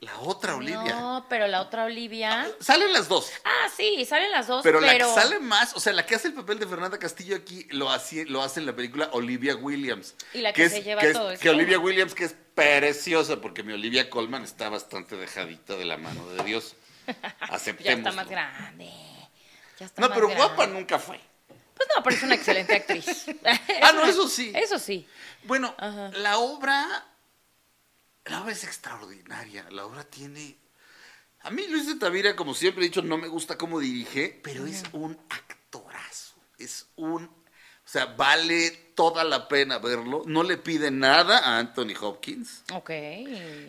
La 0.00 0.16
otra 0.20 0.54
Olivia. 0.54 0.94
No, 0.94 1.26
pero 1.28 1.48
la 1.48 1.60
otra 1.60 1.84
Olivia. 1.86 2.48
Salen 2.60 2.92
las 2.92 3.08
dos. 3.08 3.32
Ah, 3.44 3.68
sí, 3.76 4.04
salen 4.04 4.30
las 4.30 4.46
dos, 4.46 4.62
Pero, 4.62 4.78
pero, 4.78 4.92
la 4.92 4.96
que 4.96 5.12
sale 5.20 5.40
más, 5.40 5.74
o 5.74 5.80
sea, 5.80 5.92
la 5.92 6.06
que 6.06 6.14
hace 6.14 6.28
el 6.28 6.34
papel 6.34 6.60
de 6.60 6.68
Fernanda 6.68 6.98
Castillo 7.00 7.34
aquí 7.34 7.66
lo 7.70 7.90
hace, 7.90 8.24
lo 8.24 8.40
hace 8.40 8.60
en 8.60 8.66
la 8.66 8.76
película 8.76 9.08
Olivia 9.12 9.56
Williams. 9.56 10.14
Y 10.34 10.38
la 10.42 10.52
que 10.52 10.68
se 10.70 10.84
lleva 10.84 11.02
es- 11.02 11.14
todo 11.14 11.32
es 11.32 11.40
Que 11.40 11.50
Olivia. 11.50 11.80
Williams, 11.80 12.14
que 12.14 12.26
es 12.26 12.36
preciosa, 12.58 13.40
porque 13.40 13.62
mi 13.62 13.72
Olivia 13.72 14.10
Colman 14.10 14.42
está 14.42 14.68
bastante 14.68 15.16
dejadita 15.16 15.76
de 15.76 15.84
la 15.84 15.96
mano 15.96 16.28
de 16.30 16.42
Dios. 16.42 16.74
ya 17.06 17.36
Aceptemos. 17.40 17.98
está 18.08 18.12
más 18.12 18.28
grande. 18.28 18.90
Ya 19.78 19.86
está 19.86 20.02
No, 20.02 20.08
más 20.08 20.16
pero 20.16 20.28
grande. 20.28 20.44
guapa 20.44 20.66
nunca 20.66 20.98
fue. 20.98 21.20
Pues 21.76 21.88
no, 21.94 22.02
pero 22.02 22.16
es 22.16 22.22
una 22.24 22.34
excelente 22.34 22.74
actriz. 22.74 23.26
Ah, 23.82 23.92
no, 23.92 24.04
eso 24.04 24.28
sí. 24.28 24.52
Eso 24.56 24.78
sí. 24.78 25.06
Bueno, 25.44 25.72
Ajá. 25.78 26.10
la 26.16 26.38
obra, 26.38 27.06
la 28.24 28.42
obra 28.42 28.52
es 28.52 28.64
extraordinaria. 28.64 29.64
La 29.70 29.86
obra 29.86 30.02
tiene, 30.02 30.56
a 31.42 31.50
mí 31.50 31.64
Luis 31.68 31.86
de 31.86 31.94
Tavira, 31.94 32.34
como 32.34 32.54
siempre 32.54 32.84
he 32.84 32.88
dicho, 32.88 33.02
no 33.02 33.18
me 33.18 33.28
gusta 33.28 33.56
cómo 33.56 33.78
dirige, 33.78 34.40
pero 34.42 34.66
es 34.66 34.82
un 34.92 35.16
actorazo. 35.30 36.34
Es 36.58 36.88
un, 36.96 37.24
o 37.24 37.88
sea, 37.88 38.06
vale 38.06 38.87
toda 38.98 39.22
la 39.22 39.46
pena 39.46 39.78
verlo. 39.78 40.24
No 40.26 40.42
le 40.42 40.56
pide 40.56 40.90
nada 40.90 41.38
a 41.38 41.58
Anthony 41.60 41.94
Hopkins. 42.00 42.64
Ok. 42.72 42.90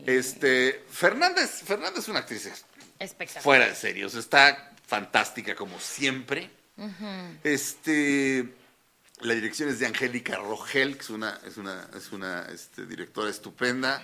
Este, 0.07 0.83
Fernández, 0.89 1.61
Fernández 1.63 1.99
es 1.99 2.07
una 2.07 2.19
actriz 2.21 2.49
Espectacular. 2.97 3.43
fuera 3.43 3.67
de 3.67 3.75
serio, 3.75 4.07
o 4.07 4.09
sea, 4.09 4.21
está 4.21 4.71
fantástica 4.87 5.53
como 5.53 5.79
siempre. 5.79 6.49
Este, 7.43 8.55
la 9.21 9.35
dirección 9.35 9.69
es 9.69 9.77
de 9.77 9.85
Angélica 9.85 10.37
Rogel, 10.37 10.95
que 10.95 11.03
es 11.03 11.11
una, 11.11 11.39
es 11.45 11.57
una, 11.57 11.87
es 11.95 12.11
una 12.11 12.47
este, 12.51 12.87
directora 12.87 13.29
estupenda. 13.29 14.01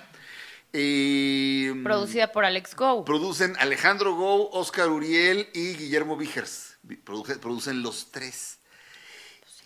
Y, 0.74 1.72
Producida 1.82 2.32
por 2.32 2.46
Alex 2.46 2.76
Go. 2.76 3.04
Producen 3.04 3.56
Alejandro 3.58 4.14
Gou, 4.14 4.50
Oscar 4.52 4.90
Uriel 4.90 5.50
y 5.56 5.74
Guillermo 5.74 6.18
Vigers. 6.18 6.78
Producen 7.04 7.82
los 7.82 8.12
tres. 8.12 8.60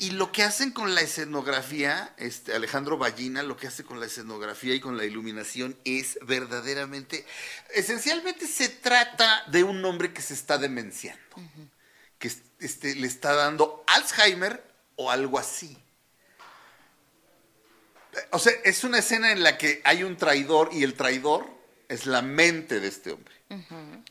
Y 0.01 0.11
lo 0.11 0.31
que 0.31 0.43
hacen 0.43 0.71
con 0.71 0.95
la 0.95 1.01
escenografía, 1.01 2.13
este 2.17 2.55
Alejandro 2.55 2.97
Ballina, 2.97 3.43
lo 3.43 3.57
que 3.57 3.67
hace 3.67 3.83
con 3.83 3.99
la 3.99 4.05
escenografía 4.05 4.73
y 4.73 4.79
con 4.79 4.95
la 4.95 5.03
iluminación 5.03 5.77
es 5.83 6.17
verdaderamente, 6.21 7.25
esencialmente 7.75 8.47
se 8.47 8.69
trata 8.69 9.43
de 9.47 9.65
un 9.65 9.83
hombre 9.83 10.13
que 10.13 10.21
se 10.21 10.33
está 10.33 10.57
demenciando, 10.57 11.21
que 12.17 12.31
este, 12.59 12.95
le 12.95 13.07
está 13.07 13.33
dando 13.33 13.83
Alzheimer 13.87 14.63
o 14.95 15.11
algo 15.11 15.37
así. 15.37 15.77
O 18.31 18.39
sea, 18.39 18.53
es 18.63 18.85
una 18.85 18.99
escena 18.99 19.33
en 19.33 19.43
la 19.43 19.57
que 19.57 19.81
hay 19.83 20.03
un 20.03 20.15
traidor 20.15 20.69
y 20.71 20.83
el 20.83 20.93
traidor 20.93 21.45
es 21.89 22.05
la 22.05 22.21
mente 22.21 22.79
de 22.79 22.87
este 22.87 23.11
hombre. 23.11 23.35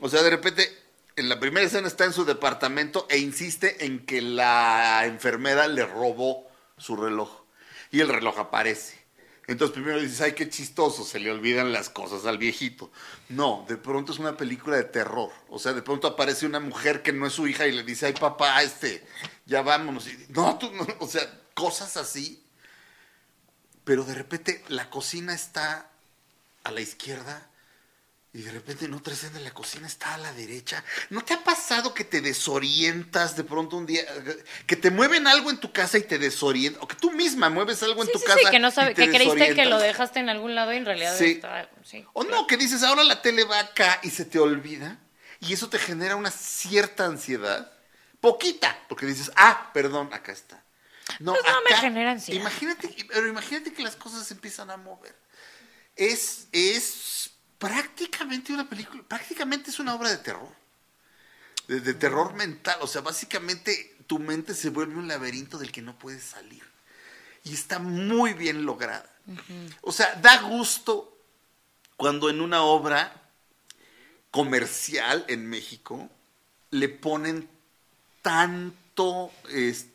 O 0.00 0.10
sea, 0.10 0.22
de 0.22 0.30
repente, 0.30 0.70
en 1.18 1.28
la 1.28 1.40
primera 1.40 1.66
escena 1.66 1.88
está 1.88 2.04
en 2.04 2.12
su 2.12 2.24
departamento 2.24 3.06
e 3.10 3.18
insiste 3.18 3.84
en 3.84 4.06
que 4.06 4.22
la 4.22 5.04
enfermera 5.04 5.66
le 5.66 5.84
robó 5.84 6.48
su 6.76 6.96
reloj. 6.96 7.42
Y 7.90 8.00
el 8.00 8.08
reloj 8.08 8.38
aparece. 8.38 8.98
Entonces 9.48 9.74
primero 9.74 9.98
dices, 9.98 10.20
ay, 10.20 10.32
qué 10.32 10.48
chistoso, 10.48 11.04
se 11.04 11.18
le 11.18 11.30
olvidan 11.30 11.72
las 11.72 11.88
cosas 11.88 12.26
al 12.26 12.38
viejito. 12.38 12.92
No, 13.30 13.64
de 13.66 13.76
pronto 13.76 14.12
es 14.12 14.18
una 14.18 14.36
película 14.36 14.76
de 14.76 14.84
terror. 14.84 15.32
O 15.48 15.58
sea, 15.58 15.72
de 15.72 15.82
pronto 15.82 16.06
aparece 16.06 16.46
una 16.46 16.60
mujer 16.60 17.02
que 17.02 17.12
no 17.12 17.26
es 17.26 17.32
su 17.32 17.48
hija 17.48 17.66
y 17.66 17.72
le 17.72 17.82
dice, 17.82 18.06
ay, 18.06 18.12
papá, 18.12 18.62
este, 18.62 19.04
ya 19.46 19.62
vámonos. 19.62 20.06
No, 20.28 20.56
tú 20.58 20.70
no, 20.72 20.86
o 21.00 21.08
sea, 21.08 21.22
cosas 21.54 21.96
así. 21.96 22.44
Pero 23.84 24.04
de 24.04 24.14
repente 24.14 24.62
la 24.68 24.90
cocina 24.90 25.34
está 25.34 25.90
a 26.62 26.70
la 26.70 26.80
izquierda 26.80 27.47
y 28.32 28.42
de 28.42 28.50
repente 28.52 28.84
en 28.84 28.94
otra 28.94 29.14
escena 29.14 29.40
la 29.40 29.52
cocina 29.52 29.86
está 29.86 30.14
a 30.14 30.18
la 30.18 30.32
derecha. 30.34 30.84
¿No 31.10 31.24
te 31.24 31.32
ha 31.34 31.42
pasado 31.42 31.94
que 31.94 32.04
te 32.04 32.20
desorientas 32.20 33.36
de 33.36 33.44
pronto 33.44 33.76
un 33.76 33.86
día? 33.86 34.02
Que 34.66 34.76
te 34.76 34.90
mueven 34.90 35.26
algo 35.26 35.50
en 35.50 35.58
tu 35.58 35.72
casa 35.72 35.96
y 35.98 36.02
te 36.02 36.18
desorientas. 36.18 36.82
O 36.82 36.86
que 36.88 36.94
tú 36.96 37.10
misma 37.12 37.48
mueves 37.48 37.82
algo 37.82 38.02
en 38.02 38.06
Sí, 38.08 38.12
tu 38.12 38.18
sí, 38.18 38.24
casa. 38.26 38.38
sí, 38.44 38.50
que 38.50 38.58
no 38.58 38.70
sabe, 38.70 38.92
y 38.92 38.94
te 38.94 39.06
que 39.06 39.12
creíste 39.16 39.54
que 39.54 39.64
lo 39.64 39.78
dejaste 39.78 40.20
en 40.20 40.28
algún 40.28 40.54
lado 40.54 40.72
y 40.72 40.76
en 40.76 40.84
realidad 40.84 41.16
Sí. 41.16 41.32
está. 41.32 41.70
Sí. 41.84 42.04
O 42.12 42.24
no, 42.24 42.46
que 42.46 42.56
dices, 42.58 42.82
ahora 42.82 43.02
la 43.04 43.22
tele 43.22 43.44
va 43.44 43.60
acá 43.60 43.98
y 44.02 44.10
se 44.10 44.24
te 44.24 44.38
olvida. 44.38 44.98
Y 45.40 45.52
eso 45.54 45.68
te 45.70 45.78
genera 45.78 46.16
una 46.16 46.30
cierta 46.30 47.06
ansiedad. 47.06 47.72
Poquita, 48.20 48.76
porque 48.88 49.06
dices, 49.06 49.30
ah, 49.36 49.70
perdón, 49.72 50.10
acá 50.12 50.32
está. 50.32 50.62
No, 51.20 51.32
Pues 51.32 51.44
no 51.46 51.62
me 51.62 51.70
acá- 51.70 51.80
genera 51.80 52.10
ansiedad. 52.10 52.40
Imagínate, 52.40 52.94
pero 53.08 53.26
imagínate 53.26 53.72
que 53.72 53.82
las 53.82 53.96
cosas 53.96 54.26
se 54.26 54.34
empiezan 54.34 54.70
a 54.70 54.76
mover. 54.76 55.16
Es, 55.96 56.46
es 56.52 56.84
prácticamente 57.58 58.52
una 58.52 58.68
película, 58.68 59.02
prácticamente 59.02 59.70
es 59.70 59.78
una 59.78 59.94
obra 59.94 60.10
de 60.10 60.18
terror. 60.18 60.48
De, 61.66 61.80
de 61.80 61.94
terror 61.94 62.34
mental. 62.34 62.78
O 62.80 62.86
sea, 62.86 63.02
básicamente 63.02 63.96
tu 64.06 64.18
mente 64.18 64.54
se 64.54 64.70
vuelve 64.70 64.96
un 64.96 65.06
laberinto 65.06 65.58
del 65.58 65.70
que 65.70 65.82
no 65.82 65.98
puedes 65.98 66.24
salir. 66.24 66.64
Y 67.44 67.54
está 67.54 67.78
muy 67.78 68.32
bien 68.32 68.64
lograda. 68.64 69.08
O 69.82 69.92
sea, 69.92 70.14
da 70.16 70.40
gusto 70.42 71.14
cuando 71.96 72.30
en 72.30 72.40
una 72.40 72.62
obra 72.62 73.30
comercial 74.30 75.24
en 75.28 75.46
México 75.46 76.08
le 76.70 76.88
ponen 76.88 77.48
tanto, 78.22 79.30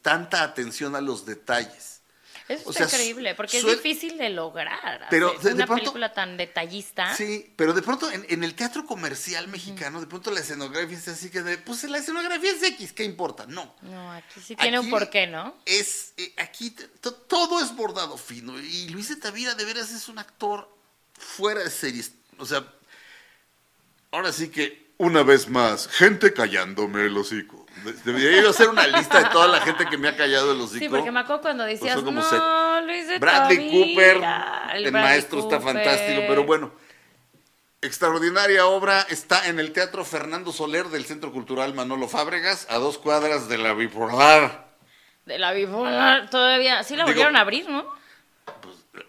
tanta 0.01 0.43
atención 0.43 0.95
a 0.95 1.01
los 1.01 1.25
detalles. 1.25 2.01
Eso 2.49 2.63
O 2.67 2.71
está 2.71 2.89
sea, 2.89 2.97
increíble, 2.99 3.35
porque 3.35 3.57
es 3.59 3.65
difícil 3.65 4.17
de 4.17 4.29
lograr. 4.29 5.07
Pero 5.09 5.29
hacer 5.29 5.41
de- 5.41 5.49
de 5.49 5.55
una 5.55 5.65
pronto- 5.65 5.81
película 5.83 6.13
tan 6.13 6.35
detallista. 6.35 7.15
Sí, 7.15 7.53
pero 7.55 7.73
de 7.73 7.81
pronto 7.81 8.11
en, 8.11 8.25
en 8.27 8.43
el 8.43 8.53
teatro 8.53 8.85
comercial 8.85 9.47
mexicano, 9.47 10.01
de 10.01 10.07
pronto 10.07 10.29
la 10.29 10.41
escenografía 10.41 10.97
es 10.97 11.07
así 11.07 11.29
que 11.29 11.41
de, 11.41 11.57
pues 11.57 11.83
la 11.85 11.99
escenografía 11.99 12.51
es 12.51 12.61
X, 12.61 12.91
¿qué 12.91 13.05
importa? 13.05 13.45
No. 13.47 13.73
No, 13.81 14.11
aquí 14.11 14.41
sí 14.45 14.55
tiene 14.57 14.77
un 14.79 14.89
porqué, 14.89 15.25
¿no? 15.27 15.55
Es, 15.65 16.13
eh, 16.17 16.33
aquí 16.37 16.75
todo 17.27 17.61
es 17.61 17.73
bordado 17.75 18.17
fino. 18.17 18.59
Y 18.59 18.89
Luis 18.89 19.07
de 19.09 19.15
Tavira 19.15 19.55
de 19.55 19.63
veras 19.63 19.91
es 19.91 20.09
un 20.09 20.19
actor 20.19 20.69
fuera 21.17 21.63
de 21.63 21.69
series. 21.69 22.11
O 22.37 22.45
sea, 22.45 22.65
ahora 24.11 24.31
sí 24.33 24.49
que, 24.49 24.91
una 24.97 25.23
vez 25.23 25.47
más, 25.49 25.87
gente 25.87 26.33
callándome 26.33 27.05
el 27.05 27.15
hocico. 27.17 27.62
De- 27.83 27.93
Debería 27.93 28.41
yo 28.41 28.49
hacer 28.51 28.69
una 28.69 28.85
lista 28.87 29.19
de 29.23 29.29
toda 29.29 29.47
la 29.47 29.59
gente 29.61 29.85
que 29.87 29.97
me 29.97 30.07
ha 30.07 30.15
callado 30.15 30.51
el 30.53 30.61
hocico. 30.61 30.79
Sí, 30.79 30.89
porque 30.89 31.11
me 31.11 31.19
acuerdo 31.21 31.41
cuando 31.41 31.63
decías, 31.63 31.95
son 31.95 32.05
como 32.05 32.21
no, 32.21 32.29
set. 32.29 33.19
Bradley 33.19 33.69
Cooper, 33.71 34.15
el, 34.15 34.21
Bradley 34.21 34.91
maestro 34.91 35.39
está 35.39 35.59
fantástico, 35.59 36.21
pero 36.27 36.43
bueno. 36.43 36.71
Extraordinaria 37.81 38.65
obra 38.67 39.01
está 39.09 39.47
en 39.49 39.59
el 39.59 39.73
Teatro 39.73 40.05
Fernando 40.05 40.53
Soler 40.53 40.85
del 40.87 41.03
Centro 41.05 41.33
Cultural 41.33 41.73
Manolo 41.73 42.07
Fábregas, 42.07 42.65
a 42.69 42.77
dos 42.77 42.97
cuadras 42.97 43.49
de 43.49 43.57
la 43.57 43.73
Bipolar. 43.73 44.71
De 45.25 45.37
la 45.39 45.51
bipolar, 45.53 46.29
todavía. 46.29 46.83
Sí 46.83 46.95
la 46.95 47.03
Digo- 47.03 47.07
volvieron 47.13 47.35
a 47.37 47.41
abrir, 47.41 47.69
¿no? 47.69 47.85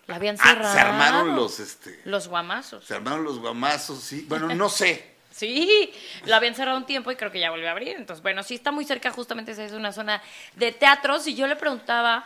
La 0.06 0.16
habían 0.16 0.36
Ah, 0.40 0.48
cerrado. 0.48 0.74
se 0.74 0.80
armaron 0.80 1.34
los, 1.36 1.60
este, 1.60 2.00
Los 2.04 2.28
guamazos. 2.28 2.84
se 2.84 2.94
armaron 2.94 3.22
los 3.24 3.38
guamazos, 3.38 4.00
sí. 4.00 4.24
Bueno, 4.28 4.48
no 4.54 4.68
sé. 4.68 5.13
Sí, 5.34 5.92
la 6.26 6.36
habían 6.36 6.54
cerrado 6.54 6.78
un 6.78 6.86
tiempo 6.86 7.10
y 7.10 7.16
creo 7.16 7.32
que 7.32 7.40
ya 7.40 7.50
volvió 7.50 7.66
a 7.66 7.72
abrir. 7.72 7.96
Entonces, 7.96 8.22
bueno, 8.22 8.44
sí 8.44 8.54
está 8.54 8.70
muy 8.70 8.84
cerca, 8.84 9.10
justamente 9.10 9.50
esa 9.50 9.64
es 9.64 9.72
una 9.72 9.90
zona 9.90 10.22
de 10.54 10.70
teatros. 10.70 11.26
Y 11.26 11.34
yo 11.34 11.48
le 11.48 11.56
preguntaba 11.56 12.24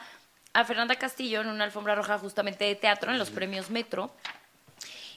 a 0.52 0.64
Fernanda 0.64 0.94
Castillo 0.96 1.40
en 1.40 1.48
una 1.48 1.64
alfombra 1.64 1.94
roja 1.94 2.18
justamente 2.18 2.66
de 2.66 2.74
teatro 2.74 3.10
en 3.10 3.18
los 3.18 3.30
premios 3.30 3.70
Metro, 3.70 4.10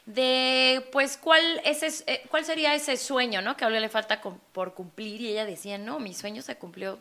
de 0.06 0.88
pues 0.94 1.18
cuál, 1.18 1.44
ese, 1.66 1.92
eh, 2.08 2.24
cuál 2.30 2.46
sería 2.46 2.74
ese 2.76 2.96
sueño, 2.96 3.42
¿no? 3.42 3.58
Que 3.58 3.66
ahora 3.66 3.82
le 3.82 3.90
falta 3.90 4.22
por 4.54 4.74
cumplir. 4.74 5.20
Y 5.20 5.28
ella 5.28 5.46
decía, 5.46 5.78
no, 5.78 6.00
mi 6.00 6.14
sueño 6.14 6.42
se 6.42 6.56
cumplió 6.56 6.98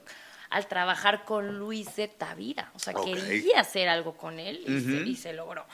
al 0.50 0.66
trabajar 0.66 1.24
con 1.24 1.56
Luis 1.56 1.94
de 1.94 2.08
Tavira. 2.08 2.72
O 2.74 2.80
sea, 2.80 2.94
quería 2.94 3.60
hacer 3.60 3.88
algo 3.88 4.16
con 4.16 4.40
él 4.40 4.64
y, 4.66 4.80
se, 4.80 5.08
y 5.08 5.14
se 5.14 5.32
logró. 5.34 5.64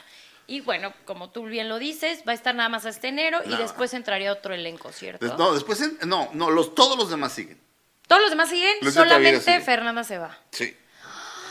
Y 0.47 0.61
bueno, 0.61 0.93
como 1.05 1.29
tú 1.29 1.43
bien 1.43 1.67
lo 1.67 1.77
dices, 1.77 2.23
va 2.25 2.31
a 2.31 2.35
estar 2.35 2.55
nada 2.55 2.69
más 2.69 2.85
hasta 2.85 3.07
enero 3.09 3.39
y 3.45 3.55
después 3.57 3.93
entraría 3.93 4.31
otro 4.31 4.53
elenco, 4.53 4.91
¿cierto? 4.93 5.35
No, 5.37 5.53
después, 5.53 5.81
en- 5.81 5.97
no, 6.07 6.29
no, 6.33 6.49
los, 6.49 6.73
todos 6.73 6.97
los 6.97 7.09
demás 7.09 7.33
siguen. 7.33 7.59
Todos 8.07 8.21
los 8.21 8.29
demás 8.31 8.49
siguen, 8.49 8.73
Luis 8.81 8.93
solamente 8.93 9.41
sigue. 9.41 9.59
Fernanda 9.59 10.05
se 10.05 10.17
va. 10.17 10.37
Sí. 10.51 10.73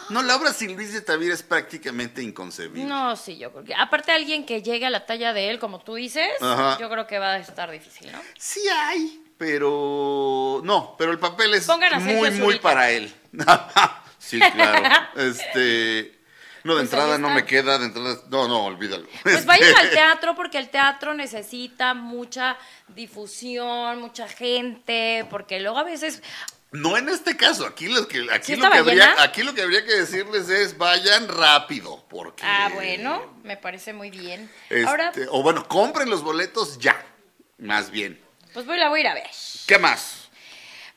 No, 0.08 0.22
la 0.22 0.36
obra 0.36 0.52
sin 0.54 0.74
Luis 0.76 0.92
de 0.94 1.02
Tavira 1.02 1.34
es 1.34 1.42
prácticamente 1.42 2.22
inconcebible. 2.22 2.84
No, 2.84 3.16
sí, 3.16 3.36
yo 3.36 3.52
creo 3.52 3.64
que. 3.64 3.74
Aparte, 3.74 4.12
alguien 4.12 4.46
que 4.46 4.62
llegue 4.62 4.86
a 4.86 4.90
la 4.90 5.04
talla 5.04 5.32
de 5.34 5.50
él, 5.50 5.58
como 5.58 5.80
tú 5.80 5.96
dices, 5.96 6.30
Ajá. 6.40 6.78
yo 6.80 6.88
creo 6.88 7.06
que 7.06 7.18
va 7.18 7.32
a 7.32 7.38
estar 7.38 7.70
difícil, 7.70 8.10
¿no? 8.12 8.18
Sí 8.38 8.60
hay, 8.68 9.22
pero 9.36 10.60
no, 10.64 10.94
pero 10.96 11.10
el 11.12 11.18
papel 11.18 11.54
es 11.54 11.66
Pongan 11.66 12.02
muy, 12.02 12.30
muy 12.30 12.58
para 12.60 12.90
él. 12.90 13.12
sí, 14.18 14.38
claro. 14.38 15.06
Este, 15.16 16.15
no, 16.66 16.74
de 16.74 16.80
Pues 16.82 16.92
entrada 16.92 17.18
no 17.18 17.30
me 17.30 17.44
queda, 17.44 17.78
de 17.78 17.86
entrada, 17.86 18.18
no, 18.28 18.48
no, 18.48 18.64
olvídalo. 18.64 19.06
Pues 19.22 19.36
Este, 19.36 19.46
vayan 19.46 19.74
al 19.76 19.90
teatro 19.90 20.34
porque 20.34 20.58
el 20.58 20.68
teatro 20.68 21.14
necesita 21.14 21.94
mucha 21.94 22.58
difusión, 22.88 24.00
mucha 24.00 24.28
gente, 24.28 25.26
porque 25.30 25.60
luego 25.60 25.78
a 25.78 25.84
veces. 25.84 26.22
No 26.72 26.96
en 26.96 27.08
este 27.08 27.36
caso, 27.36 27.64
aquí 27.64 27.86
lo 27.88 28.06
que 28.08 28.26
aquí 28.32 28.54
¿Sí 28.54 28.56
lo 28.60 28.68
que 28.70 28.78
habría, 28.78 29.22
aquí 29.22 29.42
lo 29.44 29.54
que 29.54 29.62
habría 29.62 29.84
que 29.86 29.94
decirles 29.94 30.48
es 30.50 30.76
vayan 30.76 31.28
rápido, 31.28 32.04
porque 32.10 32.42
Ah, 32.44 32.68
bueno, 32.74 33.22
me 33.44 33.56
parece 33.56 33.92
muy 33.92 34.10
bien. 34.10 34.50
este, 34.68 34.84
Ahora, 34.86 35.12
o 35.30 35.42
bueno, 35.42 35.66
compren 35.68 36.10
los 36.10 36.22
boletos 36.22 36.78
ya, 36.78 37.00
más 37.58 37.90
bien. 37.90 38.20
pues 38.52 38.66
voy, 38.66 38.76
la 38.78 38.88
voy 38.88 38.98
a 38.98 39.02
ir 39.02 39.08
a 39.08 39.14
ver. 39.14 39.30
¿Qué 39.66 39.78
más? 39.78 40.25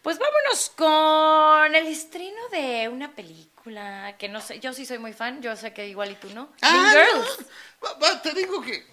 Pues 0.02 0.18
vámonos 0.18 0.72
con 0.76 1.76
el 1.76 1.88
estreno 1.88 2.48
de 2.52 2.88
una 2.90 3.12
película 3.12 4.16
que 4.18 4.30
no 4.30 4.40
sé, 4.42 4.60
yo 4.60 4.72
sí 4.74 4.86
soy 4.86 4.98
muy 4.98 5.14
fan, 5.14 5.42
yo 5.42 5.56
sé 5.56 5.74
que 5.74 5.88
igual 5.88 6.12
y 6.12 6.16
tú 6.16 6.30
no. 6.34 6.50
Ah, 6.62 6.92
Girls. 6.94 7.38
no, 7.82 7.88
va- 7.88 7.94
va, 8.00 8.22
te 8.22 8.34
digo 8.34 8.62
que 8.62 8.86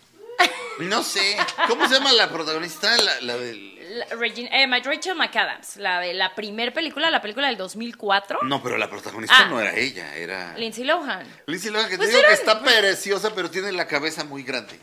no 0.81 1.03
sé, 1.03 1.37
¿cómo 1.69 1.89
se 1.89 1.95
llama 1.95 2.13
la 2.13 2.29
protagonista? 2.29 2.95
La, 2.99 3.21
la 3.23 3.37
del 3.39 3.99
La- 4.01 4.07
Regina- 4.17 4.51
eh, 4.53 4.67
Rachel 4.85 5.15
McAdams, 5.15 5.77
la 5.77 6.01
de 6.01 6.13
la 6.13 6.35
primer 6.35 6.75
película, 6.75 7.09
la 7.11 7.23
película 7.23 7.47
del 7.47 7.57
2004. 7.57 8.41
No, 8.43 8.61
pero 8.63 8.77
la 8.77 8.91
protagonista 8.91 9.37
Ah. 9.39 9.45
no 9.49 9.61
era 9.61 9.75
ella, 9.77 10.15
era 10.17 10.59
Lindsay 10.59 10.85
Lohan. 10.85 11.25
Lindsay 11.47 11.71
Lohan, 11.71 11.89
que 11.89 11.97
Pues 11.97 12.09
te 12.11 12.17
digo 12.17 12.21
que 12.29 12.35
eran- 12.35 12.39
está 12.39 12.63
preciosa, 12.63 13.33
pero 13.35 13.49
tiene 13.51 13.71
la 13.73 13.87
cabeza 13.87 14.25
muy 14.25 14.43
grande. 14.43 14.79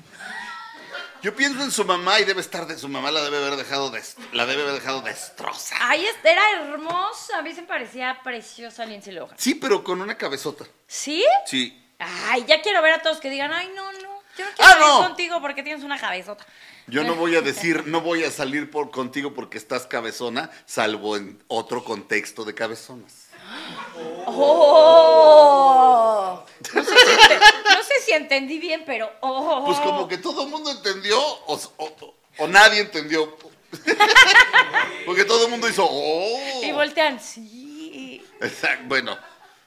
Yo 1.23 1.33
pienso 1.35 1.63
en 1.63 1.71
su 1.71 1.85
mamá 1.85 2.19
y 2.19 2.25
debe 2.25 2.41
estar 2.41 2.67
de 2.67 2.77
su 2.77 2.87
mamá 2.89 3.09
la 3.09 3.23
debe 3.23 3.37
haber 3.37 3.55
dejado 3.55 3.89
des- 3.89 4.15
la 4.33 4.45
debe 4.45 4.61
haber 4.63 4.75
dejado 4.75 5.01
destroza. 5.01 5.75
Ay, 5.79 6.05
es- 6.05 6.15
era 6.23 6.41
hermosa, 6.51 7.39
a 7.39 7.41
mí 7.41 7.53
se 7.55 7.61
me 7.61 7.67
parecía 7.67 8.19
preciosa 8.23 8.85
Lindsay 8.85 9.13
Lohan. 9.13 9.35
Sí, 9.39 9.55
pero 9.55 9.83
con 9.85 10.01
una 10.01 10.17
cabezota. 10.17 10.65
¿Sí? 10.85 11.23
Sí. 11.45 11.79
Ay, 11.97 12.43
ya 12.45 12.61
quiero 12.61 12.81
ver 12.81 12.93
a 12.95 13.01
todos 13.01 13.19
que 13.21 13.29
digan, 13.29 13.53
ay, 13.53 13.71
no, 13.73 13.89
no, 13.93 13.99
yo 13.99 14.09
no 14.09 14.21
quiero 14.35 14.51
Ah, 14.59 14.67
salir 14.73 14.85
no. 14.87 15.03
contigo 15.03 15.41
porque 15.41 15.63
tienes 15.63 15.83
una 15.85 15.97
cabezota. 15.97 16.45
Yo 16.87 17.05
no 17.05 17.15
voy 17.15 17.37
a 17.37 17.41
decir, 17.41 17.87
no 17.87 18.01
voy 18.01 18.25
a 18.25 18.29
salir 18.31 18.69
por 18.69 18.91
contigo 18.91 19.33
porque 19.33 19.57
estás 19.57 19.85
cabezona, 19.87 20.51
salvo 20.65 21.15
en 21.15 21.41
otro 21.47 21.85
contexto 21.85 22.43
de 22.43 22.53
cabezonas. 22.53 23.22
¡Oh! 25.55 26.43
No 26.73 26.83
sé 26.83 26.89
si, 26.95 27.11
ente- 27.11 27.39
no 27.75 27.83
sé 27.83 27.93
si 28.05 28.11
entendí 28.13 28.57
bien, 28.59 28.83
pero 28.85 29.11
¡oh! 29.21 29.63
Pues 29.65 29.79
como 29.79 30.07
que 30.07 30.17
todo 30.17 30.43
el 30.43 30.49
mundo 30.49 30.71
entendió 30.71 31.19
o, 31.21 31.59
o- 31.77 32.13
o 32.39 32.47
nadie 32.47 32.79
entendió. 32.81 33.37
Porque 35.05 35.25
todo 35.25 35.45
el 35.45 35.51
mundo 35.51 35.67
hizo, 35.69 35.85
oh. 35.89 36.61
Y 36.63 36.71
voltean, 36.71 37.19
sí. 37.19 38.23
Exacto, 38.41 38.85
bueno. 38.87 39.17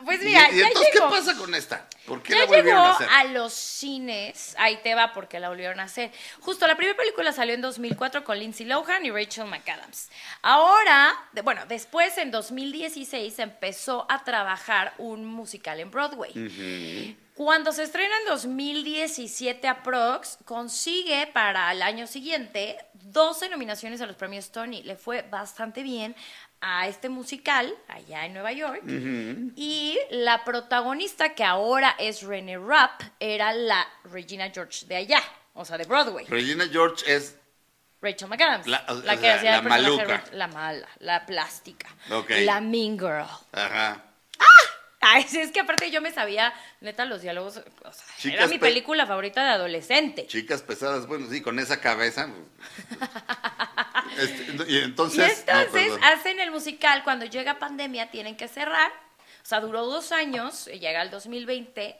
Pues 0.06 0.22
¿Y- 0.22 0.24
mira, 0.26 0.48
y, 0.50 0.56
ya 0.60 0.68
entonces 0.68 0.94
llegó. 0.94 1.10
qué 1.10 1.16
pasa 1.16 1.36
con 1.36 1.54
esta? 1.54 1.86
¿Por 2.06 2.22
qué 2.22 2.32
Ya 2.32 2.38
la 2.38 2.44
volvieron 2.46 2.66
llegó 2.70 2.80
a 2.86 2.90
hacer? 2.92 3.08
a 3.10 3.24
los 3.24 3.52
cines, 3.52 4.54
ahí 4.58 4.78
te 4.82 4.94
va 4.94 5.12
porque 5.12 5.38
la 5.40 5.48
volvieron 5.50 5.80
a 5.80 5.82
hacer. 5.82 6.12
Justo 6.40 6.66
la 6.66 6.76
primera 6.76 6.96
película 6.96 7.32
salió 7.32 7.54
en 7.54 7.60
2004 7.60 8.24
con 8.24 8.38
Lindsay 8.38 8.64
Lohan 8.66 9.04
y 9.04 9.10
Rachel 9.10 9.46
McAdams. 9.46 10.08
Ahora, 10.42 11.12
de- 11.32 11.42
bueno, 11.42 11.66
después 11.66 12.16
en 12.18 12.30
2016 12.30 13.38
empezó 13.40 14.06
a 14.08 14.22
trabajar 14.24 14.94
un 14.98 15.26
musical 15.26 15.80
en 15.80 15.90
Broadway. 15.90 17.16
Cuando 17.36 17.70
se 17.72 17.82
estrena 17.82 18.14
en 18.22 18.28
2017 18.28 19.68
aprox, 19.68 20.38
consigue 20.46 21.26
para 21.34 21.70
el 21.70 21.82
año 21.82 22.06
siguiente 22.06 22.78
12 22.94 23.50
nominaciones 23.50 24.00
a 24.00 24.06
los 24.06 24.16
premios 24.16 24.50
Tony. 24.50 24.82
Le 24.82 24.96
fue 24.96 25.20
bastante 25.20 25.82
bien 25.82 26.16
a 26.62 26.88
este 26.88 27.10
musical 27.10 27.74
allá 27.88 28.24
en 28.24 28.32
Nueva 28.32 28.52
York. 28.52 28.82
Y 29.54 29.98
la 30.10 30.44
protagonista, 30.44 31.34
que 31.34 31.44
ahora 31.44 31.94
es 31.98 32.22
Renee 32.22 32.56
Rapp, 32.58 33.02
era 33.20 33.52
la 33.52 33.86
Regina 34.04 34.48
George 34.50 34.86
de 34.86 34.96
allá, 34.96 35.22
o 35.52 35.64
sea, 35.66 35.76
de 35.76 35.84
Broadway. 35.84 36.24
Regina 36.26 36.66
George 36.72 37.04
es 37.14 37.36
Rachel 38.00 38.28
McAdams. 38.28 38.66
La- 38.66 38.86
que 38.86 39.18
sea, 39.20 39.36
hacía 39.36 39.50
la 39.52 39.62
maluca. 39.62 40.24
La 40.32 40.48
mala, 40.48 40.88
la 41.00 41.26
plástica. 41.26 41.88
Ok. 42.10 42.30
La 42.44 42.62
mean 42.62 42.98
girl. 42.98 43.26
Ajá. 43.52 44.02
Ay, 45.08 45.24
sí, 45.28 45.38
es 45.38 45.52
que 45.52 45.60
aparte 45.60 45.90
yo 45.90 46.00
me 46.00 46.12
sabía, 46.12 46.52
neta, 46.80 47.04
los 47.04 47.22
diálogos. 47.22 47.58
o 47.58 47.92
sea, 47.92 48.32
era 48.32 48.46
mi 48.46 48.54
pe- 48.58 48.66
película 48.66 49.06
favorita 49.06 49.44
de 49.44 49.50
adolescente. 49.50 50.26
Chicas 50.26 50.62
pesadas, 50.62 51.06
bueno, 51.06 51.26
sí, 51.30 51.40
con 51.42 51.58
esa 51.58 51.80
cabeza. 51.80 52.28
Este, 54.18 54.52
no, 54.54 54.64
y 54.66 54.78
entonces. 54.78 55.44
Y 55.46 55.50
entonces 55.50 55.92
hacen 56.02 56.40
el 56.40 56.50
musical, 56.50 57.02
cuando 57.04 57.26
llega 57.26 57.58
pandemia 57.58 58.10
tienen 58.10 58.36
que 58.36 58.48
cerrar, 58.48 58.90
o 58.90 59.46
sea, 59.46 59.60
duró 59.60 59.84
dos 59.84 60.10
años, 60.12 60.68
eh, 60.68 60.78
llega 60.78 61.02
el 61.02 61.10
2020 61.10 61.96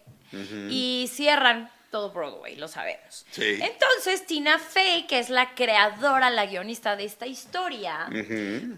y 0.70 1.10
cierran 1.12 1.70
todo 1.90 2.10
Broadway, 2.10 2.56
lo 2.56 2.68
sabemos. 2.68 3.26
Sí. 3.30 3.58
Entonces 3.60 4.24
Tina 4.26 4.58
Fey, 4.58 5.06
que 5.06 5.18
es 5.18 5.30
la 5.30 5.54
creadora, 5.54 6.30
la 6.30 6.46
guionista 6.46 6.96
de 6.96 7.04
esta 7.04 7.26
historia, 7.26 8.08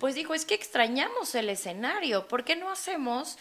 pues 0.00 0.14
dijo, 0.14 0.34
es 0.34 0.44
que 0.44 0.54
extrañamos 0.54 1.34
el 1.34 1.48
escenario, 1.48 2.26
¿por 2.28 2.44
qué 2.44 2.56
no 2.56 2.70
hacemos 2.70 3.38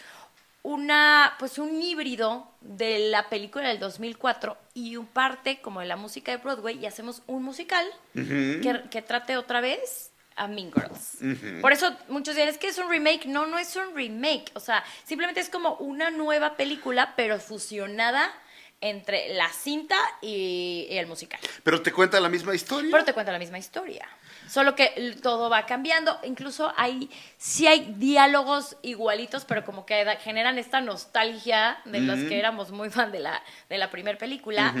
una, 0.62 1.36
pues 1.38 1.58
un 1.58 1.80
híbrido 1.82 2.50
de 2.60 3.10
la 3.10 3.28
película 3.28 3.68
del 3.68 3.78
2004 3.78 4.56
y 4.74 4.96
un 4.96 5.06
parte 5.06 5.60
como 5.60 5.80
de 5.80 5.86
la 5.86 5.96
música 5.96 6.32
de 6.32 6.38
Broadway 6.38 6.78
y 6.78 6.86
hacemos 6.86 7.22
un 7.26 7.42
musical 7.42 7.86
que, 8.14 8.82
que 8.90 9.02
trate 9.02 9.36
otra 9.36 9.60
vez 9.60 10.10
a 10.36 10.46
Mean 10.46 10.70
Girls. 10.72 11.18
Por 11.60 11.72
eso 11.72 11.94
muchos 12.08 12.34
dicen, 12.34 12.48
es 12.48 12.58
que 12.58 12.68
es 12.68 12.78
un 12.78 12.88
remake. 12.88 13.26
No, 13.26 13.46
no 13.46 13.58
es 13.58 13.74
un 13.76 13.94
remake. 13.94 14.50
O 14.54 14.60
sea, 14.60 14.84
simplemente 15.04 15.40
es 15.40 15.48
como 15.48 15.74
una 15.76 16.10
nueva 16.10 16.56
película, 16.56 17.14
pero 17.16 17.38
fusionada 17.40 18.32
entre 18.80 19.34
la 19.34 19.48
cinta 19.48 19.96
y, 20.22 20.86
y 20.88 20.98
el 20.98 21.06
musical. 21.08 21.40
Pero 21.64 21.82
te 21.82 21.92
cuenta 21.92 22.20
la 22.20 22.28
misma 22.28 22.54
historia. 22.54 22.90
Pero 22.92 23.04
te 23.04 23.12
cuenta 23.12 23.32
la 23.32 23.40
misma 23.40 23.58
historia. 23.58 24.08
Solo 24.48 24.74
que 24.74 25.16
todo 25.22 25.50
va 25.50 25.66
cambiando. 25.66 26.18
Incluso 26.24 26.72
hay, 26.76 27.10
sí 27.36 27.66
hay 27.66 27.94
diálogos 27.96 28.76
igualitos, 28.82 29.44
pero 29.44 29.64
como 29.64 29.84
que 29.84 30.04
generan 30.22 30.58
esta 30.58 30.80
nostalgia 30.80 31.78
de 31.84 32.00
los 32.00 32.20
que 32.20 32.38
éramos 32.38 32.70
muy 32.70 32.90
fan 32.90 33.12
de 33.12 33.20
la, 33.20 33.42
de 33.68 33.78
la 33.78 33.90
primera 33.90 34.18
película. 34.18 34.74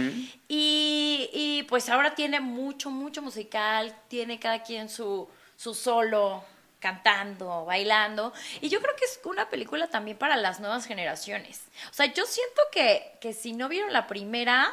y, 0.48 1.30
y, 1.32 1.62
pues 1.64 1.88
ahora 1.88 2.14
tiene 2.14 2.40
mucho, 2.40 2.90
mucho 2.90 3.22
musical. 3.22 3.94
Tiene 4.08 4.38
cada 4.40 4.62
quien 4.62 4.88
su, 4.88 5.28
su 5.56 5.74
solo 5.74 6.44
cantando, 6.80 7.64
bailando. 7.64 8.32
Y 8.60 8.68
yo 8.68 8.80
creo 8.80 8.94
que 8.96 9.04
es 9.04 9.20
una 9.24 9.48
película 9.50 9.88
también 9.88 10.16
para 10.16 10.36
las 10.36 10.60
nuevas 10.60 10.86
generaciones. 10.86 11.64
O 11.90 11.94
sea, 11.94 12.06
yo 12.06 12.24
siento 12.24 12.62
que, 12.72 13.18
que 13.20 13.32
si 13.32 13.52
no 13.52 13.68
vieron 13.68 13.92
la 13.92 14.06
primera, 14.06 14.72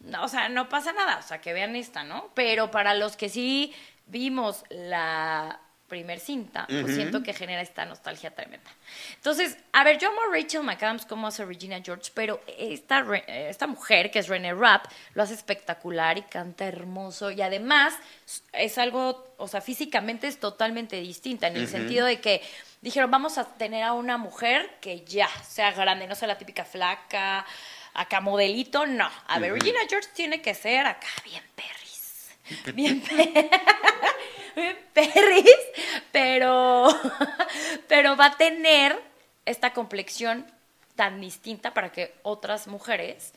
no, 0.00 0.24
o 0.24 0.28
sea, 0.28 0.48
no 0.48 0.68
pasa 0.68 0.92
nada, 0.92 1.18
o 1.18 1.22
sea, 1.22 1.40
que 1.40 1.52
vean 1.52 1.76
esta, 1.76 2.04
¿no? 2.04 2.30
Pero 2.34 2.70
para 2.70 2.94
los 2.94 3.16
que 3.16 3.28
sí 3.28 3.74
vimos 4.06 4.64
la 4.70 5.60
primer 5.86 6.18
cinta, 6.18 6.66
pues 6.68 6.94
siento 6.94 7.22
que 7.22 7.32
genera 7.32 7.60
esta 7.62 7.84
nostalgia 7.84 8.34
tremenda. 8.34 8.70
Entonces, 9.14 9.56
a 9.72 9.84
ver, 9.84 9.98
yo 9.98 10.08
amo 10.08 10.18
a 10.22 10.32
Rachel 10.32 10.62
McAdams 10.62 11.06
como 11.06 11.28
hace 11.28 11.44
Regina 11.44 11.80
George, 11.80 12.10
pero 12.12 12.40
esta, 12.58 13.06
eh, 13.28 13.48
esta 13.48 13.66
mujer, 13.68 14.10
que 14.10 14.18
es 14.18 14.28
René 14.28 14.52
Rapp, 14.52 14.86
lo 15.14 15.22
hace 15.22 15.34
espectacular 15.34 16.18
y 16.18 16.22
canta 16.22 16.66
hermoso 16.66 17.30
y 17.30 17.40
además 17.40 17.94
es 18.52 18.78
algo, 18.78 19.32
o 19.36 19.46
sea, 19.46 19.60
físicamente 19.60 20.26
es 20.26 20.40
totalmente 20.40 21.00
distinta, 21.00 21.46
en 21.46 21.56
el 21.56 21.68
sentido 21.68 22.04
de 22.04 22.20
que 22.20 22.42
dijeron, 22.80 23.10
vamos 23.10 23.38
a 23.38 23.44
tener 23.44 23.84
a 23.84 23.92
una 23.92 24.18
mujer 24.18 24.68
que 24.80 25.04
ya 25.04 25.28
sea 25.44 25.70
grande, 25.70 26.08
no 26.08 26.16
sea 26.16 26.26
la 26.26 26.38
típica 26.38 26.64
flaca, 26.64 27.46
acá 27.94 28.20
modelito, 28.20 28.86
no. 28.86 29.08
A 29.28 29.38
ver, 29.38 29.52
Regina 29.52 29.78
George 29.88 30.08
tiene 30.14 30.42
que 30.42 30.54
ser 30.54 30.86
acá 30.86 31.08
bien 31.24 31.44
perris. 31.54 31.85
Bien, 32.74 33.00
pe- 33.00 33.50
bien 34.56 34.76
perris, 34.92 35.56
pero, 36.12 36.88
pero 37.88 38.16
va 38.16 38.26
a 38.26 38.36
tener 38.36 39.00
esta 39.44 39.72
complexión 39.72 40.46
tan 40.94 41.20
distinta 41.20 41.74
para 41.74 41.92
que 41.92 42.14
otras 42.22 42.66
mujeres 42.66 43.32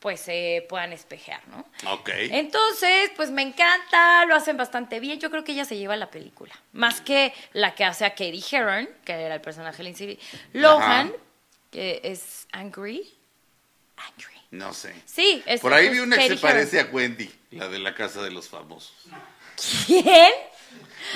pues 0.00 0.20
se 0.20 0.64
puedan 0.68 0.92
espejear, 0.92 1.40
¿no? 1.48 1.64
Ok. 1.92 2.08
Entonces, 2.14 3.10
pues 3.16 3.30
me 3.32 3.42
encanta, 3.42 4.24
lo 4.26 4.36
hacen 4.36 4.56
bastante 4.56 5.00
bien. 5.00 5.18
Yo 5.18 5.28
creo 5.28 5.42
que 5.42 5.50
ella 5.52 5.64
se 5.64 5.76
lleva 5.76 5.96
la 5.96 6.08
película. 6.08 6.54
Más 6.72 7.00
que 7.00 7.34
la 7.52 7.74
que 7.74 7.84
hace 7.84 8.04
a 8.04 8.10
Katie 8.10 8.40
Heron, 8.52 8.88
que 9.04 9.12
era 9.12 9.34
el 9.34 9.40
personaje 9.40 9.78
de 9.78 9.82
Lindsay 9.84 10.18
Lohan, 10.52 11.08
Ajá. 11.08 11.12
que 11.72 12.00
es 12.04 12.46
Angry. 12.52 13.12
Angry. 13.96 14.37
No 14.50 14.72
sé. 14.72 14.94
Sí, 15.04 15.42
es 15.46 15.60
Por 15.60 15.72
ahí 15.74 15.88
vi 15.90 15.98
una 15.98 16.16
que 16.16 16.28
se 16.28 16.36
parece 16.36 16.80
a 16.80 16.84
Wendy, 16.86 17.30
la 17.50 17.68
de 17.68 17.78
la 17.78 17.94
casa 17.94 18.22
de 18.22 18.30
los 18.30 18.48
famosos. 18.48 18.94
¿Quién? 19.86 20.32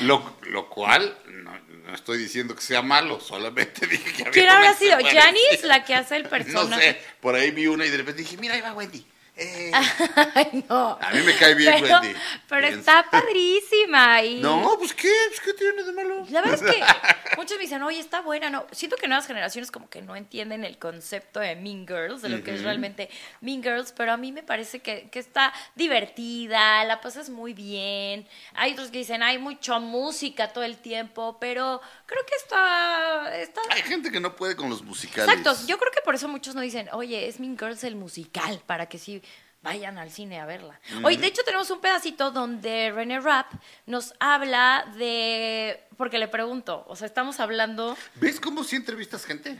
Lo, 0.02 0.36
lo 0.42 0.68
cual, 0.68 1.16
no, 1.26 1.58
no 1.58 1.94
estoy 1.94 2.18
diciendo 2.18 2.54
que 2.54 2.62
sea 2.62 2.82
malo, 2.82 3.20
solamente 3.20 3.86
dije 3.86 4.04
que 4.12 4.22
había 4.22 4.30
¿Quién 4.32 4.48
habrá 4.48 4.74
sido? 4.74 4.98
¿Janice, 4.98 5.66
la 5.66 5.84
que 5.84 5.94
hace 5.94 6.16
el 6.16 6.22
No 6.24 6.30
personaje? 6.30 6.82
sé, 6.92 7.00
por 7.20 7.34
ahí 7.34 7.50
vi 7.50 7.66
una 7.66 7.84
y 7.86 7.90
de 7.90 7.96
repente 7.98 8.22
dije, 8.22 8.36
mira, 8.36 8.54
ahí 8.54 8.60
va 8.60 8.72
Wendy. 8.72 9.04
Eh, 9.34 9.72
Ay, 10.34 10.64
no. 10.68 10.98
A 11.00 11.10
mí 11.10 11.22
me 11.22 11.34
cae 11.36 11.54
bien 11.54 11.72
pero, 11.80 12.00
Wendy. 12.00 12.14
Pero 12.48 12.66
está 12.66 13.06
padrísima. 13.10 14.22
Y... 14.22 14.40
No, 14.40 14.76
pues 14.78 14.92
qué, 14.92 15.10
pues 15.28 15.40
qué 15.40 15.54
tiene 15.54 15.82
de 15.82 15.92
malo. 15.92 16.26
La 16.28 16.42
verdad 16.42 16.62
es 16.68 16.74
que 16.74 16.82
muchos 17.36 17.56
me 17.56 17.62
dicen, 17.62 17.82
oye, 17.82 17.98
está 17.98 18.20
buena, 18.20 18.50
no. 18.50 18.66
Siento 18.72 18.96
que 18.96 19.08
nuevas 19.08 19.26
generaciones 19.26 19.70
como 19.70 19.88
que 19.88 20.02
no 20.02 20.16
entienden 20.16 20.64
el 20.64 20.78
concepto 20.78 21.40
de 21.40 21.56
Mean 21.56 21.86
Girls, 21.86 22.20
de 22.20 22.28
lo 22.28 22.44
que 22.44 22.54
es 22.54 22.62
realmente 22.62 23.08
Mean 23.40 23.62
Girls, 23.62 23.92
pero 23.92 24.12
a 24.12 24.18
mí 24.18 24.32
me 24.32 24.42
parece 24.42 24.80
que, 24.80 25.08
que 25.10 25.18
está 25.18 25.52
divertida, 25.74 26.84
la 26.84 27.00
pasas 27.00 27.30
muy 27.30 27.54
bien. 27.54 28.28
Hay 28.54 28.72
otros 28.72 28.90
que 28.90 28.98
dicen, 28.98 29.22
hay 29.22 29.38
mucha 29.38 29.78
música 29.78 30.52
todo 30.52 30.64
el 30.64 30.76
tiempo, 30.76 31.38
pero 31.40 31.80
creo 32.04 32.24
que 32.26 32.34
está... 32.36 33.34
está... 33.38 33.62
Hay 33.70 33.82
gente 33.82 34.10
que 34.10 34.20
no 34.20 34.36
puede 34.36 34.56
con 34.56 34.68
los 34.68 34.82
musicales. 34.82 35.34
Exacto, 35.34 35.66
yo 35.66 35.78
creo 35.78 35.90
que 35.90 36.02
por 36.02 36.14
eso 36.14 36.28
muchos 36.28 36.54
no 36.54 36.60
dicen, 36.60 36.90
oye, 36.92 37.28
es 37.28 37.40
Mean 37.40 37.56
Girls 37.58 37.82
el 37.84 37.96
musical, 37.96 38.60
para 38.66 38.86
que 38.86 38.98
sí 38.98 39.22
vayan 39.62 39.98
al 39.98 40.10
cine 40.10 40.40
a 40.40 40.46
verla. 40.46 40.78
Hoy, 41.02 41.16
de 41.16 41.28
hecho, 41.28 41.42
tenemos 41.44 41.70
un 41.70 41.80
pedacito 41.80 42.30
donde 42.30 42.92
René 42.92 43.20
Rapp 43.20 43.52
nos 43.86 44.14
habla 44.20 44.86
de... 44.96 45.80
Porque 45.96 46.18
le 46.18 46.28
pregunto, 46.28 46.84
o 46.88 46.96
sea, 46.96 47.06
estamos 47.06 47.40
hablando... 47.40 47.96
¿Ves 48.16 48.40
cómo 48.40 48.64
sí 48.64 48.76
entrevistas 48.76 49.24
gente? 49.24 49.56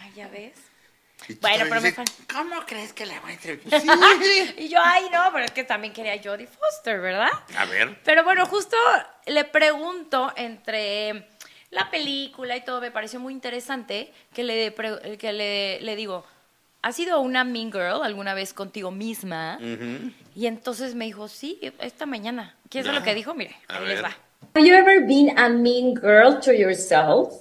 Ay, 0.00 0.12
ya 0.14 0.28
ves. 0.28 0.54
Bueno, 1.40 1.64
pero 1.68 1.80
me 1.80 1.90
dices, 1.90 2.04
¿Cómo 2.30 2.66
crees 2.66 2.92
que 2.92 3.06
la 3.06 3.18
voy 3.20 3.30
a 3.30 3.34
entrevistar? 3.34 3.80
Sí. 4.22 4.54
Y 4.58 4.68
yo, 4.68 4.78
ay, 4.82 5.08
no, 5.12 5.30
pero 5.32 5.44
es 5.44 5.52
que 5.52 5.64
también 5.64 5.92
quería 5.92 6.20
Jodie 6.22 6.46
Foster, 6.46 7.00
¿verdad? 7.00 7.30
A 7.56 7.64
ver. 7.66 8.00
Pero 8.04 8.24
bueno, 8.24 8.46
justo 8.46 8.76
le 9.26 9.44
pregunto 9.44 10.32
entre 10.36 11.28
la 11.70 11.90
película 11.90 12.56
y 12.56 12.64
todo, 12.64 12.80
me 12.80 12.90
pareció 12.90 13.20
muy 13.20 13.32
interesante 13.32 14.12
que 14.32 14.44
le, 14.44 14.74
que 15.18 15.32
le, 15.32 15.80
le 15.80 15.96
digo, 15.96 16.24
¿has 16.84 16.96
sido 16.96 17.20
una 17.20 17.44
mean 17.44 17.70
girl 17.72 18.02
alguna 18.02 18.34
vez 18.34 18.52
contigo 18.52 18.90
misma? 18.90 19.58
Y 20.34 20.46
entonces 20.46 20.94
me 20.94 21.04
dijo, 21.06 21.28
sí, 21.28 21.58
esta 21.78 22.06
mañana. 22.06 22.54
¿Quieres 22.68 22.86
saber 22.86 23.00
lo 23.00 23.04
Ya. 23.06 23.10
que 23.12 23.14
dijo? 23.16 23.34
Mire, 23.34 23.56
A 23.68 23.78
ahí 23.78 23.86
les 23.86 24.02
ver. 24.02 24.04
va. 24.04 24.16
Have 24.54 24.66
you 24.66 24.74
ever 24.74 25.00
been 25.06 25.36
a 25.38 25.48
mean 25.48 25.94
girl 25.94 26.38
to 26.40 26.52
yourself? 26.52 27.32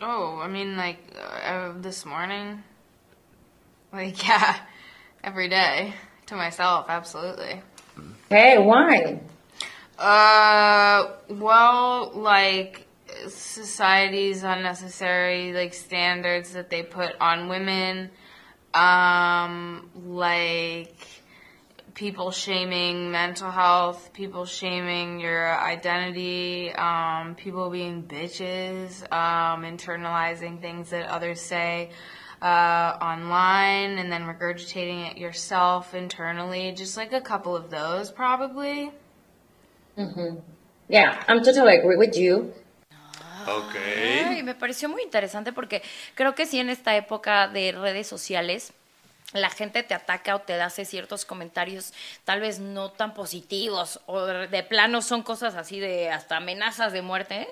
Oh, 0.00 0.40
I 0.44 0.48
mean, 0.48 0.76
like 0.76 0.98
uh, 1.16 1.72
this 1.80 2.04
morning. 2.04 2.62
Like, 3.92 4.22
yeah, 4.28 4.56
every 5.24 5.48
day 5.48 5.94
to 6.26 6.36
myself, 6.36 6.86
absolutely. 6.88 7.62
Hey, 8.30 8.58
why? 8.58 9.20
Uh, 9.98 11.06
well, 11.28 12.12
like 12.14 12.86
society's 13.28 14.44
unnecessary 14.44 15.52
like 15.52 15.74
standards 15.74 16.52
that 16.52 16.70
they 16.70 16.82
put 16.82 17.12
on 17.20 17.48
women, 17.48 18.10
um, 18.74 19.90
like 20.06 21.06
people 21.94 22.30
shaming 22.30 23.10
mental 23.10 23.50
health, 23.50 24.12
people 24.12 24.44
shaming 24.46 25.18
your 25.20 25.58
identity, 25.58 26.72
um, 26.72 27.34
people 27.34 27.70
being 27.70 28.04
bitches, 28.04 29.02
um, 29.12 29.62
internalizing 29.62 30.60
things 30.60 30.90
that 30.90 31.08
others 31.08 31.40
say 31.40 31.90
uh, 32.40 32.96
online 33.02 33.98
and 33.98 34.12
then 34.12 34.22
regurgitating 34.22 35.10
it 35.10 35.18
yourself 35.18 35.94
internally. 35.94 36.72
Just 36.72 36.96
like 36.96 37.12
a 37.12 37.20
couple 37.20 37.56
of 37.56 37.68
those, 37.68 38.12
probably. 38.12 38.92
Yeah, 40.88 41.22
I'm 41.26 41.42
totally 41.42 41.76
agree 41.76 41.96
with 41.96 42.16
you. 42.16 42.54
Ok. 43.56 43.74
Ay, 44.26 44.42
me 44.42 44.54
pareció 44.54 44.88
muy 44.88 45.02
interesante 45.02 45.52
porque 45.52 45.82
creo 46.14 46.34
que 46.34 46.46
sí 46.46 46.60
en 46.60 46.70
esta 46.70 46.96
época 46.96 47.48
de 47.48 47.72
redes 47.72 48.06
sociales 48.06 48.72
la 49.34 49.50
gente 49.50 49.82
te 49.82 49.92
ataca 49.94 50.36
o 50.36 50.40
te 50.40 50.54
hace 50.54 50.86
ciertos 50.86 51.26
comentarios 51.26 51.92
tal 52.24 52.40
vez 52.40 52.60
no 52.60 52.90
tan 52.90 53.12
positivos 53.12 54.00
o 54.06 54.24
de, 54.24 54.62
plano 54.62 55.02
son 55.02 55.22
cosas 55.22 55.54
así 55.54 55.80
de 55.80 56.10
hasta 56.10 56.38
amenazas 56.38 56.92
de 56.92 57.02
muerte. 57.02 57.48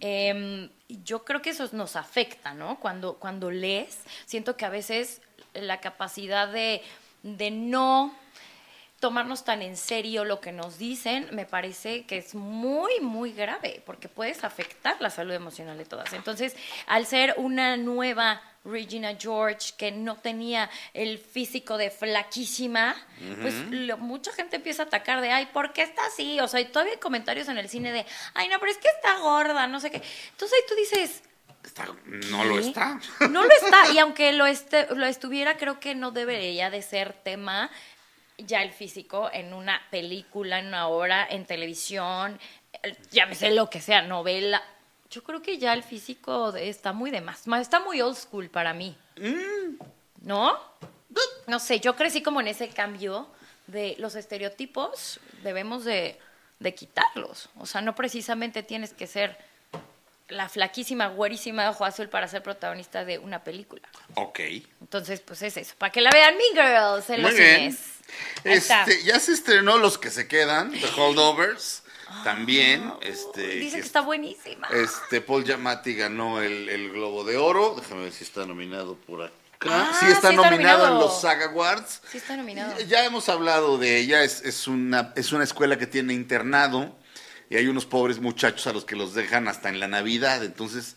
Em, 0.00 0.70
yo 0.88 1.24
creo 1.24 1.42
que 1.42 1.50
eso 1.50 1.68
nos 1.72 1.96
afecta, 1.96 2.54
¿no? 2.54 2.78
Cuando, 2.78 3.14
cuando 3.14 3.50
lees, 3.50 3.98
siento 4.26 4.56
que 4.56 4.64
a 4.64 4.70
veces 4.70 5.20
la 5.54 5.80
capacidad 5.80 6.46
de, 6.46 6.82
de 7.24 7.50
no 7.50 8.14
tomarnos 9.00 9.44
tan 9.44 9.62
en 9.62 9.76
serio 9.76 10.24
lo 10.24 10.40
que 10.40 10.52
nos 10.52 10.78
dicen, 10.78 11.26
me 11.32 11.46
parece 11.46 12.04
que 12.04 12.18
es 12.18 12.34
muy, 12.34 13.00
muy 13.00 13.32
grave, 13.32 13.82
porque 13.86 14.08
puedes 14.08 14.44
afectar 14.44 14.96
la 15.00 15.08
salud 15.10 15.32
emocional 15.32 15.78
de 15.78 15.86
todas. 15.86 16.12
Entonces, 16.12 16.54
al 16.86 17.06
ser 17.06 17.34
una 17.38 17.76
nueva 17.78 18.42
Regina 18.62 19.16
George 19.18 19.72
que 19.78 19.90
no 19.90 20.16
tenía 20.16 20.68
el 20.92 21.18
físico 21.18 21.78
de 21.78 21.90
flaquísima, 21.90 22.94
pues 23.40 23.54
lo- 23.70 23.96
mucha 23.96 24.32
gente 24.32 24.56
empieza 24.56 24.82
a 24.82 24.86
atacar 24.86 25.22
de, 25.22 25.30
ay, 25.32 25.46
¿por 25.46 25.72
qué 25.72 25.80
está 25.80 26.04
así? 26.06 26.38
O 26.40 26.46
sea, 26.46 26.60
y 26.60 26.66
todavía 26.66 26.92
hay 26.92 26.98
comentarios 27.00 27.48
en 27.48 27.56
el 27.56 27.70
cine 27.70 27.90
de, 27.92 28.04
ay, 28.34 28.48
no, 28.48 28.58
pero 28.60 28.70
es 28.70 28.76
que 28.78 28.88
está 28.88 29.16
gorda, 29.20 29.66
no 29.66 29.80
sé 29.80 29.90
qué. 29.90 30.02
Entonces 30.32 30.58
ahí 30.58 30.64
tú 30.68 30.74
dices, 30.74 31.22
Está- 31.64 31.86
no 32.04 32.44
lo 32.44 32.58
está. 32.58 33.00
no 33.30 33.44
lo 33.44 33.50
está, 33.50 33.90
y 33.94 33.98
aunque 33.98 34.32
lo, 34.34 34.44
este, 34.46 34.94
lo 34.94 35.06
estuviera, 35.06 35.56
creo 35.56 35.80
que 35.80 35.94
no 35.94 36.10
debería 36.10 36.68
de 36.68 36.82
ser 36.82 37.14
tema 37.14 37.70
ya 38.46 38.62
el 38.62 38.72
físico 38.72 39.30
en 39.32 39.52
una 39.52 39.80
película, 39.90 40.58
en 40.58 40.68
una 40.68 40.88
obra, 40.88 41.26
en 41.28 41.44
televisión, 41.44 42.38
llámese 43.10 43.50
lo 43.50 43.68
que 43.70 43.80
sea, 43.80 44.02
novela. 44.02 44.62
Yo 45.10 45.22
creo 45.24 45.42
que 45.42 45.58
ya 45.58 45.72
el 45.72 45.82
físico 45.82 46.54
está 46.54 46.92
muy 46.92 47.10
de 47.10 47.20
más, 47.20 47.46
está 47.46 47.80
muy 47.80 48.00
old 48.00 48.16
school 48.16 48.48
para 48.48 48.72
mí. 48.72 48.96
¿No? 50.22 50.58
No 51.46 51.58
sé, 51.58 51.80
yo 51.80 51.96
crecí 51.96 52.22
como 52.22 52.40
en 52.40 52.48
ese 52.48 52.68
cambio 52.68 53.28
de 53.66 53.96
los 53.98 54.14
estereotipos, 54.14 55.20
debemos 55.42 55.84
de, 55.84 56.18
de 56.60 56.74
quitarlos. 56.74 57.48
O 57.58 57.66
sea, 57.66 57.80
no 57.80 57.94
precisamente 57.94 58.62
tienes 58.62 58.92
que 58.92 59.06
ser 59.06 59.36
la 60.30 60.48
flaquísima, 60.48 61.08
güerísima 61.08 61.64
de 61.64 61.68
ojo 61.70 61.84
azul 61.84 62.08
para 62.08 62.28
ser 62.28 62.42
protagonista 62.42 63.04
de 63.04 63.18
una 63.18 63.44
película. 63.44 63.88
Ok. 64.14 64.40
Entonces, 64.80 65.20
pues 65.20 65.42
es 65.42 65.56
eso. 65.56 65.74
Para 65.78 65.92
que 65.92 66.00
la 66.00 66.10
vean 66.10 66.34
Mean 66.36 66.54
Girls 66.68 67.10
en 67.10 67.22
Muy 67.22 67.30
los 67.30 67.38
bien. 67.38 67.56
cines. 67.72 67.80
Este, 68.42 69.02
ya 69.04 69.20
se 69.20 69.32
estrenó 69.32 69.78
Los 69.78 69.98
que 69.98 70.10
se 70.10 70.26
quedan, 70.26 70.72
The 70.72 70.88
Holdovers. 70.96 71.82
También, 72.24 72.92
este, 73.02 73.44
Ah, 73.44 73.54
Dice 73.54 73.76
que 73.76 73.86
está 73.86 74.00
buenísima. 74.00 74.68
Este, 74.72 75.20
Paul 75.20 75.44
Giamatti 75.44 75.94
ganó 75.94 76.40
el, 76.42 76.68
el 76.68 76.90
Globo 76.90 77.22
de 77.22 77.36
Oro. 77.36 77.76
Déjame 77.78 78.02
ver 78.04 78.12
si 78.12 78.24
está 78.24 78.44
nominado 78.46 78.96
por 78.96 79.22
acá. 79.22 79.32
Ah, 79.66 79.92
sí, 79.98 80.06
está 80.06 80.28
sí 80.30 80.34
está 80.34 80.50
nominado 80.50 80.88
en 80.88 80.94
los 80.94 81.20
Saga 81.20 81.46
Awards. 81.46 82.02
Sí 82.10 82.18
está 82.18 82.36
nominado. 82.36 82.80
Ya 82.80 83.04
hemos 83.04 83.28
hablado 83.28 83.78
de 83.78 83.98
ella. 83.98 84.24
Es, 84.24 84.42
es 84.42 84.66
una, 84.66 85.12
es 85.14 85.30
una 85.32 85.44
escuela 85.44 85.78
que 85.78 85.86
tiene 85.86 86.12
internado. 86.12 86.96
Y 87.50 87.56
hay 87.56 87.66
unos 87.66 87.84
pobres 87.84 88.20
muchachos 88.20 88.68
a 88.68 88.72
los 88.72 88.84
que 88.84 88.94
los 88.94 89.12
dejan 89.12 89.48
hasta 89.48 89.68
en 89.68 89.80
la 89.80 89.88
Navidad. 89.88 90.44
Entonces, 90.44 90.94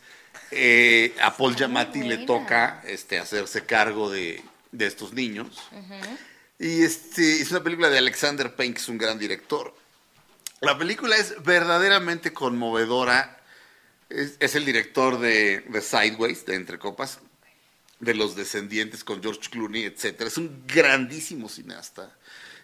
eh, 0.52 1.16
a 1.20 1.36
Paul 1.36 1.56
Giamatti 1.56 2.04
le 2.04 2.20
toca 2.20 2.82
este, 2.86 3.18
hacerse 3.18 3.66
cargo 3.66 4.12
de, 4.12 4.42
de 4.72 4.86
estos 4.86 5.14
niños. 5.14 5.64
Y 6.60 6.84
este, 6.84 7.42
es 7.42 7.50
una 7.50 7.64
película 7.64 7.90
de 7.90 7.98
Alexander 7.98 8.56
Payne, 8.56 8.76
que 8.76 8.82
es 8.82 8.88
un 8.88 9.00
gran 9.00 9.18
director. 9.18 9.76
La 10.62 10.78
película 10.78 11.18
es 11.18 11.44
verdaderamente 11.44 12.34
conmovedora. 12.34 13.42
Es, 14.10 14.36
es 14.40 14.54
el 14.54 14.64
director 14.64 15.20
de, 15.20 15.62
de 15.62 15.82
Sideways, 15.82 16.46
de 16.46 16.54
Entre 16.54 16.78
Copas, 16.78 17.20
de 18.00 18.14
Los 18.14 18.36
Descendientes 18.36 19.04
con 19.04 19.24
George 19.24 19.50
Clooney, 19.50 19.86
etcétera. 19.86 20.28
Es 20.28 20.38
un 20.38 20.66
grandísimo 20.68 21.50
cineasta. 21.50 22.16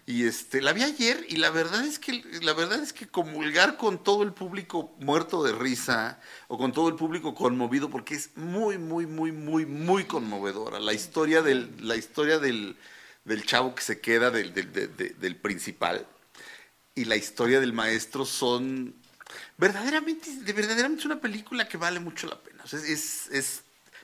Y 0.10 0.26
este, 0.26 0.60
la 0.60 0.74
vi 0.74 0.82
ayer 0.82 1.24
y 1.30 1.36
la 1.36 1.52
verdad 1.52 1.86
es 1.86 2.00
que 2.00 2.24
la 2.42 2.54
verdad 2.54 2.82
es 2.82 2.94
que 2.94 3.08
comulgar 3.08 3.78
con 3.78 4.04
todo 4.04 4.24
el 4.24 4.34
público 4.34 4.96
muerto 5.00 5.44
de 5.44 5.52
risa 5.54 6.20
o 6.48 6.58
con 6.58 6.72
todo 6.74 6.90
el 6.90 6.96
público 6.96 7.36
conmovido 7.36 7.92
porque 7.92 8.16
es 8.16 8.32
muy 8.36 8.80
muy 8.80 9.06
muy 9.06 9.32
muy 9.32 9.68
muy 9.68 10.06
conmovedora 10.06 10.80
la 10.80 10.94
historia 10.94 11.44
del 11.44 11.70
la 11.88 11.96
historia 11.96 12.40
del, 12.40 12.76
del 13.24 13.46
chavo 13.46 13.76
que 13.76 13.84
se 13.84 14.02
queda 14.02 14.32
del, 14.32 14.52
del, 14.56 14.74
de- 14.74 14.88
de- 14.88 15.10
del 15.12 15.36
principal 15.36 16.08
y 16.96 17.06
la 17.06 17.16
historia 17.16 17.60
del 17.60 17.74
maestro 17.74 18.26
son 18.26 18.96
verdaderamente, 19.58 20.32
de 20.42 20.54
verdaderamente 20.54 21.02
es 21.02 21.06
una 21.06 21.22
película 21.22 21.68
que 21.68 21.78
vale 21.78 22.00
mucho 22.00 22.28
la 22.28 22.40
pena. 22.42 22.64
O 22.64 22.68
sea, 22.68 22.80
es- 22.80 23.30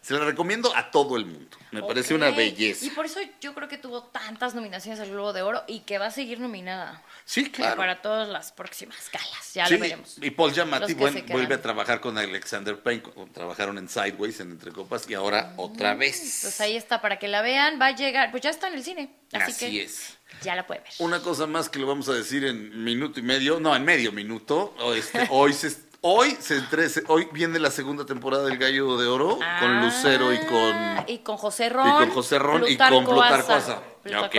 se 0.05 0.13
la 0.13 0.23
recomiendo 0.23 0.71
a 0.75 0.91
todo 0.91 1.17
el 1.17 1.25
mundo. 1.25 1.57
Me 1.71 1.81
parece 1.81 2.13
una 2.13 2.29
belleza. 2.29 2.85
Y 2.85 2.91
por 2.91 3.05
eso 3.07 3.19
yo 3.41 3.53
creo 3.55 3.67
que 3.67 3.77
tuvo 3.79 4.03
tantas 4.03 4.53
nominaciones 4.53 4.99
al 4.99 5.09
Globo 5.09 5.33
de 5.33 5.41
Oro 5.41 5.63
y 5.67 5.79
que 5.79 5.97
va 5.97 6.05
a 6.05 6.11
seguir 6.11 6.39
nominada. 6.39 7.01
Sí, 7.25 7.49
claro. 7.49 7.75
Para 7.75 8.01
todas 8.03 8.29
las 8.29 8.51
próximas 8.51 9.09
galas. 9.11 9.53
Ya 9.55 9.65
Sí, 9.65 9.73
lo 9.73 9.79
veremos. 9.79 10.17
Y 10.21 10.29
Paul 10.29 10.53
Giamatti 10.53 10.93
buen- 10.93 11.25
vuelve 11.25 11.55
a 11.55 11.61
trabajar 11.61 11.99
con 12.01 12.17
Alexander 12.19 12.79
Payne. 12.79 13.01
Trabajaron 13.33 13.77
en 13.79 13.89
Sideways, 13.89 14.39
en 14.41 14.51
Entre 14.51 14.71
Copas, 14.71 15.09
y 15.09 15.15
ahora 15.15 15.53
otra 15.57 15.95
vez. 15.95 16.39
Pues 16.43 16.61
ahí 16.61 16.77
está, 16.77 17.01
para 17.01 17.17
que 17.17 17.27
la 17.27 17.41
vean. 17.41 17.81
Va 17.81 17.87
a 17.87 17.95
llegar, 17.95 18.29
pues 18.31 18.43
ya 18.43 18.51
está 18.51 18.67
en 18.67 18.75
el 18.75 18.83
cine. 18.83 19.09
Así, 19.33 19.51
Así 19.51 19.65
que 19.71 19.83
es. 19.83 20.17
ya 20.43 20.55
la 20.55 20.65
pueden 20.67 20.83
ver. 20.83 20.93
Una 20.99 21.19
cosa 21.21 21.45
más 21.47 21.67
que 21.67 21.79
lo 21.79 21.87
vamos 21.87 22.07
a 22.07 22.13
decir 22.13 22.45
en 22.45 22.83
minuto 22.85 23.19
y 23.19 23.23
medio, 23.23 23.59
no, 23.59 23.75
en 23.75 23.83
medio 23.83 24.11
minuto. 24.13 24.73
Este, 24.95 25.27
hoy 25.31 25.51
se, 25.51 25.67
hoy 26.07 26.37
se 26.39 26.57
entre- 26.57 26.87
se- 26.89 27.03
hoy 27.07 27.27
viene 27.31 27.57
la 27.59 27.71
segunda 27.71 28.05
temporada 28.05 28.45
del 28.45 28.57
Gallo 28.57 28.95
de 28.97 29.07
Oro 29.07 29.39
con 29.59 29.81
Lucero 29.81 30.31
y 30.33 30.37
con 30.45 30.73
Ah, 30.73 31.03
y 31.07 31.17
con 31.19 31.35
José 31.37 31.69
Ron. 31.69 31.87
y 31.87 31.91
con 31.91 32.09
José 32.11 32.37
Ron 32.39 32.63
y 32.67 32.77
con 32.77 33.05
Plutarco 33.05 33.53
Asa. 33.53 33.81
Plutarco 34.03 34.25
Ok. 34.27 34.35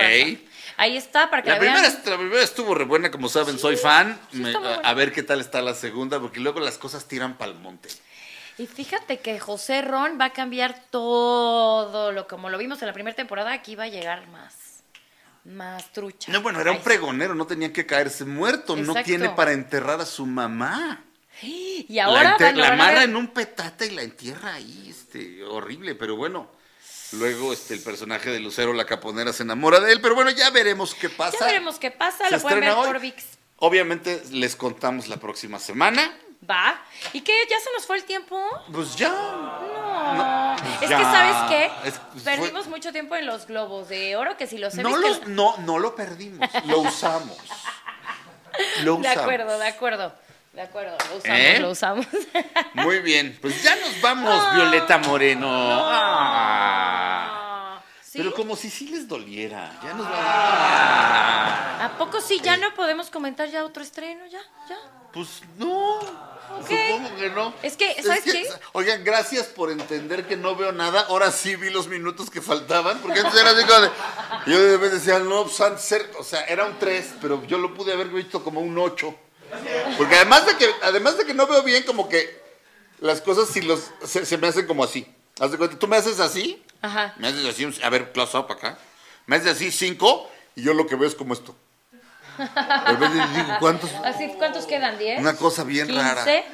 Ahí 0.79 0.97
está, 0.97 1.29
para 1.31 1.43
que 1.43 1.49
La 1.49 1.55
la, 1.55 1.61
primera, 1.61 1.81
vean. 1.81 2.03
la 2.05 2.17
primera 2.19 2.43
estuvo 2.43 2.75
re 2.75 2.85
buena, 2.85 3.11
como 3.11 3.29
saben, 3.29 3.59
soy 3.59 3.77
fan. 3.77 4.19
sí 4.31 4.39
Me- 4.39 4.55
a, 4.55 4.95
ver 4.95 5.11
qué 5.12 5.23
tal 5.23 5.41
está 5.41 5.61
la 5.62 5.75
segunda, 5.75 6.21
porque 6.21 6.39
luego 6.39 6.61
las 6.61 6.77
cosas 6.79 7.07
tiran 7.07 7.37
pa'l 7.39 7.55
monte. 7.55 7.89
Y 8.59 8.67
fíjate 8.67 9.19
que 9.21 9.39
José 9.41 9.83
Ron 9.83 10.19
va 10.21 10.27
a 10.27 10.33
cambiar 10.33 10.83
todo 10.91 12.12
lo 12.12 12.27
como 12.29 12.49
lo 12.51 12.59
vimos 12.59 12.81
en 12.83 12.89
la 12.89 12.93
primera 12.95 13.17
temporada. 13.17 13.53
Aquí 13.53 13.75
va 13.75 13.85
a 13.85 13.89
llegar 13.89 14.27
más. 14.29 14.55
Más 15.45 15.93
trucha. 15.93 16.31
No, 16.33 16.43
bueno, 16.43 16.61
era 16.61 16.73
un 16.73 16.81
pregonero, 16.81 17.35
no 17.35 17.47
tenía 17.47 17.73
que 17.73 17.87
caerse 17.87 18.25
muerto, 18.25 18.77
no 18.77 18.95
tiene 19.03 19.31
para 19.31 19.53
enterrar 19.53 20.01
a 20.01 20.07
su 20.07 20.27
mamá. 20.27 21.03
Y 21.43 21.87
la, 21.95 22.05
ahora 22.05 22.37
la 22.39 22.39
van 22.39 22.61
a 22.61 22.72
amarra 22.72 23.03
en 23.05 23.14
un 23.16 23.28
petate 23.28 23.87
y 23.87 23.91
la 23.91 24.03
entierra 24.03 24.55
ahí, 24.55 24.87
este, 24.91 25.45
horrible, 25.45 25.95
pero 25.95 26.16
bueno. 26.16 26.51
Luego 27.12 27.53
este, 27.53 27.74
el 27.74 27.82
personaje 27.82 28.30
de 28.30 28.41
Lucero, 28.41 28.72
la 28.72 28.84
caponera, 28.84 29.32
se 29.32 29.45
enamora 29.45 29.78
de 29.80 29.93
él, 29.93 30.01
pero 30.01 30.14
bueno, 30.16 30.30
ya 30.30 30.51
veremos 30.51 30.95
qué 30.95 31.09
pasa. 31.09 31.37
Ya 31.39 31.47
veremos 31.47 31.78
qué 31.78 31.91
pasa. 31.93 32.24
Se 32.28 32.32
Lo 32.37 32.41
pueden 32.43 32.61
ver 32.61 32.70
hoy. 32.70 32.87
por 32.87 32.99
VIX. 33.01 33.24
Obviamente 33.59 34.22
les 34.32 34.57
contamos 34.57 35.07
la 35.07 35.16
próxima 35.18 35.59
semana. 35.61 36.12
Va. 36.51 36.82
¿Y 37.12 37.20
qué? 37.22 37.32
¿Ya 37.49 37.59
se 37.61 37.72
nos 37.74 37.87
fue 37.87 37.97
el 37.99 38.05
tiempo? 38.05 38.41
Pues 38.72 38.97
ya. 38.97 39.09
No. 39.11 40.57
es 40.82 40.91
ya. 40.91 40.99
que, 40.99 41.05
¿sabes 41.05 41.37
qué? 41.49 41.89
Es- 41.89 42.01
fue- 42.22 42.37
Perdimos 42.37 42.66
mucho 42.66 42.93
tiempo 42.93 43.14
en 43.16 43.26
los 43.26 43.47
globos 43.47 43.89
de 43.89 44.16
oro, 44.16 44.37
que 44.37 44.47
si 44.47 44.59
los 44.59 44.76
he 44.76 44.82
No, 44.82 44.89
visto- 44.91 45.09
los, 45.09 45.26
no, 45.28 45.57
no 45.59 45.78
lo 45.78 45.95
perdimos, 45.95 46.49
lo 46.66 46.80
usamos. 46.80 47.37
Lo 48.84 48.95
De 48.97 49.01
usamos. 49.01 49.18
acuerdo, 49.22 49.59
de 49.59 49.66
acuerdo. 49.68 50.14
De 50.57 50.63
acuerdo, 50.63 50.97
lo 51.11 51.19
usamos, 51.19 51.39
¿Eh? 51.39 51.59
lo 51.61 51.71
usamos. 51.71 52.07
Muy 52.73 53.01
bien, 53.01 53.39
pues 53.43 53.63
ya 53.63 53.77
nos 53.77 54.01
vamos, 54.01 54.55
Violeta 54.55 54.97
Moreno. 54.97 55.47
Ah. 55.51 57.29
Ah, 57.29 57.83
¿sí? 58.01 58.17
Pero 58.17 58.33
como 58.33 58.57
si 58.57 58.71
sí 58.71 58.89
les 58.89 59.07
doliera. 59.07 59.79
Ya 59.85 59.93
nos 59.93 60.07
vamos. 60.09 60.19
Ah. 60.19 61.85
¿A 61.85 61.99
poco 61.99 62.23
sí? 62.23 62.41
¿Ya 62.43 62.57
no 62.57 62.73
podemos 62.75 63.11
comentar 63.11 63.51
ya 63.51 63.67
otro 63.67 63.83
estreno? 63.83 64.25
¿Ya? 64.29 64.41
¿Ya? 64.67 64.79
Pues 65.13 65.43
no. 65.59 66.01
Supongo 66.63 67.17
que 67.17 67.29
no. 67.35 67.53
Es 67.63 67.77
que, 67.77 68.03
¿sabes 68.03 68.25
qué? 68.25 68.49
Oigan, 68.73 69.05
gracias 69.05 69.49
por 69.49 69.71
entender 69.71 70.27
que 70.27 70.39
no 70.39 70.57
veo 70.57 70.73
nada. 70.73 71.03
Ahora 71.11 71.33
sí 71.33 71.55
vi 71.57 71.69
los 71.69 71.87
minutos 71.89 72.31
que 72.31 72.41
faltaban. 72.41 73.01
Porque 73.01 73.21
antes 73.21 73.39
era 73.39 73.51
así 73.51 73.63
como 73.67 73.81
de. 73.81 73.91
Yo 74.47 74.59
de 74.59 74.73
repente 74.73 74.95
decía, 74.97 75.19
no, 75.19 75.43
pues 75.43 75.61
antes 75.61 76.07
O 76.19 76.25
sea, 76.25 76.45
era 76.45 76.65
un 76.65 76.79
3, 76.79 77.17
pero 77.21 77.45
yo 77.45 77.59
lo 77.59 77.75
pude 77.75 77.93
haber 77.93 78.09
visto 78.09 78.43
como 78.43 78.63
un 78.63 78.79
8. 78.79 79.26
Porque 79.97 80.17
además 80.17 80.47
de 80.47 80.57
que, 80.57 80.69
además 80.83 81.19
de 81.19 81.25
que 81.25 81.35
no 81.35 81.47
veo 81.47 81.63
bien, 81.63 81.83
como 81.85 82.09
que 82.09 82.43
las 83.01 83.21
cosas 83.21 83.49
si 83.49 83.63
los, 83.63 83.91
se, 84.05 84.27
se 84.27 84.39
me 84.39 84.49
hacen 84.49 84.67
como 84.67 84.85
así. 84.85 85.07
Haz 85.39 85.53
de 85.53 85.59
cuenta, 85.59 85.79
tú 85.79 85.87
me 85.87 85.97
haces 85.97 86.19
así, 86.21 86.63
Ajá. 86.81 87.15
me 87.19 87.29
haces 87.29 87.45
así, 87.45 87.69
a 87.83 87.91
ver, 87.91 88.13
close 88.13 88.37
up 88.37 88.51
acá. 88.51 88.79
Me 89.27 89.37
haces 89.37 89.53
así 89.53 89.71
5 89.71 90.31
y 90.57 90.63
yo 90.63 90.73
lo 90.75 90.87
que 90.87 90.97
veo 90.97 91.09
es 91.09 91.15
como 91.15 91.35
esto. 91.35 91.55
Digo, 92.39 93.57
¿cuántos? 93.61 93.91
Así, 94.05 94.29
¿Cuántos 94.39 94.67
quedan? 94.67 94.99
¿10? 94.99 95.19
Una 95.19 95.37
cosa 95.37 95.65
bien 95.65 95.95
rara. 95.95 96.25
¿15? 96.25 96.45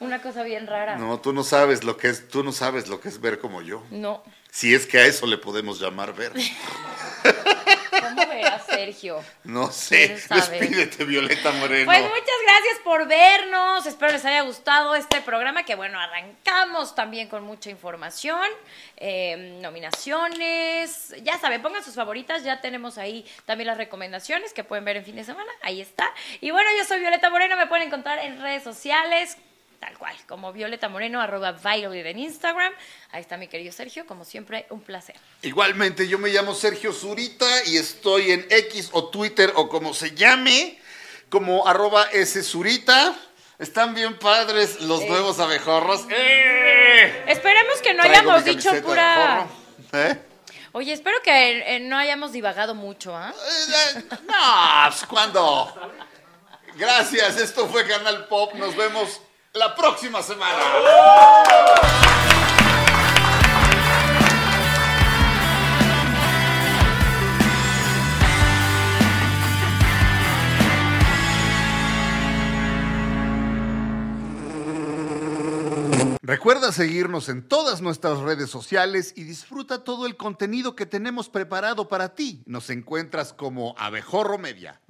Una 0.00 0.20
cosa 0.20 0.42
bien 0.42 0.66
rara. 0.66 0.96
No, 0.96 1.20
tú 1.20 1.32
no 1.32 1.44
sabes 1.44 1.84
lo 1.84 1.96
que 1.96 2.08
es, 2.08 2.28
tú 2.28 2.42
no 2.42 2.52
sabes 2.52 2.88
lo 2.88 3.00
que 3.00 3.08
es 3.08 3.20
ver 3.20 3.38
como 3.38 3.62
yo. 3.62 3.84
No. 3.90 4.22
Si 4.50 4.74
es 4.74 4.86
que 4.86 4.98
a 4.98 5.06
eso 5.06 5.26
le 5.26 5.38
podemos 5.38 5.80
llamar 5.80 6.14
ver. 6.14 6.32
¿Cómo 8.52 8.64
verás, 8.64 8.66
Sergio? 8.66 9.24
No 9.44 9.70
sé. 9.70 10.08
Despídete, 10.08 11.04
Violeta 11.04 11.52
Moreno. 11.52 11.86
Pues 11.86 12.02
muchas 12.02 12.40
gracias 12.46 12.78
por 12.84 13.06
vernos. 13.06 13.86
Espero 13.86 14.12
les 14.12 14.24
haya 14.24 14.42
gustado 14.42 14.94
este 14.94 15.20
programa 15.20 15.64
que, 15.64 15.74
bueno, 15.74 15.98
arrancamos 15.98 16.94
también 16.94 17.28
con 17.28 17.44
mucha 17.44 17.70
información, 17.70 18.46
eh, 18.96 19.58
nominaciones. 19.60 21.14
Ya 21.22 21.38
saben, 21.38 21.62
pongan 21.62 21.82
sus 21.82 21.94
favoritas. 21.94 22.44
Ya 22.44 22.60
tenemos 22.60 22.98
ahí 22.98 23.26
también 23.46 23.66
las 23.68 23.76
recomendaciones 23.76 24.52
que 24.52 24.64
pueden 24.64 24.84
ver 24.84 24.96
en 24.96 25.04
fin 25.04 25.16
de 25.16 25.24
semana. 25.24 25.50
Ahí 25.62 25.80
está. 25.80 26.12
Y 26.40 26.50
bueno, 26.50 26.68
yo 26.78 26.84
soy 26.84 27.00
Violeta 27.00 27.30
Moreno. 27.30 27.56
Me 27.56 27.66
pueden 27.66 27.86
encontrar 27.86 28.18
en 28.18 28.40
redes 28.40 28.62
sociales. 28.62 29.36
Tal 29.82 29.98
cual, 29.98 30.14
como 30.28 30.52
Violeta 30.52 30.88
Moreno, 30.88 31.20
arroba 31.20 31.50
Violet 31.50 32.06
en 32.06 32.20
Instagram. 32.20 32.72
Ahí 33.10 33.20
está 33.20 33.36
mi 33.36 33.48
querido 33.48 33.72
Sergio, 33.72 34.06
como 34.06 34.24
siempre, 34.24 34.64
un 34.70 34.80
placer. 34.80 35.16
Igualmente, 35.42 36.06
yo 36.06 36.20
me 36.20 36.28
llamo 36.28 36.54
Sergio 36.54 36.92
Zurita 36.92 37.64
y 37.66 37.78
estoy 37.78 38.30
en 38.30 38.46
X 38.48 38.90
o 38.92 39.08
Twitter 39.08 39.52
o 39.56 39.68
como 39.68 39.92
se 39.92 40.14
llame, 40.14 40.78
como 41.28 41.66
arroba 41.66 42.04
S 42.12 42.44
Zurita. 42.44 43.12
Están 43.58 43.92
bien 43.92 44.16
padres 44.20 44.80
los 44.82 45.04
nuevos 45.06 45.40
abejorros. 45.40 46.02
¡Eh! 46.10 47.24
Esperemos 47.26 47.80
que 47.82 47.92
no 47.94 48.04
Traigo 48.04 48.30
hayamos 48.30 48.44
dicho 48.44 48.82
pura... 48.84 49.48
¿Eh? 49.94 50.16
Oye, 50.70 50.92
espero 50.92 51.20
que 51.24 51.74
eh, 51.74 51.80
no 51.80 51.98
hayamos 51.98 52.30
divagado 52.30 52.76
mucho, 52.76 53.16
¿ah? 53.16 53.34
Eh, 53.96 54.04
No, 54.28 54.90
pues, 54.90 55.04
¿cuándo? 55.06 55.74
Gracias, 56.76 57.36
esto 57.38 57.66
fue 57.66 57.84
Canal 57.84 58.28
Pop. 58.28 58.54
Nos 58.54 58.76
vemos 58.76 59.20
la 59.54 59.74
próxima 59.74 60.22
semana. 60.22 60.62
Recuerda 76.22 76.72
seguirnos 76.72 77.28
en 77.28 77.46
todas 77.46 77.82
nuestras 77.82 78.20
redes 78.20 78.48
sociales 78.48 79.12
y 79.16 79.24
disfruta 79.24 79.84
todo 79.84 80.06
el 80.06 80.16
contenido 80.16 80.74
que 80.74 80.86
tenemos 80.86 81.28
preparado 81.28 81.88
para 81.88 82.14
ti. 82.14 82.42
Nos 82.46 82.70
encuentras 82.70 83.34
como 83.34 83.74
Abejorro 83.76 84.38
Media. 84.38 84.80